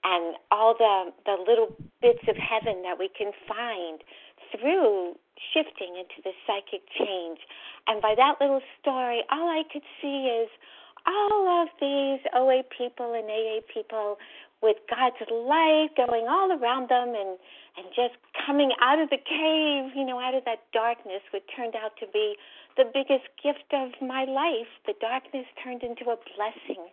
and 0.05 0.36
all 0.51 0.74
the 0.74 1.12
the 1.24 1.36
little 1.47 1.74
bits 2.01 2.22
of 2.28 2.36
heaven 2.36 2.82
that 2.82 2.99
we 2.99 3.09
can 3.16 3.32
find 3.47 4.03
through 4.51 5.14
shifting 5.55 5.97
into 5.97 6.20
the 6.24 6.32
psychic 6.47 6.82
change. 6.99 7.38
And 7.86 8.03
by 8.03 8.14
that 8.16 8.36
little 8.40 8.61
story, 8.80 9.22
all 9.30 9.49
I 9.49 9.62
could 9.72 9.82
see 10.01 10.28
is 10.28 10.49
all 11.07 11.62
of 11.62 11.68
these 11.80 12.20
OA 12.34 12.62
people 12.76 13.14
and 13.14 13.26
AA 13.26 13.64
people 13.72 14.18
with 14.63 14.79
God's 14.89 15.19
light 15.31 15.91
going 15.97 16.27
all 16.31 16.53
around 16.53 16.89
them 16.89 17.15
and 17.15 17.37
and 17.73 17.89
just 17.97 18.15
coming 18.47 18.71
out 18.85 19.01
of 19.01 19.09
the 19.09 19.17
cave, 19.17 19.97
you 19.97 20.05
know, 20.05 20.21
out 20.21 20.35
of 20.35 20.45
that 20.45 20.61
darkness, 20.73 21.25
which 21.33 21.43
turned 21.57 21.75
out 21.75 21.97
to 22.01 22.07
be 22.13 22.37
the 22.77 22.85
biggest 22.85 23.25
gift 23.41 23.65
of 23.73 23.97
my 24.01 24.25
life. 24.29 24.69
The 24.85 24.93
darkness 25.01 25.47
turned 25.65 25.83
into 25.83 26.13
a 26.13 26.21
blessing 26.37 26.93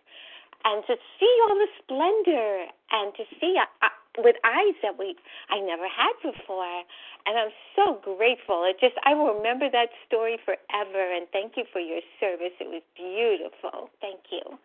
and 0.64 0.84
to 0.86 0.96
see 1.18 1.32
all 1.48 1.56
the 1.56 1.70
splendor 1.84 2.66
and 2.92 3.14
to 3.16 3.24
see 3.40 3.56
uh, 3.56 3.68
uh, 3.84 3.92
with 4.18 4.36
eyes 4.44 4.76
that 4.82 4.98
we 4.98 5.16
I 5.48 5.60
never 5.60 5.88
had 5.88 6.16
before. 6.20 6.84
And 7.26 7.36
I'm 7.38 7.54
so 7.76 8.00
grateful. 8.00 8.64
It 8.64 8.80
just 8.80 8.96
I 9.04 9.14
will 9.14 9.36
remember 9.36 9.70
that 9.70 9.88
story 10.06 10.38
forever. 10.44 11.00
And 11.00 11.28
thank 11.32 11.56
you 11.56 11.64
for 11.72 11.80
your 11.80 12.00
service. 12.18 12.56
It 12.60 12.68
was 12.68 12.82
beautiful. 12.96 13.90
Thank 14.00 14.32
you. 14.32 14.58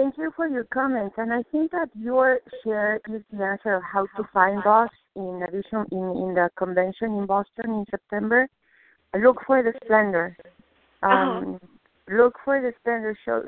Thank 0.00 0.16
you 0.16 0.32
for 0.34 0.48
your 0.48 0.64
comments, 0.64 1.16
and 1.18 1.30
I 1.30 1.42
think 1.52 1.72
that 1.72 1.90
your 1.94 2.38
share 2.64 3.02
is 3.10 3.20
the 3.30 3.44
answer 3.44 3.74
of 3.74 3.82
how 3.82 4.06
to 4.16 4.26
find 4.32 4.64
us. 4.66 4.88
In 5.14 5.44
addition, 5.46 5.84
in, 5.92 5.98
in 5.98 6.34
the 6.34 6.48
convention 6.56 7.18
in 7.18 7.26
Boston 7.26 7.66
in 7.66 7.84
September, 7.90 8.48
look 9.14 9.42
for 9.46 9.62
the 9.62 9.74
splendor. 9.84 10.34
Um, 11.02 11.60
Look 12.08 12.36
for 12.46 12.62
the 12.62 12.72
splendor. 12.80 13.14
Show, 13.26 13.42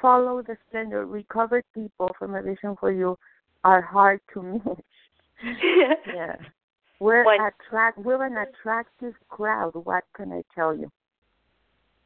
follow 0.00 0.40
the 0.40 0.56
splendor. 0.66 1.04
Recovered 1.04 1.64
people 1.74 2.10
from 2.18 2.34
a 2.34 2.40
vision 2.40 2.76
for 2.80 2.90
you 2.90 3.18
are 3.62 3.82
hard 3.82 4.20
to 4.32 4.42
miss. 4.42 4.78
yeah. 6.06 6.36
We're 6.98 7.24
What- 7.24 7.52
attract. 7.52 7.98
We're 7.98 8.24
an 8.24 8.38
attractive 8.38 9.12
crowd. 9.28 9.74
What 9.74 10.04
can 10.16 10.32
I 10.32 10.44
tell 10.54 10.74
you? 10.74 10.90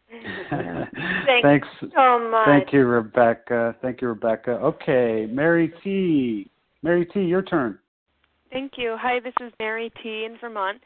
Thank 1.26 1.44
Thanks. 1.44 1.68
so 1.80 2.30
much. 2.30 2.46
Thank 2.46 2.72
you, 2.72 2.84
Rebecca. 2.84 3.76
Thank 3.82 4.00
you, 4.00 4.08
Rebecca. 4.08 4.52
Okay, 4.52 5.26
Mary 5.30 5.72
T. 5.84 6.50
Mary 6.82 7.06
T, 7.06 7.20
your 7.20 7.42
turn. 7.42 7.78
Thank 8.50 8.72
you. 8.76 8.96
Hi, 8.98 9.20
this 9.20 9.34
is 9.40 9.52
Mary 9.58 9.92
T. 10.02 10.24
in 10.24 10.38
Vermont, 10.40 10.80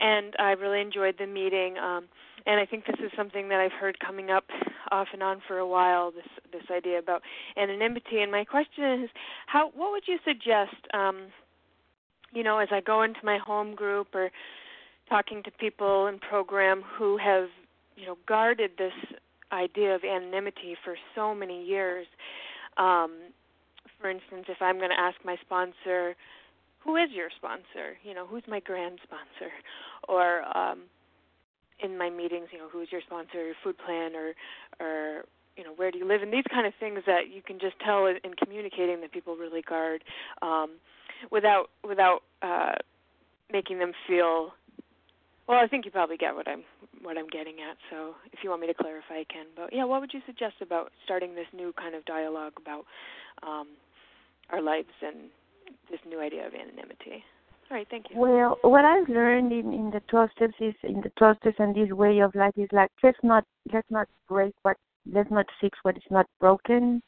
and 0.00 0.34
I 0.40 0.52
really 0.52 0.80
enjoyed 0.80 1.14
the 1.18 1.26
meeting. 1.26 1.76
Um, 1.78 2.06
and 2.46 2.58
I 2.58 2.66
think 2.66 2.86
this 2.86 2.96
is 2.98 3.12
something 3.16 3.48
that 3.48 3.60
I've 3.60 3.72
heard 3.72 4.00
coming 4.00 4.30
up 4.30 4.44
off 4.90 5.08
and 5.12 5.22
on 5.22 5.40
for 5.46 5.58
a 5.58 5.66
while. 5.66 6.10
This 6.10 6.26
this 6.50 6.68
idea 6.74 6.98
about 6.98 7.22
anonymity. 7.56 8.22
And 8.22 8.32
my 8.32 8.44
question 8.44 9.04
is, 9.04 9.10
how 9.46 9.70
what 9.74 9.92
would 9.92 10.04
you 10.08 10.18
suggest? 10.24 10.74
Um, 10.92 11.28
you 12.32 12.42
know, 12.42 12.58
as 12.58 12.68
I 12.72 12.80
go 12.80 13.02
into 13.02 13.20
my 13.22 13.38
home 13.38 13.74
group 13.74 14.08
or 14.14 14.30
talking 15.08 15.42
to 15.44 15.50
people 15.52 16.08
in 16.08 16.18
program 16.18 16.82
who 16.98 17.16
have 17.18 17.48
you 17.98 18.06
know 18.06 18.16
guarded 18.26 18.72
this 18.78 18.92
idea 19.52 19.94
of 19.94 20.02
anonymity 20.04 20.76
for 20.84 20.96
so 21.14 21.34
many 21.34 21.64
years. 21.64 22.06
Um, 22.76 23.32
for 24.00 24.10
instance, 24.10 24.44
if 24.48 24.60
I'm 24.60 24.78
going 24.78 24.90
to 24.90 25.00
ask 25.00 25.16
my 25.24 25.36
sponsor, 25.40 26.14
who 26.78 26.96
is 26.96 27.10
your 27.12 27.28
sponsor? 27.36 27.98
You 28.04 28.14
know, 28.14 28.26
who's 28.26 28.44
my 28.46 28.60
grand 28.60 29.00
sponsor? 29.02 29.52
Or 30.08 30.42
um, 30.56 30.82
in 31.80 31.98
my 31.98 32.10
meetings, 32.10 32.48
you 32.52 32.58
know, 32.58 32.68
who's 32.70 32.88
your 32.92 33.00
sponsor, 33.00 33.44
your 33.44 33.54
food 33.62 33.76
plan, 33.84 34.12
or 34.14 34.34
or 34.80 35.24
you 35.56 35.64
know, 35.64 35.72
where 35.74 35.90
do 35.90 35.98
you 35.98 36.06
live? 36.06 36.22
And 36.22 36.32
these 36.32 36.44
kind 36.50 36.66
of 36.66 36.72
things 36.78 37.00
that 37.06 37.30
you 37.34 37.42
can 37.42 37.58
just 37.58 37.74
tell 37.84 38.06
in, 38.06 38.18
in 38.22 38.34
communicating 38.34 39.00
that 39.00 39.12
people 39.12 39.34
really 39.36 39.62
guard, 39.62 40.04
um, 40.40 40.76
without 41.32 41.70
without 41.86 42.20
uh, 42.42 42.76
making 43.52 43.78
them 43.78 43.92
feel. 44.06 44.52
Well, 45.48 45.58
I 45.58 45.66
think 45.66 45.86
you 45.86 45.90
probably 45.90 46.18
get 46.18 46.34
what 46.34 46.46
I'm 46.46 46.62
what 47.00 47.16
I'm 47.16 47.26
getting 47.28 47.56
at. 47.68 47.78
So 47.90 48.14
if 48.32 48.40
you 48.44 48.50
want 48.50 48.60
me 48.60 48.66
to 48.66 48.74
clarify, 48.74 49.20
I 49.20 49.24
can. 49.32 49.46
But 49.56 49.72
yeah, 49.72 49.84
what 49.84 50.02
would 50.02 50.12
you 50.12 50.20
suggest 50.26 50.56
about 50.60 50.92
starting 51.04 51.34
this 51.34 51.46
new 51.54 51.72
kind 51.72 51.94
of 51.94 52.04
dialogue 52.04 52.52
about 52.60 52.84
um, 53.42 53.68
our 54.50 54.60
lives 54.60 54.92
and 55.00 55.30
this 55.90 56.00
new 56.06 56.20
idea 56.20 56.46
of 56.46 56.52
anonymity? 56.52 57.24
All 57.70 57.76
right, 57.76 57.86
thank 57.90 58.06
you. 58.10 58.18
Well, 58.18 58.58
what 58.62 58.84
I've 58.84 59.08
learned 59.08 59.52
in, 59.52 59.72
in 59.72 59.90
the 59.90 60.00
12 60.08 60.30
steps 60.36 60.54
is 60.60 60.74
in 60.82 61.00
the 61.00 61.10
12 61.18 61.36
steps 61.40 61.56
and 61.58 61.74
this 61.74 61.90
way 61.90 62.18
of 62.20 62.34
life 62.34 62.54
is 62.56 62.68
like 62.72 62.90
let's 63.02 63.18
not 63.22 63.44
let's 63.72 63.90
not 63.90 64.08
break 64.28 64.54
what 64.62 64.76
let's 65.10 65.30
not 65.30 65.46
fix 65.62 65.78
what 65.82 65.96
is 65.96 66.10
not 66.10 66.26
broken. 66.40 67.02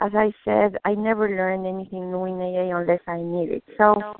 As 0.00 0.10
I 0.16 0.32
said, 0.44 0.76
I 0.84 0.94
never 0.94 1.28
learned 1.28 1.64
anything 1.64 2.10
new 2.10 2.24
in 2.24 2.40
AA 2.40 2.76
unless 2.76 3.00
I 3.06 3.22
need 3.22 3.50
it. 3.50 3.64
So 3.78 3.94
No. 3.94 4.16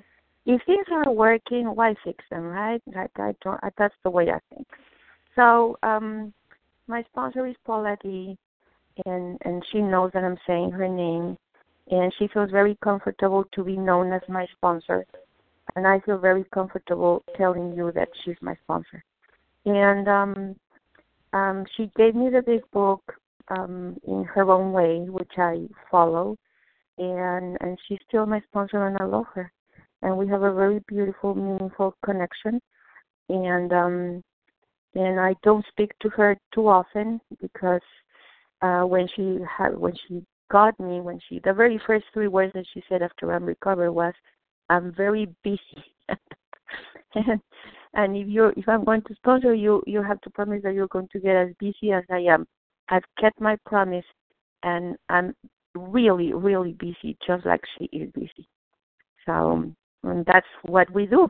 If 0.47 0.61
things 0.66 0.86
are 0.92 1.11
working, 1.11 1.66
why 1.74 1.95
fix 2.05 2.24
them, 2.30 2.45
right? 2.45 2.82
Like 2.95 3.11
I 3.16 3.34
don't. 3.42 3.61
That's 3.78 3.95
the 4.03 4.11
way 4.11 4.30
I 4.30 4.38
think. 4.55 4.66
So 5.36 5.78
um, 5.82 6.32
my 6.86 7.03
sponsor 7.11 7.47
is 7.47 7.57
Paula 7.64 7.97
D, 8.03 8.36
and 9.07 9.38
and 9.45 9.64
she 9.72 9.80
knows 9.80 10.11
that 10.12 10.24
I'm 10.24 10.38
saying 10.47 10.70
her 10.72 10.88
name, 10.88 11.36
and 11.90 12.12
she 12.18 12.28
feels 12.28 12.51
very 12.51 12.76
comfortable 12.82 13.45
to 13.55 13.64
be 13.64 13.76
known 13.76 14.12
as 14.12 14.22
my 14.28 14.47
sponsor, 14.57 15.07
and 15.76 15.86
I 15.86 16.01
feel 16.01 16.18
very 16.18 16.45
comfortable 16.53 17.24
telling 17.36 17.74
you 17.74 17.90
that 17.92 18.09
she's 18.24 18.36
my 18.40 18.55
sponsor. 18.64 19.03
And 19.64 20.09
um, 20.09 20.57
um, 21.32 21.64
she 21.76 21.90
gave 21.97 22.14
me 22.14 22.28
the 22.30 22.42
big 22.42 22.61
book 22.70 23.03
um, 23.49 23.97
in 24.07 24.24
her 24.24 24.51
own 24.51 24.72
way, 24.72 25.09
which 25.09 25.32
I 25.38 25.66
follow, 25.90 26.36
and 26.99 27.57
and 27.61 27.78
she's 27.88 27.99
still 28.07 28.26
my 28.26 28.40
sponsor, 28.49 28.86
and 28.86 28.97
I 29.01 29.05
love 29.05 29.26
her, 29.34 29.51
and 30.05 30.16
we 30.16 30.28
have 30.28 30.42
a 30.42 30.52
very 30.52 30.80
beautiful, 30.86 31.34
meaningful 31.34 31.96
connection, 32.05 32.61
and 33.30 33.72
um, 33.72 34.22
and 34.94 35.18
I 35.18 35.34
don't 35.42 35.64
speak 35.70 35.92
to 36.02 36.11
her 36.11 36.36
too 36.55 36.68
often 36.68 37.20
because 37.40 37.80
uh, 38.61 38.82
when 38.82 39.09
she 39.16 39.38
had 39.59 39.76
when 39.76 39.94
she 40.07 40.22
got 40.50 40.78
me, 40.78 41.00
when 41.00 41.18
she 41.26 41.40
the 41.42 41.55
very 41.55 41.80
first 41.86 42.05
three 42.12 42.28
words 42.28 42.52
that 42.55 42.66
she 42.72 42.82
said 42.88 43.02
after 43.02 43.32
I'm 43.32 43.44
recovered 43.44 43.92
was, 43.92 44.12
"I'm 44.68 44.94
very 44.94 45.26
busy." 45.42 45.84
and 47.14 47.40
and 47.94 48.14
if 48.14 48.28
you're 48.28 48.52
if 48.59 48.68
I'm 48.68 48.84
going 48.84 49.02
to 49.09 49.14
sponsor 49.14 49.55
you, 49.55 49.82
you 49.86 50.02
have 50.02 50.20
to 50.20 50.30
promise 50.30 50.62
that 50.64 50.74
you're 50.74 50.88
going 50.88 51.09
to 51.12 51.18
get 51.18 51.34
as 51.34 51.48
busy 51.59 51.92
as 51.92 52.05
I 52.11 52.18
am. 52.18 52.46
I've 52.90 53.05
kept 53.18 53.40
my 53.40 53.57
promise, 53.64 54.05
and 54.62 54.96
I'm 55.09 55.34
really 55.74 56.34
really 56.34 56.74
busy, 56.74 57.16
just 57.26 57.46
like 57.46 57.62
she 57.78 57.84
is 57.86 58.12
busy. 58.12 58.46
So 59.24 59.72
and 60.05 60.24
that's 60.26 60.46
what 60.62 60.90
we 60.90 61.07
do. 61.07 61.28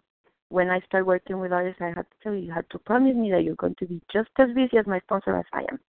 When 0.48 0.70
I 0.70 0.80
start 0.80 1.06
working 1.06 1.40
with 1.40 1.52
others, 1.52 1.74
I 1.80 1.86
have 1.86 2.08
to 2.08 2.16
tell 2.22 2.34
you, 2.34 2.40
you 2.40 2.52
have 2.52 2.68
to 2.70 2.78
promise 2.78 3.16
me 3.16 3.30
that 3.30 3.42
you're 3.42 3.56
going 3.56 3.74
to 3.78 3.86
be 3.86 4.00
just 4.12 4.28
as 4.38 4.48
busy 4.54 4.76
as 4.78 4.86
my 4.86 5.00
sponsor 5.00 5.36
as 5.36 5.44
I 5.52 5.64
am. 5.70 5.80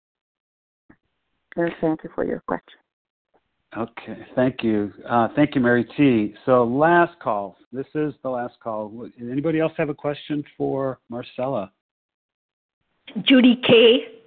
And 1.57 1.71
thank 1.81 2.03
you 2.03 2.09
for 2.15 2.25
your 2.25 2.41
question. 2.41 2.79
Okay, 3.77 4.25
thank 4.35 4.63
you. 4.63 4.93
Uh, 5.07 5.27
thank 5.35 5.53
you, 5.53 5.61
Mary 5.61 5.85
T. 5.97 6.33
So, 6.45 6.63
last 6.63 7.19
call. 7.19 7.57
This 7.73 7.85
is 7.93 8.13
the 8.23 8.29
last 8.29 8.55
call. 8.63 9.09
Anybody 9.19 9.59
else 9.59 9.73
have 9.77 9.89
a 9.89 9.93
question 9.93 10.43
for 10.57 10.99
Marcela? 11.09 11.71
Judy 13.23 13.61
K. 13.67 14.19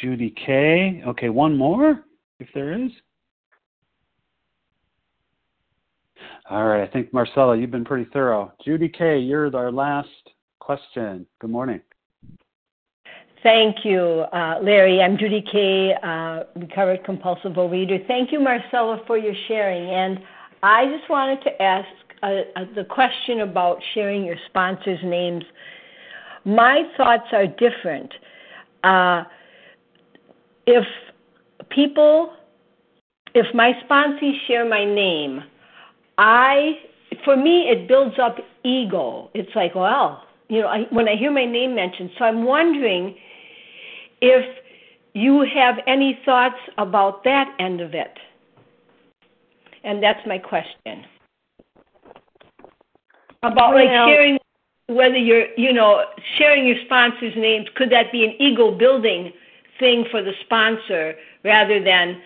Judy 0.00 0.32
K. 0.44 1.02
Okay, 1.06 1.28
one 1.28 1.56
more, 1.56 2.04
if 2.38 2.48
there 2.54 2.72
is. 2.72 2.90
All 6.48 6.64
right, 6.64 6.82
I 6.82 6.86
think 6.92 7.12
Marcela, 7.12 7.56
you've 7.56 7.72
been 7.72 7.84
pretty 7.84 8.08
thorough. 8.12 8.52
Judy 8.64 8.88
K., 8.88 9.18
you're 9.18 9.54
our 9.56 9.72
last 9.72 10.08
question. 10.60 11.26
Good 11.40 11.50
morning. 11.50 11.80
Thank 13.42 13.84
you, 13.84 14.24
uh, 14.32 14.60
Larry. 14.62 15.02
I'm 15.02 15.18
Judy 15.18 15.42
K., 15.42 15.92
uh, 16.02 16.44
recovered 16.54 17.02
compulsive 17.04 17.54
overeater. 17.54 18.06
Thank 18.06 18.30
you, 18.30 18.38
Marcela, 18.38 19.02
for 19.08 19.18
your 19.18 19.34
sharing. 19.48 19.90
And 19.90 20.20
I 20.62 20.86
just 20.86 21.10
wanted 21.10 21.42
to 21.42 21.62
ask 21.62 21.88
uh, 22.22 22.26
uh, 22.54 22.64
the 22.76 22.84
question 22.84 23.40
about 23.40 23.82
sharing 23.94 24.24
your 24.24 24.36
sponsors' 24.46 25.00
names. 25.02 25.44
My 26.44 26.84
thoughts 26.96 27.26
are 27.32 27.48
different. 27.48 28.12
Uh, 28.84 29.24
if 30.68 30.84
people, 31.70 32.34
if 33.34 33.52
my 33.52 33.72
sponsees 33.88 34.34
share 34.46 34.68
my 34.68 34.84
name, 34.84 35.42
I, 36.18 36.78
for 37.24 37.36
me, 37.36 37.68
it 37.68 37.88
builds 37.88 38.18
up 38.18 38.38
ego. 38.64 39.30
It's 39.34 39.54
like, 39.54 39.74
well, 39.74 40.24
you 40.48 40.62
know, 40.62 40.68
I, 40.68 40.86
when 40.90 41.08
I 41.08 41.16
hear 41.16 41.30
my 41.30 41.44
name 41.44 41.74
mentioned, 41.74 42.10
so 42.18 42.24
I'm 42.24 42.44
wondering 42.44 43.16
if 44.20 44.44
you 45.14 45.46
have 45.54 45.76
any 45.86 46.18
thoughts 46.24 46.56
about 46.78 47.24
that 47.24 47.54
end 47.58 47.80
of 47.80 47.94
it. 47.94 48.16
And 49.84 50.02
that's 50.02 50.20
my 50.26 50.38
question. 50.38 51.04
About 53.42 53.74
like 53.74 53.88
Well- 53.88 54.08
sharing 54.08 54.38
whether 54.88 55.16
you're, 55.16 55.46
you 55.56 55.72
know, 55.72 56.04
sharing 56.38 56.64
your 56.66 56.76
sponsors' 56.84 57.34
names, 57.36 57.66
could 57.74 57.90
that 57.90 58.12
be 58.12 58.24
an 58.24 58.34
ego 58.38 58.70
building 58.70 59.32
thing 59.80 60.04
for 60.12 60.22
the 60.22 60.32
sponsor 60.44 61.16
rather 61.44 61.82
than, 61.82 62.22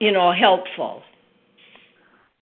you 0.00 0.10
know, 0.10 0.32
helpful? 0.32 1.02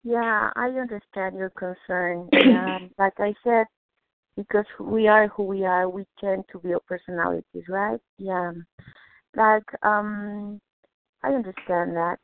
Yeah, 0.08 0.52
I 0.56 0.70
understand 0.70 1.38
your 1.38 1.50
concern. 1.50 2.30
Um, 2.58 2.92
like 2.98 3.20
I 3.20 3.34
said, 3.44 3.66
because 4.38 4.66
we 4.80 5.08
are 5.10 5.28
who 5.28 5.44
we 5.44 5.66
are, 5.66 5.90
we 5.90 6.06
tend 6.18 6.46
to 6.52 6.60
build 6.60 6.82
personalities, 6.88 7.66
right? 7.68 8.00
Yeah. 8.18 8.54
Like, 9.36 9.66
um, 9.84 10.62
I 11.24 11.30
understand 11.34 11.98
that. 11.98 12.18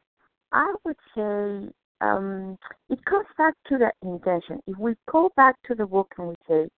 I 0.54 0.74
would 0.86 0.96
say 1.14 1.74
um, 2.00 2.58
it 2.90 3.04
comes 3.04 3.28
back 3.38 3.54
to 3.68 3.78
the 3.78 3.92
intention. 4.02 4.62
If 4.66 4.78
we 4.78 4.96
go 5.12 5.30
back 5.36 5.56
to 5.68 5.76
the 5.76 5.86
book 5.86 6.14
and 6.18 6.30
we 6.30 6.36
say, 6.48 6.70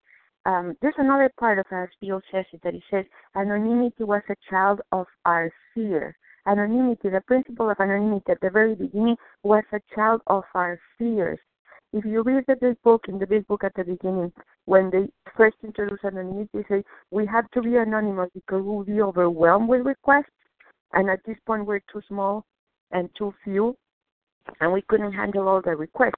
um, 0.48 0.76
there's 0.82 0.96
another 0.98 1.32
part 1.40 1.60
of 1.60 1.66
our 1.70 1.90
Spiel 1.94 2.22
says 2.32 2.46
it 2.52 2.62
that 2.64 2.74
it 2.74 2.84
says 2.90 3.06
anonymity 3.36 4.06
was 4.06 4.24
a 4.30 4.36
child 4.50 4.82
of 4.92 5.06
our 5.26 5.52
fear. 5.76 6.16
Anonymity, 6.48 7.10
the 7.10 7.22
principle 7.22 7.72
of 7.72 7.80
anonymity 7.80 8.32
at 8.32 8.40
the 8.42 8.52
very 8.52 8.76
beginning 8.76 9.18
was 9.44 9.64
a 9.72 9.80
child 9.96 10.22
of 10.28 10.44
our 10.54 10.80
fears. 10.98 11.40
If 11.92 12.06
you 12.06 12.22
read 12.22 12.44
the 12.48 12.56
big 12.56 12.80
book, 12.84 13.06
in 13.08 13.18
the 13.18 13.26
big 13.26 13.48
book 13.48 13.64
at 13.64 13.74
the 13.76 13.84
beginning, 13.84 14.32
when 14.66 14.90
they 14.92 15.10
first 15.36 15.56
introduce 15.64 16.04
anonymity, 16.04 16.50
they 16.54 16.64
say 16.70 16.84
we 17.10 17.26
have 17.26 17.50
to 17.52 17.62
be 17.62 17.78
anonymous 17.78 18.30
because 18.34 18.62
we'll 18.64 18.84
be 18.84 19.02
overwhelmed 19.02 19.70
with 19.70 19.86
requests, 19.86 20.26
and 20.94 21.10
at 21.10 21.20
this 21.26 21.38
point 21.48 21.66
we're 21.66 21.82
too 21.92 22.02
small 22.08 22.46
and 22.92 23.10
too 23.18 23.34
few, 23.44 23.76
and 24.60 24.72
we 24.72 24.84
couldn't 24.84 25.14
handle 25.14 25.48
all 25.48 25.62
the 25.62 25.76
requests. 25.76 26.14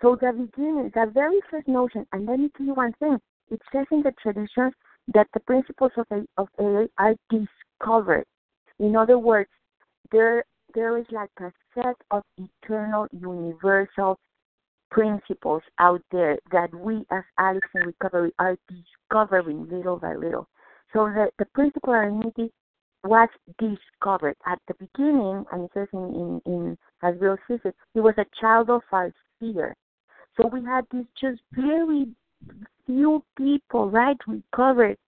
So 0.00 0.16
the 0.18 0.32
beginning, 0.32 0.90
the 0.94 1.10
very 1.12 1.40
first 1.50 1.68
notion, 1.68 2.06
and 2.12 2.24
let 2.26 2.38
me 2.38 2.50
tell 2.56 2.66
you 2.66 2.74
one 2.74 2.94
thing, 2.98 3.18
it 3.50 3.60
says 3.72 3.86
in 3.90 4.02
the 4.02 4.12
traditions 4.22 4.72
that 5.12 5.26
the 5.34 5.40
principles 5.40 5.92
of, 5.96 6.06
A- 6.10 6.26
of 6.40 6.48
AA 6.58 6.86
are 6.98 7.14
discovered. 7.30 8.24
In 8.78 8.96
other 8.96 9.18
words, 9.18 9.48
there 10.12 10.44
there 10.74 10.98
is 10.98 11.06
like 11.10 11.30
a 11.40 11.52
set 11.74 11.96
of 12.10 12.22
eternal, 12.36 13.06
universal 13.12 14.18
principles 14.90 15.62
out 15.78 16.02
there 16.12 16.38
that 16.52 16.72
we 16.74 17.04
as 17.10 17.22
addicts 17.38 17.68
in 17.74 17.82
recovery 17.82 18.32
are 18.38 18.56
discovering 18.68 19.68
little 19.70 19.96
by 19.96 20.14
little. 20.14 20.48
So 20.92 21.06
the, 21.06 21.30
the 21.38 21.46
principle 21.54 21.94
of 21.94 22.00
anonymity 22.00 22.52
was 23.04 23.28
discovered 23.58 24.36
at 24.46 24.58
the 24.68 24.74
beginning, 24.74 25.44
and 25.52 25.64
it 25.64 25.70
says 25.74 25.88
in, 25.92 26.40
in, 26.46 26.52
in 26.52 26.78
as 27.02 27.16
Bill 27.18 27.36
says 27.48 27.60
it, 27.64 27.74
was 27.94 28.14
a 28.18 28.26
child 28.40 28.70
of 28.70 28.82
our 28.92 29.12
fear. 29.40 29.74
So 30.36 30.46
we 30.46 30.62
had 30.64 30.84
these 30.92 31.06
just 31.20 31.40
very 31.52 32.08
few 32.86 33.22
people, 33.36 33.90
right, 33.90 34.16
recovered 34.26 34.98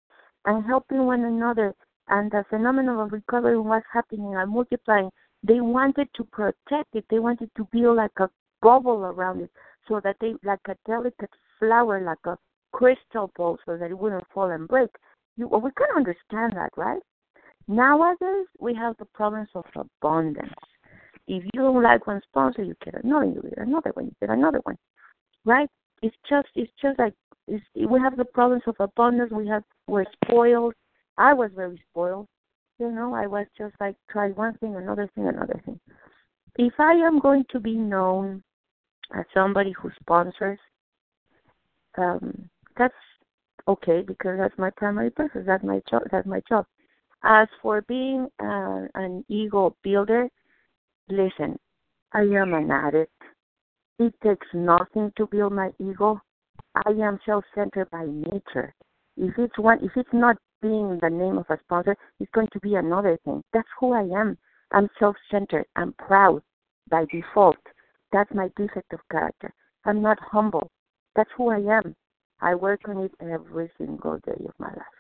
and 0.45 0.65
helping 0.65 1.05
one 1.05 1.25
another. 1.25 1.75
And 2.09 2.31
the 2.31 2.45
phenomenon 2.49 2.99
of 2.99 3.13
recovery 3.13 3.59
was 3.59 3.83
happening 3.93 4.35
and 4.35 4.51
multiplying. 4.51 5.11
They 5.43 5.61
wanted 5.61 6.09
to 6.17 6.25
protect 6.25 6.95
it. 6.95 7.05
They 7.11 7.19
wanted 7.19 7.51
to 7.57 7.69
build 7.71 7.97
like 7.97 8.19
a 8.19 8.31
bubble 8.63 9.05
around 9.05 9.43
it 9.43 9.51
so 9.87 10.01
that 10.03 10.17
they, 10.21 10.35
like 10.43 10.61
a 10.69 10.77
delicate 10.87 11.31
flower, 11.59 12.01
like 12.01 12.25
a 12.25 12.37
crystal 12.73 13.31
ball, 13.37 13.59
so 13.65 13.77
that 13.77 13.91
it 13.91 13.99
wouldn't 13.99 14.25
fall 14.33 14.51
and 14.51 14.67
break. 14.67 14.91
You, 15.37 15.49
well, 15.49 15.61
we 15.61 15.71
can 15.77 15.87
understand 15.97 16.55
that, 16.57 16.71
right? 16.77 17.01
Nowadays, 17.69 18.47
we 18.59 18.75
have 18.75 18.97
the 18.99 19.05
problems 19.05 19.49
of 19.55 19.65
abundance. 19.77 20.53
If 21.27 21.45
you 21.45 21.61
don't 21.61 21.83
like 21.83 22.07
one 22.07 22.23
sponsor, 22.29 22.63
you 22.63 22.75
get 22.83 23.05
another, 23.05 23.27
you 23.27 23.43
get 23.43 23.59
another 23.59 23.91
one, 23.93 24.07
you 24.07 24.13
get 24.21 24.31
another 24.31 24.61
one, 24.63 24.79
right? 25.45 25.69
It's 26.01 26.17
just, 26.29 26.49
it's 26.55 26.73
just 26.81 26.99
like 26.99 27.13
it's, 27.49 27.65
we 27.75 28.01
have 28.01 28.17
the 28.17 28.25
problems 28.25 28.63
of 28.67 28.77
abundance. 28.79 29.33
We 29.33 29.49
have 29.49 29.63
we're 29.87 30.05
spoiled. 30.25 30.75
I 31.19 31.35
was 31.35 31.51
very 31.55 31.83
spoiled. 31.91 32.29
You 32.79 32.93
know, 32.93 33.13
I 33.13 33.27
was 33.27 33.47
just 33.59 33.75
like 33.81 33.97
try 34.09 34.29
one 34.31 34.57
thing, 34.59 34.77
another 34.77 35.11
thing, 35.15 35.27
another 35.27 35.61
thing. 35.67 35.81
If 36.57 36.75
I 36.79 36.93
am 36.93 37.19
going 37.19 37.45
to 37.51 37.61
be 37.61 37.75
known 37.75 38.43
as 39.15 39.25
somebody 39.35 39.73
who 39.73 39.91
sponsors, 40.01 40.59
um, 41.97 42.49
that's 42.77 42.95
okay 43.67 44.03
because 44.07 44.39
that's 44.39 44.57
my 44.59 44.71
primary 44.71 45.11
purpose. 45.11 45.43
That's 45.45 45.65
my 45.65 45.83
job. 45.91 46.03
That's 46.13 46.27
my 46.27 46.41
job. 46.49 46.67
As 47.25 47.49
for 47.61 47.83
being 47.83 48.29
uh, 48.41 48.83
an 48.95 49.25
ego 49.29 49.75
builder, 49.83 50.29
listen, 51.09 51.59
I 52.13 52.21
am 52.21 52.55
an 52.55 52.71
addict. 52.71 53.13
It 53.99 54.15
takes 54.23 54.47
nothing 54.55 55.13
to 55.17 55.27
build 55.27 55.53
my 55.53 55.71
ego. 55.81 56.21
I 56.77 56.91
am 56.91 57.19
self-centered 57.27 57.91
by 57.91 58.07
nature. 58.07 58.73
If 59.17 59.37
it's 59.37 59.59
one, 59.59 59.83
if 59.83 59.91
it's 59.97 60.09
not 60.13 60.37
being 60.61 60.99
the 61.01 61.11
name 61.11 61.39
of 61.39 61.47
a 61.51 61.59
sponsor, 61.65 61.97
is 62.21 62.29
going 62.35 62.49
to 62.53 62.61
be 62.61 62.75
another 62.75 63.19
thing. 63.25 63.43
That's 63.53 63.69
who 63.79 63.93
I 63.93 64.03
am. 64.19 64.37
I'm 64.73 64.89
self-centered. 64.99 65.67
I'm 65.77 65.93
proud 65.95 66.43
by 66.91 67.07
default. 67.11 67.57
That's 68.13 68.31
my 68.35 68.51
defect 68.57 68.93
of 68.93 69.01
character. 69.11 69.53
I'm 69.85 70.03
not 70.03 70.19
humble. 70.21 70.71
That's 71.17 71.31
who 71.37 71.51
I 71.51 71.59
am. 71.59 71.95
I 72.41 72.55
work 72.55 72.81
on 72.89 72.99
it 72.99 73.13
every 73.21 73.71
single 73.79 74.19
day 74.25 74.45
of 74.47 74.55
my 74.59 74.69
life. 74.69 74.99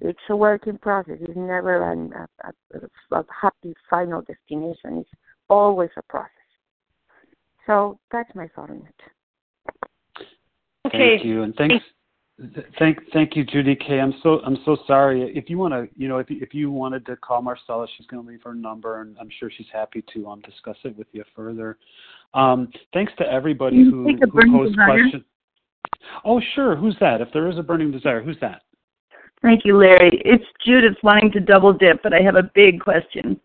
It's 0.00 0.18
a 0.30 0.36
working 0.36 0.78
process. 0.78 1.18
It's 1.20 1.36
never 1.36 1.90
an, 1.90 2.12
a, 2.12 2.28
a, 2.48 3.18
a 3.18 3.24
happy 3.42 3.74
final 3.88 4.22
destination. 4.22 4.98
It's 4.98 5.10
always 5.48 5.90
a 5.96 6.02
process. 6.02 6.30
So 7.66 7.98
that's 8.10 8.34
my 8.34 8.48
thought 8.54 8.70
on 8.70 8.86
it. 8.86 10.24
Okay. 10.86 11.16
Thank 11.16 11.24
you, 11.24 11.42
and 11.42 11.54
thanks. 11.54 11.84
Thank, 12.78 12.98
thank 13.12 13.36
you, 13.36 13.44
Judy 13.44 13.76
K. 13.76 14.00
I'm 14.00 14.14
so, 14.22 14.40
I'm 14.46 14.56
so 14.64 14.78
sorry. 14.86 15.30
If 15.36 15.50
you 15.50 15.58
want 15.58 15.74
to, 15.74 15.88
you 15.94 16.08
know, 16.08 16.18
if 16.18 16.26
if 16.30 16.54
you 16.54 16.70
wanted 16.70 17.04
to 17.06 17.16
call 17.16 17.42
Marcela, 17.42 17.86
she's 17.96 18.06
going 18.06 18.24
to 18.24 18.28
leave 18.28 18.42
her 18.44 18.54
number, 18.54 19.02
and 19.02 19.14
I'm 19.20 19.28
sure 19.38 19.50
she's 19.54 19.66
happy 19.72 20.02
to 20.14 20.26
um 20.26 20.40
discuss 20.40 20.76
it 20.84 20.96
with 20.96 21.06
you 21.12 21.22
further. 21.36 21.76
Um, 22.32 22.72
thanks 22.94 23.12
to 23.18 23.30
everybody 23.30 23.84
who, 23.84 24.04
who 24.04 24.52
posed 24.52 24.76
questions. 24.76 25.24
Oh, 26.24 26.40
sure. 26.54 26.76
Who's 26.76 26.96
that? 27.00 27.20
If 27.20 27.28
there 27.32 27.50
is 27.50 27.58
a 27.58 27.62
burning 27.62 27.90
desire, 27.90 28.22
who's 28.22 28.38
that? 28.40 28.62
Thank 29.42 29.64
you, 29.64 29.76
Larry. 29.76 30.22
It's 30.24 30.44
Judith 30.64 30.96
wanting 31.02 31.32
to 31.32 31.40
double 31.40 31.72
dip, 31.72 32.02
but 32.02 32.14
I 32.14 32.22
have 32.22 32.36
a 32.36 32.50
big 32.54 32.80
question. 32.80 33.38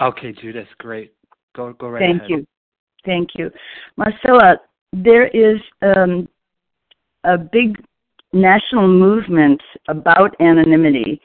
Okay, 0.00 0.32
Judith, 0.32 0.68
great. 0.78 1.14
Go 1.56 1.72
go 1.74 1.88
right 1.88 2.02
ahead 2.02 2.20
Thank 2.20 2.30
ahead. 2.30 2.40
you. 2.40 2.46
Thank 3.04 3.30
you. 3.36 3.50
Marcela, 3.96 4.56
there 4.92 5.28
is 5.28 5.60
um, 5.82 6.28
a 7.24 7.38
big 7.38 7.82
national 8.32 8.88
movement 8.88 9.60
about 9.88 10.34
anonymity, 10.40 11.20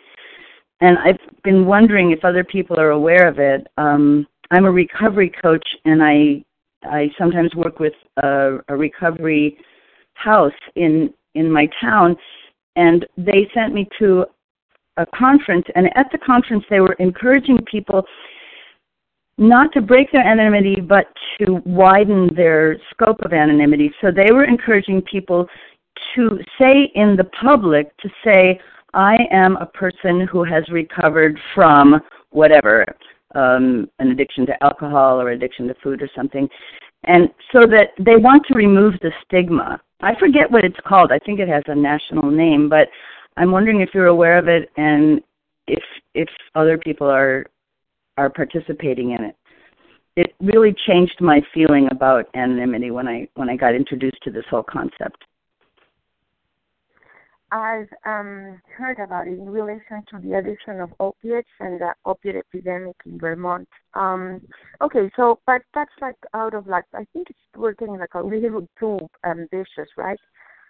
and 0.81 0.97
I've 0.97 1.19
been 1.43 1.65
wondering 1.65 2.11
if 2.11 2.23
other 2.23 2.43
people 2.43 2.79
are 2.79 2.91
aware 2.91 3.27
of 3.27 3.39
it. 3.39 3.67
Um, 3.77 4.27
I'm 4.51 4.65
a 4.65 4.71
recovery 4.71 5.31
coach, 5.41 5.67
and 5.85 6.03
I 6.03 6.43
I 6.83 7.09
sometimes 7.17 7.55
work 7.55 7.79
with 7.79 7.93
a, 8.17 8.57
a 8.67 8.75
recovery 8.75 9.57
house 10.13 10.51
in 10.75 11.13
in 11.35 11.51
my 11.51 11.67
town, 11.81 12.15
and 12.75 13.05
they 13.17 13.49
sent 13.53 13.73
me 13.73 13.87
to 13.99 14.25
a 14.97 15.05
conference 15.07 15.65
and 15.75 15.87
at 15.95 16.07
the 16.11 16.17
conference 16.19 16.63
they 16.69 16.79
were 16.79 16.93
encouraging 16.99 17.57
people 17.69 18.05
not 19.37 19.73
to 19.73 19.81
break 19.81 20.11
their 20.11 20.25
anonymity 20.25 20.79
but 20.79 21.05
to 21.39 21.61
widen 21.65 22.29
their 22.35 22.77
scope 22.91 23.19
of 23.25 23.33
anonymity. 23.33 23.91
So 24.01 24.11
they 24.11 24.31
were 24.31 24.43
encouraging 24.43 25.01
people 25.01 25.47
to 26.16 26.39
say 26.59 26.91
in 26.95 27.16
the 27.16 27.30
public 27.41 27.95
to 27.97 28.09
say 28.24 28.59
i 28.93 29.16
am 29.32 29.55
a 29.57 29.66
person 29.66 30.28
who 30.32 30.43
has 30.43 30.64
recovered 30.70 31.39
from 31.53 31.99
whatever 32.32 32.86
um, 33.36 33.89
an 33.99 34.11
addiction 34.11 34.45
to 34.45 34.64
alcohol 34.64 35.20
or 35.20 35.32
addiction 35.32 35.68
to 35.68 35.76
food 35.84 36.01
or 36.01 36.09
something 36.16 36.47
and 37.05 37.30
so 37.51 37.61
that 37.61 37.89
they 37.99 38.16
want 38.16 38.43
to 38.47 38.53
remove 38.53 38.93
the 39.01 39.11
stigma 39.26 39.80
I 40.03 40.20
forget 40.20 40.51
what 40.51 40.66
it's 40.66 40.80
called. 40.86 41.11
I 41.14 41.20
think 41.20 41.39
it 41.39 41.47
has 41.47 41.64
a 41.68 41.76
national 41.76 42.30
name, 42.30 42.68
but 42.68 42.89
I'm 43.38 43.51
wondering 43.51 43.80
if 43.80 43.89
you're 43.93 44.07
aware 44.07 44.38
of 44.38 44.49
it 44.49 44.70
and 44.76 45.22
if 45.68 45.82
if 46.14 46.28
other 46.55 46.78
people 46.78 47.09
are 47.09 47.45
are 48.18 48.30
participating 48.30 49.11
in 49.11 49.24
it. 49.24 49.36
It 50.16 50.36
really 50.41 50.76
changed 50.86 51.20
my 51.22 51.41
feeling 51.53 51.88
about 51.89 52.28
anonymity 52.36 52.91
when 52.91 53.07
I 53.07 53.28
when 53.36 53.49
I 53.49 53.55
got 53.55 53.76
introduced 53.76 54.22
to 54.24 54.32
this 54.32 54.43
whole 54.49 54.61
concept. 54.64 55.24
I've 57.53 57.89
um, 58.03 58.59
heard 58.75 58.97
about 58.97 59.27
it 59.27 59.37
in 59.37 59.47
relation 59.47 60.03
to 60.09 60.17
the 60.17 60.39
addiction 60.39 60.81
of 60.81 60.91
opiates 60.99 61.49
and 61.59 61.79
the 61.79 61.93
opiate 62.03 62.37
epidemic 62.37 62.95
in 63.05 63.19
Vermont. 63.19 63.69
Um, 63.93 64.41
okay, 64.81 65.11
so 65.15 65.39
but 65.45 65.61
that's 65.75 65.91
like 66.01 66.15
out 66.33 66.55
of 66.55 66.65
like 66.65 66.85
I 66.95 67.05
think 67.13 67.29
it's 67.29 67.39
we're 67.55 67.73
getting 67.73 67.99
like 67.99 68.15
a 68.15 68.21
little 68.21 68.67
too 68.79 68.97
ambitious, 69.23 69.87
right? 69.97 70.17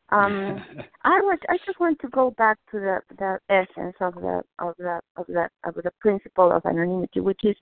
Um, 0.09 0.61
I 1.05 1.21
was 1.21 1.39
I 1.47 1.57
just 1.65 1.79
want 1.79 1.99
to 2.01 2.09
go 2.09 2.31
back 2.31 2.57
to 2.71 2.79
the 2.81 2.99
the 3.17 3.39
essence 3.49 3.95
of 4.01 4.15
the 4.15 4.41
of 4.59 4.75
the 4.77 4.99
of 5.15 5.25
the 5.27 5.47
of 5.63 5.75
the 5.75 5.91
principle 6.01 6.51
of 6.51 6.65
anonymity, 6.65 7.21
which 7.21 7.45
is 7.45 7.55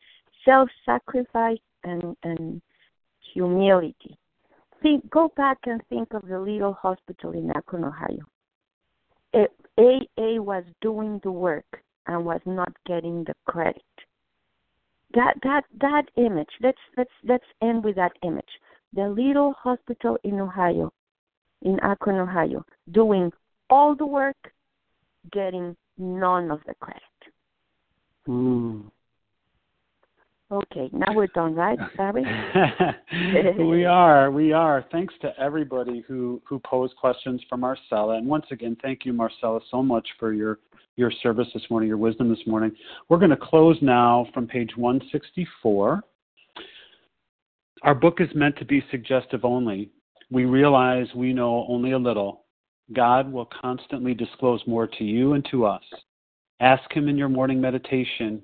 self-sacrifice 0.43 1.59
and 1.83 2.17
and 2.23 2.59
humility. 3.35 4.17
Think, 4.81 5.07
go 5.11 5.31
back 5.37 5.59
and 5.67 5.79
think 5.89 6.11
of 6.15 6.27
the 6.27 6.39
little 6.39 6.73
hospital 6.73 7.33
in 7.33 7.51
Akron, 7.51 7.83
Ohio 7.83 8.25
AA 9.33 10.41
was 10.41 10.63
doing 10.81 11.19
the 11.23 11.31
work 11.31 11.83
and 12.07 12.25
was 12.25 12.41
not 12.45 12.73
getting 12.85 13.23
the 13.23 13.33
credit. 13.45 13.83
That 15.13 15.35
that 15.43 15.63
that 15.79 16.05
image. 16.17 16.49
Let's 16.61 16.77
let's 16.97 17.11
let's 17.23 17.45
end 17.61 17.83
with 17.83 17.95
that 17.95 18.13
image. 18.23 18.59
The 18.93 19.07
little 19.07 19.53
hospital 19.53 20.17
in 20.23 20.39
Ohio, 20.39 20.91
in 21.61 21.79
Akron, 21.81 22.19
Ohio, 22.19 22.65
doing 22.91 23.31
all 23.69 23.95
the 23.95 24.05
work, 24.05 24.53
getting 25.31 25.75
none 25.97 26.51
of 26.51 26.59
the 26.65 26.73
credit. 26.75 27.01
Mm. 28.27 28.91
Okay, 30.51 30.89
now 30.91 31.13
we're 31.13 31.27
done, 31.27 31.55
right, 31.55 31.79
Barry? 31.95 32.25
we 33.57 33.85
are, 33.85 34.31
we 34.31 34.51
are. 34.51 34.83
Thanks 34.91 35.13
to 35.21 35.31
everybody 35.39 36.03
who 36.05 36.41
who 36.45 36.59
posed 36.59 36.93
questions 36.97 37.41
for 37.47 37.55
Marcela, 37.55 38.17
and 38.17 38.27
once 38.27 38.45
again, 38.51 38.75
thank 38.81 39.05
you, 39.05 39.13
Marcela, 39.13 39.61
so 39.69 39.81
much 39.81 40.05
for 40.19 40.33
your 40.33 40.59
your 40.97 41.09
service 41.23 41.47
this 41.53 41.63
morning, 41.69 41.87
your 41.87 41.97
wisdom 41.97 42.29
this 42.29 42.45
morning. 42.45 42.75
We're 43.07 43.17
going 43.17 43.29
to 43.29 43.37
close 43.37 43.77
now 43.81 44.27
from 44.33 44.45
page 44.45 44.71
164. 44.75 46.01
Our 47.83 47.95
book 47.95 48.19
is 48.19 48.27
meant 48.35 48.57
to 48.57 48.65
be 48.65 48.83
suggestive 48.91 49.45
only. 49.45 49.89
We 50.31 50.43
realize 50.43 51.07
we 51.15 51.31
know 51.31 51.65
only 51.69 51.93
a 51.93 51.97
little. 51.97 52.43
God 52.91 53.31
will 53.31 53.47
constantly 53.61 54.13
disclose 54.13 54.61
more 54.67 54.85
to 54.85 55.03
you 55.05 55.31
and 55.31 55.47
to 55.49 55.65
us. 55.65 55.83
Ask 56.59 56.91
Him 56.91 57.07
in 57.07 57.17
your 57.17 57.29
morning 57.29 57.61
meditation 57.61 58.43